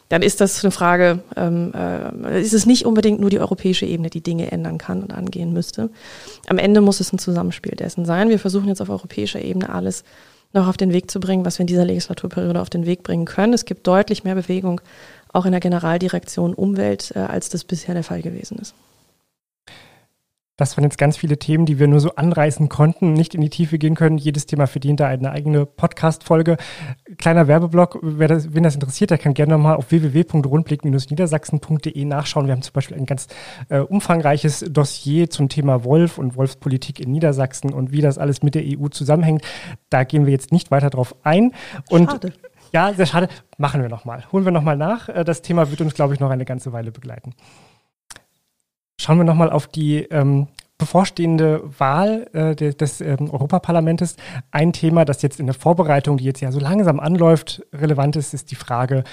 dann 0.08 0.22
ist 0.22 0.40
das 0.40 0.64
eine 0.64 0.70
Frage, 0.70 1.18
ähm, 1.36 1.72
äh, 1.74 2.40
ist 2.40 2.54
es 2.54 2.64
nicht 2.64 2.86
unbedingt 2.86 3.20
nur 3.20 3.28
die 3.28 3.40
europäische 3.40 3.84
Ebene, 3.84 4.08
die 4.08 4.22
Dinge 4.22 4.50
ändern 4.50 4.78
kann 4.78 5.02
und 5.02 5.12
angehen 5.12 5.52
müsste. 5.52 5.90
Am 6.48 6.56
Ende 6.56 6.80
muss 6.80 7.00
es 7.00 7.12
ein 7.12 7.18
Zusammenspiel 7.18 7.76
dessen 7.76 8.06
sein. 8.06 8.30
Wir 8.30 8.38
versuchen 8.38 8.68
jetzt 8.68 8.80
auf 8.80 8.88
europäischer 8.88 9.42
Ebene 9.42 9.68
alles 9.68 10.04
noch 10.54 10.66
auf 10.66 10.78
den 10.78 10.94
Weg 10.94 11.10
zu 11.10 11.20
bringen, 11.20 11.44
was 11.44 11.58
wir 11.58 11.64
in 11.64 11.66
dieser 11.66 11.84
Legislaturperiode 11.84 12.60
auf 12.60 12.70
den 12.70 12.86
Weg 12.86 13.02
bringen 13.02 13.26
können. 13.26 13.52
Es 13.52 13.66
gibt 13.66 13.86
deutlich 13.86 14.24
mehr 14.24 14.34
Bewegung 14.34 14.80
auch 15.30 15.44
in 15.44 15.52
der 15.52 15.60
Generaldirektion 15.60 16.54
Umwelt, 16.54 17.12
äh, 17.14 17.18
als 17.18 17.50
das 17.50 17.64
bisher 17.64 17.92
der 17.92 18.04
Fall 18.04 18.22
gewesen 18.22 18.58
ist. 18.58 18.74
Das 20.58 20.76
waren 20.76 20.82
jetzt 20.82 20.98
ganz 20.98 21.16
viele 21.16 21.38
Themen, 21.38 21.66
die 21.66 21.78
wir 21.78 21.86
nur 21.86 22.00
so 22.00 22.16
anreißen 22.16 22.68
konnten, 22.68 23.12
nicht 23.12 23.36
in 23.36 23.40
die 23.40 23.48
Tiefe 23.48 23.78
gehen 23.78 23.94
können. 23.94 24.18
Jedes 24.18 24.44
Thema 24.44 24.66
verdient 24.66 24.98
da 24.98 25.06
eine 25.06 25.30
eigene 25.30 25.66
Podcast-Folge. 25.66 26.56
Kleiner 27.16 27.46
Werbeblock, 27.46 28.00
wer 28.02 28.26
das, 28.26 28.52
wen 28.52 28.64
das 28.64 28.74
interessiert, 28.74 29.10
der 29.10 29.18
kann 29.18 29.34
gerne 29.34 29.52
nochmal 29.52 29.76
auf 29.76 29.92
www.rundblick-niedersachsen.de 29.92 32.04
nachschauen. 32.04 32.46
Wir 32.46 32.54
haben 32.54 32.62
zum 32.62 32.72
Beispiel 32.72 32.96
ein 32.96 33.06
ganz 33.06 33.28
äh, 33.68 33.78
umfangreiches 33.78 34.64
Dossier 34.68 35.30
zum 35.30 35.48
Thema 35.48 35.84
Wolf 35.84 36.18
und 36.18 36.34
Wolfspolitik 36.34 36.98
in 36.98 37.12
Niedersachsen 37.12 37.72
und 37.72 37.92
wie 37.92 38.00
das 38.00 38.18
alles 38.18 38.42
mit 38.42 38.56
der 38.56 38.64
EU 38.64 38.88
zusammenhängt. 38.88 39.42
Da 39.90 40.02
gehen 40.02 40.26
wir 40.26 40.32
jetzt 40.32 40.50
nicht 40.50 40.72
weiter 40.72 40.90
drauf 40.90 41.14
ein. 41.22 41.52
Und 41.88 42.10
Schade. 42.10 42.32
Ja, 42.72 42.92
sehr 42.92 43.06
schade. 43.06 43.28
Machen 43.56 43.80
wir 43.80 43.88
nochmal. 43.88 44.24
Holen 44.32 44.44
wir 44.44 44.52
nochmal 44.52 44.76
nach. 44.76 45.08
Äh, 45.08 45.24
das 45.24 45.40
Thema 45.40 45.70
wird 45.70 45.80
uns, 45.80 45.94
glaube 45.94 46.14
ich, 46.14 46.20
noch 46.20 46.30
eine 46.30 46.44
ganze 46.44 46.72
Weile 46.72 46.90
begleiten. 46.90 47.34
Schauen 49.00 49.18
wir 49.18 49.24
nochmal 49.24 49.50
auf 49.50 49.66
die 49.66 50.02
ähm, 50.04 50.48
bevorstehende 50.76 51.62
Wahl 51.78 52.28
äh, 52.32 52.54
des, 52.54 52.76
des 52.76 53.00
ähm, 53.00 53.30
Europaparlamentes. 53.30 54.16
Ein 54.50 54.72
Thema, 54.72 55.04
das 55.04 55.22
jetzt 55.22 55.40
in 55.40 55.46
der 55.46 55.54
Vorbereitung, 55.54 56.16
die 56.16 56.24
jetzt 56.24 56.40
ja 56.40 56.52
so 56.52 56.60
langsam 56.60 57.00
anläuft, 57.00 57.62
relevant 57.72 58.16
ist, 58.16 58.34
ist 58.34 58.50
die 58.50 58.56
Frage, 58.56 59.04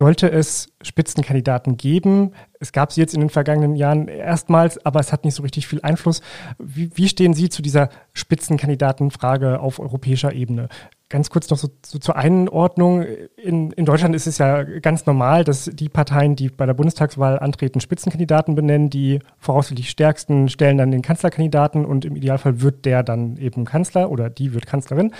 sollte 0.00 0.30
es 0.32 0.72
Spitzenkandidaten 0.80 1.76
geben? 1.76 2.32
Es 2.58 2.72
gab 2.72 2.90
sie 2.90 3.02
jetzt 3.02 3.12
in 3.12 3.20
den 3.20 3.28
vergangenen 3.28 3.76
Jahren 3.76 4.08
erstmals, 4.08 4.84
aber 4.86 4.98
es 4.98 5.12
hat 5.12 5.26
nicht 5.26 5.34
so 5.34 5.42
richtig 5.42 5.66
viel 5.66 5.82
Einfluss. 5.82 6.22
Wie, 6.58 6.90
wie 6.96 7.08
stehen 7.08 7.34
Sie 7.34 7.50
zu 7.50 7.60
dieser 7.60 7.90
Spitzenkandidatenfrage 8.14 9.60
auf 9.60 9.78
europäischer 9.78 10.32
Ebene? 10.32 10.70
Ganz 11.10 11.28
kurz 11.28 11.50
noch 11.50 11.58
so, 11.58 11.68
so 11.84 11.98
zur 11.98 12.14
Einordnung. 12.14 13.02
In, 13.36 13.72
in 13.72 13.84
Deutschland 13.84 14.14
ist 14.14 14.28
es 14.28 14.38
ja 14.38 14.62
ganz 14.62 15.06
normal, 15.06 15.42
dass 15.42 15.64
die 15.64 15.88
Parteien, 15.88 16.36
die 16.36 16.50
bei 16.50 16.66
der 16.66 16.74
Bundestagswahl 16.74 17.40
antreten, 17.40 17.80
Spitzenkandidaten 17.80 18.54
benennen. 18.54 18.90
Die 18.90 19.18
voraussichtlich 19.36 19.90
stärksten 19.90 20.48
stellen 20.48 20.78
dann 20.78 20.92
den 20.92 21.02
Kanzlerkandidaten 21.02 21.84
und 21.84 22.04
im 22.04 22.14
Idealfall 22.14 22.60
wird 22.60 22.84
der 22.84 23.02
dann 23.02 23.36
eben 23.38 23.64
Kanzler 23.64 24.08
oder 24.08 24.30
die 24.30 24.54
wird 24.54 24.68
Kanzlerin. 24.68 25.12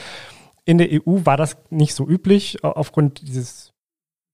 In 0.65 0.79
der 0.79 0.89
EU 0.93 1.25
war 1.25 1.37
das 1.37 1.57
nicht 1.71 1.95
so 1.95 2.09
üblich 2.09 2.63
aufgrund 2.63 3.27
dieses 3.27 3.73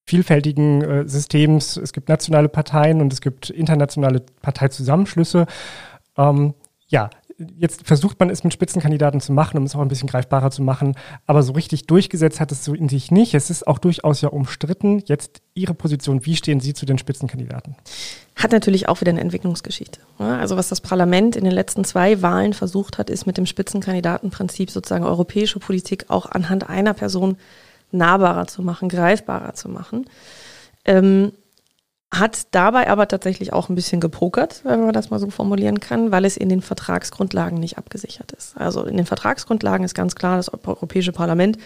vielfältigen 0.05 0.83
äh, 0.83 1.09
Systems. 1.09 1.79
Es 1.79 1.95
gibt 1.95 2.11
nationale 2.11 2.51
Parteien 2.51 3.01
und 3.01 3.15
es 3.15 3.23
gibt 3.23 3.49
internationale 3.49 4.21
Parteizusammenschlüsse. 4.43 5.47
Ähm, 6.19 6.53
ja, 6.89 7.09
jetzt 7.59 7.87
versucht 7.87 8.19
man 8.19 8.31
es 8.31 8.45
mit 8.45 8.53
Spitzenkandidaten 8.53 9.21
zu 9.21 9.33
machen, 9.33 9.59
um 9.59 9.65
es 9.65 9.75
auch 9.75 9.81
ein 9.81 9.89
bisschen 9.89 10.09
greifbarer 10.09 10.51
zu 10.51 10.63
machen, 10.63 10.97
aber 11.27 11.43
so 11.43 11.53
richtig 11.53 11.87
durchgesetzt 11.87 12.41
hat 12.41 12.53
es 12.53 12.65
so 12.65 12.75
in 12.75 12.89
sich 12.89 13.11
nicht. 13.11 13.35
Es 13.35 13.51
ist 13.51 13.67
auch 13.67 13.79
durchaus 13.79 14.21
ja 14.21 14.31
umstritten. 14.31 15.03
Jetzt 15.07 15.43
Ihre 15.55 15.75
Position, 15.75 16.25
wie 16.25 16.37
stehen 16.37 16.61
Sie 16.61 16.75
zu 16.75 16.87
den 16.87 16.99
Spitzenkandidaten? 16.99 17.77
Hat 18.37 18.53
natürlich 18.53 18.89
auch 18.89 19.01
wieder 19.01 19.11
eine 19.11 19.21
Entwicklungsgeschichte. 19.21 20.01
Also 20.19 20.57
was 20.57 20.69
das 20.69 20.81
Parlament 20.81 21.37
in 21.37 21.45
den 21.45 21.53
letzten 21.53 21.85
zwei 21.85 22.23
Wahlen 22.23 22.53
versucht 22.53 22.99
hat, 22.99 23.11
ist 23.11 23.27
mit 23.27 23.37
dem 23.37 23.47
Spitzenkandidatenprinzip 23.47 24.71
sozusagen 24.71 25.05
europäische 25.05 25.59
Politik 25.59 26.07
auch 26.09 26.27
anhand 26.27 26.69
einer 26.69 26.95
Person 26.95 27.37
nahbarer 27.93 28.47
zu 28.47 28.63
machen, 28.63 28.89
greifbarer 28.89 29.55
zu 29.55 29.69
machen. 29.69 30.07
Ähm, 30.85 31.33
hat 32.15 32.47
dabei 32.53 32.89
aber 32.89 33.09
tatsächlich 33.09 33.53
auch 33.53 33.69
ein 33.69 33.75
bisschen 33.75 34.01
gepokert, 34.01 34.61
wenn 34.65 34.85
man 34.85 34.93
das 34.93 35.11
mal 35.11 35.19
so 35.19 35.29
formulieren 35.29 35.81
kann, 35.81 36.13
weil 36.13 36.25
es 36.25 36.37
in 36.37 36.49
den 36.49 36.63
Vertragsgrundlagen 36.63 37.59
nicht 37.59 37.79
abgesichert 37.79 38.31
ist. 38.33 38.57
Also 38.57 38.85
in 38.85 38.97
den 38.97 39.07
Vertragsgrundlagen 39.07 39.85
ist 39.85 39.95
ganz 39.95 40.15
klar, 40.15 40.37
das 40.37 40.53
Europäische 40.53 41.13
Parlament 41.13 41.59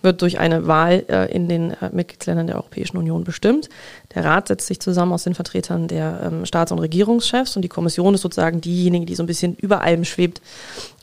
wird 0.00 0.22
durch 0.22 0.38
eine 0.38 0.68
Wahl 0.68 1.04
äh, 1.08 1.30
in 1.32 1.48
den 1.48 1.72
äh, 1.72 1.90
Mitgliedsländern 1.92 2.46
der 2.46 2.56
Europäischen 2.56 2.96
Union 2.96 3.24
bestimmt. 3.24 3.68
Der 4.14 4.24
Rat 4.24 4.48
setzt 4.48 4.68
sich 4.68 4.80
zusammen 4.80 5.12
aus 5.12 5.24
den 5.24 5.34
Vertretern 5.34 5.88
der 5.88 6.20
ähm, 6.22 6.46
Staats- 6.46 6.70
und 6.70 6.78
Regierungschefs 6.78 7.56
und 7.56 7.62
die 7.62 7.68
Kommission 7.68 8.14
ist 8.14 8.22
sozusagen 8.22 8.60
diejenige, 8.60 9.04
die 9.04 9.16
so 9.16 9.24
ein 9.24 9.26
bisschen 9.26 9.56
über 9.56 9.80
allem 9.80 10.04
schwebt 10.04 10.40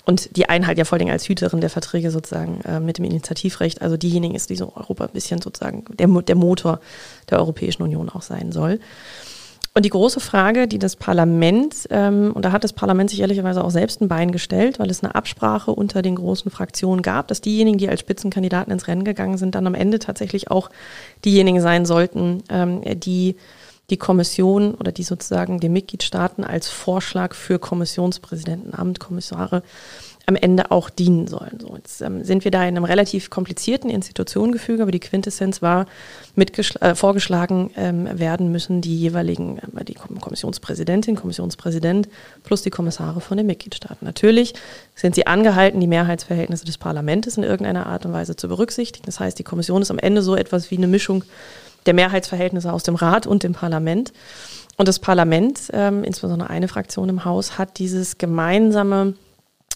und 0.05 0.35
die 0.37 0.47
einen 0.49 0.67
halt 0.67 0.77
ja 0.77 0.85
vor 0.85 0.97
allem 0.97 1.09
als 1.09 1.27
Hüterin 1.27 1.61
der 1.61 1.69
Verträge 1.69 2.11
sozusagen 2.11 2.61
äh, 2.61 2.79
mit 2.79 2.97
dem 2.97 3.05
Initiativrecht, 3.05 3.81
also 3.81 3.97
diejenigen 3.97 4.35
ist, 4.35 4.49
die 4.49 4.55
so 4.55 4.71
Europa 4.75 5.05
ein 5.05 5.13
bisschen 5.13 5.41
sozusagen 5.41 5.85
der, 5.97 6.07
der 6.07 6.35
Motor 6.35 6.79
der 7.29 7.39
Europäischen 7.39 7.83
Union 7.83 8.09
auch 8.09 8.21
sein 8.21 8.51
soll. 8.51 8.79
Und 9.77 9.83
die 9.83 9.89
große 9.89 10.21
Frage, 10.21 10.69
die 10.69 10.79
das 10.79 10.95
Parlament, 10.95 11.75
ähm, 11.89 12.31
und 12.33 12.45
da 12.45 12.53
hat 12.53 12.63
das 12.63 12.71
Parlament 12.71 13.09
sich 13.09 13.19
ehrlicherweise 13.19 13.61
auch 13.61 13.71
selbst 13.71 13.99
ein 13.99 14.07
Bein 14.07 14.31
gestellt, 14.31 14.79
weil 14.79 14.89
es 14.89 15.03
eine 15.03 15.15
Absprache 15.15 15.71
unter 15.71 16.01
den 16.01 16.15
großen 16.15 16.49
Fraktionen 16.49 17.01
gab, 17.01 17.27
dass 17.27 17.41
diejenigen, 17.41 17.77
die 17.77 17.89
als 17.89 17.99
Spitzenkandidaten 17.99 18.71
ins 18.71 18.87
Rennen 18.87 19.03
gegangen 19.03 19.37
sind, 19.37 19.53
dann 19.53 19.67
am 19.67 19.75
Ende 19.75 19.99
tatsächlich 19.99 20.49
auch 20.49 20.69
diejenigen 21.25 21.59
sein 21.59 21.85
sollten, 21.85 22.41
ähm, 22.49 22.81
die 23.01 23.35
die 23.89 23.97
Kommission 23.97 24.73
oder 24.75 24.91
die 24.91 25.03
sozusagen 25.03 25.59
die 25.59 25.69
Mitgliedstaaten 25.69 26.43
als 26.43 26.69
Vorschlag 26.69 27.35
für 27.35 27.59
Kommissionspräsidentenamt, 27.59 28.99
Kommissare 28.99 29.61
am 30.27 30.35
Ende 30.35 30.71
auch 30.71 30.89
dienen 30.89 31.27
sollen. 31.27 31.59
So, 31.59 31.75
jetzt 31.75 32.01
ähm, 32.01 32.23
sind 32.23 32.43
wir 32.43 32.51
da 32.51 32.63
in 32.63 32.75
einem 32.75 32.83
relativ 32.83 33.29
komplizierten 33.29 33.89
Institutionengefüge, 33.89 34.81
aber 34.81 34.91
die 34.91 34.99
Quintessenz 34.99 35.61
war, 35.61 35.85
äh, 36.35 36.95
vorgeschlagen 36.95 37.71
ähm, 37.75 38.07
werden 38.17 38.51
müssen 38.51 38.81
die 38.81 38.97
jeweiligen, 38.97 39.59
äh, 39.59 39.85
die 39.85 39.93
Kommissionspräsidentin, 39.93 41.15
Kommissionspräsident 41.15 42.09
plus 42.43 42.63
die 42.63 42.71
Kommissare 42.71 43.21
von 43.21 43.37
den 43.37 43.45
Mitgliedstaaten. 43.45 44.05
Natürlich 44.05 44.55
sind 44.95 45.15
sie 45.15 45.27
angehalten, 45.27 45.79
die 45.79 45.87
Mehrheitsverhältnisse 45.87 46.65
des 46.65 46.77
Parlaments 46.77 47.37
in 47.37 47.43
irgendeiner 47.43 47.85
Art 47.85 48.05
und 48.05 48.13
Weise 48.13 48.35
zu 48.35 48.47
berücksichtigen. 48.47 49.05
Das 49.05 49.19
heißt, 49.19 49.37
die 49.37 49.43
Kommission 49.43 49.81
ist 49.81 49.91
am 49.91 49.99
Ende 49.99 50.21
so 50.21 50.35
etwas 50.35 50.71
wie 50.71 50.77
eine 50.77 50.87
Mischung 50.87 51.23
der 51.85 51.93
Mehrheitsverhältnisse 51.93 52.71
aus 52.71 52.83
dem 52.83 52.95
Rat 52.95 53.27
und 53.27 53.43
dem 53.43 53.53
Parlament. 53.53 54.13
Und 54.77 54.87
das 54.87 54.99
Parlament, 54.99 55.61
ähm, 55.71 56.03
insbesondere 56.03 56.49
eine 56.49 56.67
Fraktion 56.67 57.09
im 57.09 57.25
Haus, 57.25 57.57
hat 57.57 57.79
dieses 57.79 58.17
gemeinsame 58.17 59.13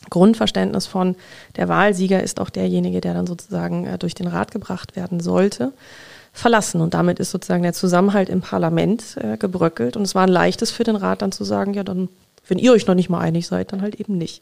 Grundverständnis 0.10 0.88
von 0.88 1.16
der 1.56 1.68
Wahlsieger 1.68 2.24
ist 2.24 2.40
auch 2.40 2.50
derjenige, 2.50 3.02
der 3.02 3.14
dann 3.14 3.28
sozusagen 3.28 3.86
äh, 3.86 3.98
durch 3.98 4.16
den 4.16 4.28
Rat 4.28 4.52
gebracht 4.52 4.96
werden 4.96 5.20
sollte, 5.20 5.74
verlassen. 6.34 6.82
Und 6.82 6.94
damit 6.94 7.20
ist 7.20 7.32
sozusagen 7.32 7.64
der 7.64 7.74
Zusammenhalt 7.74 8.30
im 8.30 8.42
Parlament 8.42 9.18
äh, 9.18 9.38
gebröckelt. 9.38 9.98
Und 9.98 10.04
es 10.04 10.16
war 10.16 10.24
ein 10.24 10.30
leichtes 10.30 10.72
für 10.72 10.84
den 10.84 10.96
Rat 10.96 11.22
dann 11.22 11.32
zu 11.32 11.44
sagen, 11.44 11.74
ja, 11.74 11.84
dann, 11.84 12.10
wenn 12.48 12.60
ihr 12.60 12.72
euch 12.72 12.88
noch 12.88 12.96
nicht 12.96 13.10
mal 13.10 13.20
einig 13.20 13.48
seid, 13.48 13.72
dann 13.72 13.82
halt 13.82 13.96
eben 13.96 14.18
nicht. 14.18 14.42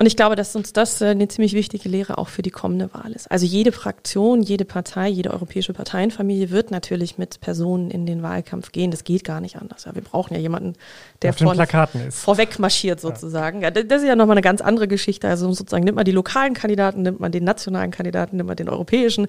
Und 0.00 0.06
ich 0.06 0.14
glaube, 0.14 0.36
dass 0.36 0.54
uns 0.54 0.72
das 0.72 1.00
äh, 1.00 1.06
eine 1.06 1.26
ziemlich 1.26 1.54
wichtige 1.54 1.88
Lehre 1.88 2.18
auch 2.18 2.28
für 2.28 2.42
die 2.42 2.52
kommende 2.52 2.94
Wahl 2.94 3.10
ist. 3.10 3.28
Also 3.32 3.46
jede 3.46 3.72
Fraktion, 3.72 4.42
jede 4.42 4.64
Partei, 4.64 5.08
jede 5.08 5.32
europäische 5.32 5.72
Parteienfamilie 5.72 6.50
wird 6.50 6.70
natürlich 6.70 7.18
mit 7.18 7.40
Personen 7.40 7.90
in 7.90 8.06
den 8.06 8.22
Wahlkampf 8.22 8.70
gehen. 8.70 8.92
Das 8.92 9.02
geht 9.02 9.24
gar 9.24 9.40
nicht 9.40 9.56
anders. 9.56 9.86
Ja, 9.86 9.96
wir 9.96 10.02
brauchen 10.02 10.34
ja 10.34 10.40
jemanden, 10.40 10.74
der 11.22 11.32
vorne, 11.32 11.66
vorweg 12.12 12.60
marschiert 12.60 13.00
sozusagen. 13.00 13.60
Ja. 13.60 13.72
ja. 13.74 13.82
das 13.82 14.02
ist 14.02 14.06
ja 14.06 14.14
nochmal 14.14 14.34
eine 14.34 14.42
ganz 14.42 14.60
andere 14.60 14.86
Geschichte. 14.86 15.28
Also 15.28 15.52
sozusagen 15.52 15.82
nimmt 15.82 15.96
man 15.96 16.04
die 16.04 16.12
lokalen 16.12 16.54
Kandidaten, 16.54 17.02
nimmt 17.02 17.18
man 17.18 17.32
den 17.32 17.42
nationalen 17.42 17.90
Kandidaten, 17.90 18.36
nimmt 18.36 18.46
man 18.46 18.56
den 18.56 18.68
europäischen. 18.68 19.26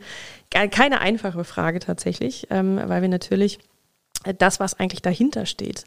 Keine 0.51 1.01
einfache 1.01 1.43
Frage 1.45 1.79
tatsächlich, 1.79 2.45
ähm, 2.51 2.79
weil 2.85 3.01
wir 3.01 3.09
natürlich 3.09 3.57
äh, 4.23 4.35
das, 4.37 4.59
was 4.59 4.79
eigentlich 4.79 5.01
dahinter 5.01 5.47
steht, 5.47 5.85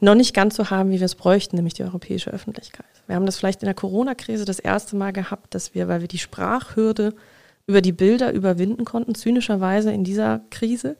noch 0.00 0.14
nicht 0.14 0.34
ganz 0.34 0.56
so 0.56 0.70
haben, 0.70 0.90
wie 0.90 0.98
wir 0.98 1.06
es 1.06 1.14
bräuchten, 1.14 1.56
nämlich 1.56 1.74
die 1.74 1.84
europäische 1.84 2.30
Öffentlichkeit. 2.30 2.86
Wir 3.06 3.16
haben 3.16 3.26
das 3.26 3.36
vielleicht 3.36 3.62
in 3.62 3.66
der 3.66 3.74
Corona-Krise 3.74 4.44
das 4.44 4.58
erste 4.58 4.96
Mal 4.96 5.12
gehabt, 5.12 5.54
dass 5.54 5.74
wir, 5.74 5.88
weil 5.88 6.00
wir 6.00 6.08
die 6.08 6.18
Sprachhürde 6.18 7.14
über 7.66 7.80
die 7.82 7.92
Bilder 7.92 8.32
überwinden 8.32 8.84
konnten, 8.84 9.14
zynischerweise 9.14 9.92
in 9.92 10.04
dieser 10.04 10.40
Krise, 10.50 10.96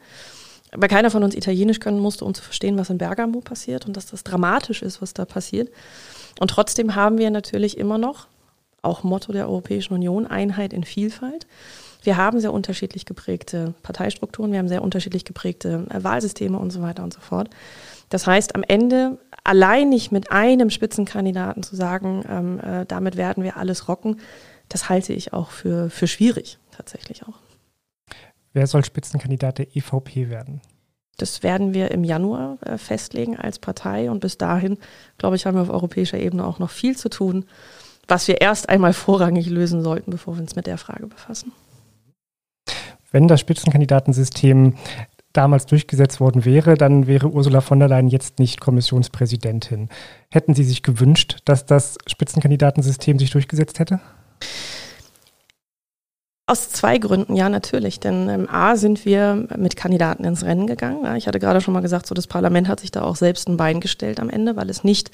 weil 0.73 0.89
keiner 0.89 1.11
von 1.11 1.25
uns 1.25 1.35
Italienisch 1.35 1.81
können 1.81 1.99
musste, 1.99 2.25
um 2.25 2.35
zu 2.35 2.43
verstehen, 2.43 2.79
was 2.79 2.91
in 2.91 2.99
Bergamo 2.99 3.41
passiert 3.41 3.87
und 3.87 3.97
dass 3.97 4.07
das 4.07 4.23
dramatisch 4.23 4.83
ist, 4.83 5.03
was 5.03 5.15
da 5.15 5.25
passiert. 5.25 5.69
Und 6.39 6.49
trotzdem 6.49 6.95
haben 6.95 7.19
wir 7.19 7.31
natürlich 7.31 7.77
immer 7.77 7.99
noch, 7.99 8.29
auch 8.83 9.03
Motto 9.03 9.33
der 9.33 9.49
Europäischen 9.49 9.95
Union, 9.95 10.27
Einheit 10.27 10.73
in 10.73 10.85
Vielfalt. 10.85 11.47
Wir 12.03 12.17
haben 12.17 12.41
sehr 12.41 12.53
unterschiedlich 12.53 13.05
geprägte 13.05 13.75
Parteistrukturen, 13.83 14.53
wir 14.53 14.59
haben 14.59 14.69
sehr 14.69 14.83
unterschiedlich 14.83 15.25
geprägte 15.25 15.87
Wahlsysteme 15.93 16.59
und 16.59 16.71
so 16.71 16.81
weiter 16.81 17.03
und 17.03 17.13
so 17.13 17.21
fort. 17.21 17.51
Das 18.11 18.27
heißt, 18.27 18.55
am 18.55 18.63
Ende 18.63 19.19
allein 19.45 19.89
nicht 19.89 20.13
mit 20.13 20.31
einem 20.31 20.69
Spitzenkandidaten 20.69 21.63
zu 21.63 21.77
sagen, 21.77 22.23
ähm, 22.29 22.61
äh, 22.61 22.85
damit 22.87 23.17
werden 23.17 23.43
wir 23.43 23.57
alles 23.57 23.89
rocken, 23.89 24.21
das 24.69 24.89
halte 24.89 25.13
ich 25.13 25.33
auch 25.33 25.51
für, 25.51 25.91
für 25.91 26.07
schwierig, 26.07 26.59
tatsächlich 26.71 27.23
auch. 27.25 27.39
Wer 28.53 28.67
soll 28.67 28.85
Spitzenkandidat 28.85 29.59
der 29.59 29.77
EVP 29.77 30.29
werden? 30.29 30.61
Das 31.17 31.43
werden 31.43 31.73
wir 31.75 31.91
im 31.91 32.03
Januar 32.03 32.59
äh, 32.63 32.79
festlegen 32.79 33.37
als 33.37 33.59
Partei 33.59 34.11
und 34.11 34.21
bis 34.21 34.39
dahin, 34.39 34.79
glaube 35.19 35.37
ich, 35.37 35.47
haben 35.47 35.55
wir 35.55 35.63
auf 35.63 35.71
europäischer 35.71 36.19
Ebene 36.19 36.45
auch 36.45 36.59
noch 36.59 36.71
viel 36.71 36.97
zu 36.97 37.09
tun, 37.11 37.45
was 38.09 38.27
wir 38.27 38.41
erst 38.41 38.69
einmal 38.69 38.93
vorrangig 38.93 39.49
lösen 39.49 39.83
sollten, 39.83 40.11
bevor 40.11 40.37
wir 40.37 40.43
uns 40.43 40.57
mit 40.57 40.67
der 40.67 40.79
Frage 40.79 41.07
befassen. 41.07 41.53
Wenn 43.13 43.29
das 43.29 43.41
Spitzenkandidatensystem 43.41 44.75
damals 45.33 45.67
durchgesetzt 45.67 46.21
worden 46.21 46.45
wäre, 46.45 46.75
dann 46.75 47.07
wäre 47.07 47.29
Ursula 47.29 47.61
von 47.61 47.79
der 47.79 47.89
Leyen 47.89 48.09
jetzt 48.09 48.39
nicht 48.39 48.61
Kommissionspräsidentin. 48.61 49.89
Hätten 50.31 50.55
Sie 50.55 50.65
sich 50.65 50.83
gewünscht, 50.83 51.39
dass 51.45 51.67
das 51.67 51.99
Spitzenkandidatensystem 52.07 53.19
sich 53.19 53.31
durchgesetzt 53.31 53.79
hätte? 53.79 54.01
Aus 56.47 56.69
zwei 56.71 56.99
Gründen, 56.99 57.37
ja, 57.37 57.49
natürlich. 57.49 58.01
Denn 58.01 58.29
ähm, 58.29 58.49
A 58.51 58.75
sind 58.75 59.05
wir 59.05 59.47
mit 59.57 59.77
Kandidaten 59.77 60.25
ins 60.25 60.43
Rennen 60.43 60.67
gegangen. 60.67 61.05
Ja, 61.05 61.15
ich 61.15 61.29
hatte 61.29 61.39
gerade 61.39 61.61
schon 61.61 61.75
mal 61.75 61.81
gesagt, 61.81 62.09
so 62.09 62.15
das 62.15 62.27
Parlament 62.27 62.67
hat 62.67 62.81
sich 62.81 62.91
da 62.91 63.03
auch 63.03 63.15
selbst 63.15 63.49
ein 63.49 63.57
Bein 63.57 63.79
gestellt 63.79 64.19
am 64.19 64.29
Ende, 64.29 64.57
weil 64.57 64.69
es 64.69 64.83
nicht 64.83 65.13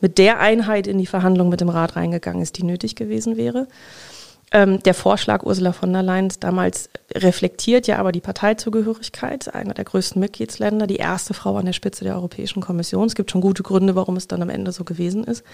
mit 0.00 0.16
der 0.16 0.40
Einheit 0.40 0.86
in 0.86 0.96
die 0.96 1.06
Verhandlungen 1.06 1.50
mit 1.50 1.60
dem 1.60 1.68
Rat 1.68 1.96
reingegangen 1.96 2.40
ist, 2.40 2.56
die 2.56 2.64
nötig 2.64 2.96
gewesen 2.96 3.36
wäre. 3.36 3.68
Ähm, 4.52 4.82
der 4.82 4.94
Vorschlag 4.94 5.44
Ursula 5.44 5.72
von 5.72 5.92
der 5.92 6.02
Leyen 6.02 6.32
damals 6.40 6.90
reflektiert 7.14 7.86
ja 7.86 7.98
aber 7.98 8.10
die 8.10 8.20
Parteizugehörigkeit 8.20 9.54
einer 9.54 9.74
der 9.74 9.84
größten 9.84 10.18
Mitgliedsländer, 10.20 10.88
die 10.88 10.96
erste 10.96 11.34
Frau 11.34 11.56
an 11.56 11.66
der 11.66 11.72
Spitze 11.72 12.04
der 12.04 12.16
Europäischen 12.16 12.60
Kommission. 12.60 13.06
Es 13.06 13.14
gibt 13.14 13.30
schon 13.30 13.40
gute 13.40 13.62
Gründe, 13.62 13.94
warum 13.94 14.16
es 14.16 14.26
dann 14.26 14.42
am 14.42 14.50
Ende 14.50 14.72
so 14.72 14.82
gewesen 14.82 15.22
ist. 15.22 15.44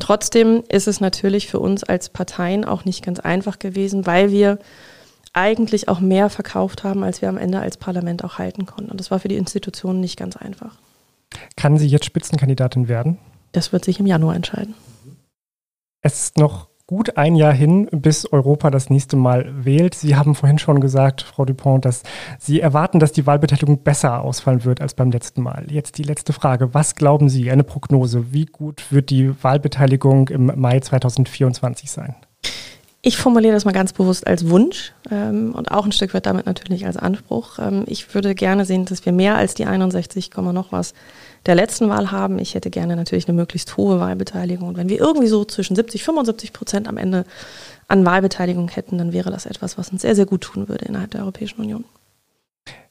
Trotzdem 0.00 0.64
ist 0.68 0.88
es 0.88 1.00
natürlich 1.00 1.48
für 1.48 1.60
uns 1.60 1.84
als 1.84 2.08
Parteien 2.08 2.64
auch 2.64 2.84
nicht 2.84 3.04
ganz 3.04 3.20
einfach 3.20 3.58
gewesen, 3.58 4.06
weil 4.06 4.30
wir 4.30 4.58
eigentlich 5.32 5.88
auch 5.88 6.00
mehr 6.00 6.28
verkauft 6.28 6.82
haben, 6.82 7.04
als 7.04 7.22
wir 7.22 7.28
am 7.28 7.38
Ende 7.38 7.60
als 7.60 7.76
Parlament 7.76 8.24
auch 8.24 8.38
halten 8.38 8.66
konnten. 8.66 8.90
Und 8.90 8.98
das 8.98 9.10
war 9.10 9.20
für 9.20 9.28
die 9.28 9.36
Institutionen 9.36 10.00
nicht 10.00 10.18
ganz 10.18 10.36
einfach. 10.36 10.76
Kann 11.56 11.78
sie 11.78 11.86
jetzt 11.86 12.06
Spitzenkandidatin 12.06 12.88
werden? 12.88 13.18
Das 13.52 13.72
wird 13.72 13.84
sich 13.84 14.00
im 14.00 14.06
Januar 14.06 14.34
entscheiden. 14.34 14.74
Es 16.02 16.24
ist 16.24 16.38
noch 16.38 16.68
gut 16.86 17.16
ein 17.16 17.34
Jahr 17.34 17.52
hin, 17.52 17.88
bis 17.90 18.32
Europa 18.32 18.70
das 18.70 18.90
nächste 18.90 19.16
Mal 19.16 19.64
wählt. 19.64 19.94
Sie 19.94 20.14
haben 20.14 20.34
vorhin 20.36 20.58
schon 20.58 20.80
gesagt, 20.80 21.22
Frau 21.22 21.44
Dupont, 21.44 21.84
dass 21.84 22.04
Sie 22.38 22.60
erwarten, 22.60 23.00
dass 23.00 23.12
die 23.12 23.26
Wahlbeteiligung 23.26 23.82
besser 23.82 24.22
ausfallen 24.22 24.64
wird 24.64 24.80
als 24.80 24.94
beim 24.94 25.10
letzten 25.10 25.42
Mal. 25.42 25.66
Jetzt 25.68 25.98
die 25.98 26.04
letzte 26.04 26.32
Frage. 26.32 26.74
Was 26.74 26.94
glauben 26.94 27.28
Sie, 27.28 27.50
eine 27.50 27.64
Prognose? 27.64 28.32
Wie 28.32 28.46
gut 28.46 28.92
wird 28.92 29.10
die 29.10 29.32
Wahlbeteiligung 29.42 30.28
im 30.28 30.52
Mai 30.54 30.78
2024 30.78 31.90
sein? 31.90 32.14
Ich 33.02 33.18
formuliere 33.18 33.54
das 33.54 33.64
mal 33.64 33.70
ganz 33.70 33.92
bewusst 33.92 34.26
als 34.26 34.48
Wunsch 34.48 34.92
ähm, 35.12 35.54
und 35.54 35.70
auch 35.70 35.84
ein 35.84 35.92
Stück 35.92 36.12
weit 36.12 36.26
damit 36.26 36.46
natürlich 36.46 36.86
als 36.86 36.96
Anspruch. 36.96 37.60
Ähm, 37.60 37.84
ich 37.86 38.12
würde 38.14 38.34
gerne 38.34 38.64
sehen, 38.64 38.84
dass 38.84 39.04
wir 39.06 39.12
mehr 39.12 39.36
als 39.36 39.54
die 39.54 39.66
61, 39.66 40.30
noch 40.36 40.72
was 40.72 40.92
der 41.46 41.54
letzten 41.54 41.88
Wahl 41.88 42.10
haben. 42.10 42.38
Ich 42.38 42.54
hätte 42.54 42.70
gerne 42.70 42.96
natürlich 42.96 43.28
eine 43.28 43.36
möglichst 43.36 43.76
hohe 43.76 44.00
Wahlbeteiligung. 44.00 44.68
Und 44.68 44.76
wenn 44.76 44.88
wir 44.88 44.98
irgendwie 44.98 45.28
so 45.28 45.44
zwischen 45.44 45.76
70, 45.76 46.04
75 46.04 46.52
Prozent 46.52 46.88
am 46.88 46.96
Ende 46.96 47.24
an 47.88 48.04
Wahlbeteiligung 48.04 48.68
hätten, 48.68 48.98
dann 48.98 49.12
wäre 49.12 49.30
das 49.30 49.46
etwas, 49.46 49.78
was 49.78 49.90
uns 49.90 50.02
sehr, 50.02 50.16
sehr 50.16 50.26
gut 50.26 50.42
tun 50.42 50.68
würde 50.68 50.84
innerhalb 50.86 51.12
der 51.12 51.22
Europäischen 51.22 51.60
Union. 51.60 51.84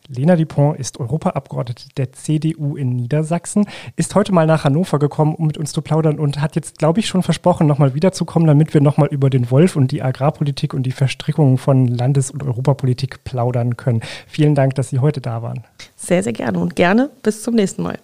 Lena 0.07 0.35
Dupont 0.35 0.79
ist 0.79 0.99
Europaabgeordnete 0.99 1.89
der 1.97 2.13
CDU 2.13 2.75
in 2.75 2.89
Niedersachsen, 2.89 3.65
ist 3.95 4.13
heute 4.13 4.31
mal 4.33 4.45
nach 4.45 4.63
Hannover 4.63 4.99
gekommen, 4.99 5.33
um 5.33 5.47
mit 5.47 5.57
uns 5.57 5.71
zu 5.73 5.81
plaudern 5.81 6.19
und 6.19 6.41
hat 6.41 6.55
jetzt, 6.55 6.77
glaube 6.77 6.99
ich, 6.99 7.07
schon 7.07 7.23
versprochen, 7.23 7.65
nochmal 7.65 7.95
wiederzukommen, 7.95 8.47
damit 8.47 8.73
wir 8.73 8.81
nochmal 8.81 9.07
über 9.09 9.29
den 9.31 9.49
Wolf 9.49 9.75
und 9.75 9.91
die 9.91 10.03
Agrarpolitik 10.03 10.73
und 10.73 10.83
die 10.83 10.91
Verstrickungen 10.91 11.57
von 11.57 11.87
Landes- 11.87 12.29
und 12.29 12.43
Europapolitik 12.43 13.23
plaudern 13.23 13.77
können. 13.77 14.01
Vielen 14.27 14.53
Dank, 14.53 14.75
dass 14.75 14.89
Sie 14.89 14.99
heute 14.99 15.21
da 15.21 15.41
waren. 15.41 15.63
Sehr, 15.95 16.21
sehr 16.21 16.33
gerne 16.33 16.59
und 16.59 16.75
gerne 16.75 17.09
bis 17.23 17.41
zum 17.41 17.55
nächsten 17.55 17.81
Mal. 17.81 17.97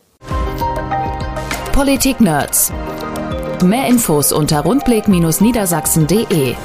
Politik 1.71 2.21
Nerds. 2.21 2.71
Mehr 3.63 3.87
Infos 3.87 4.31
unter 4.31 4.61
rundblick-niedersachsen.de. 4.61 6.55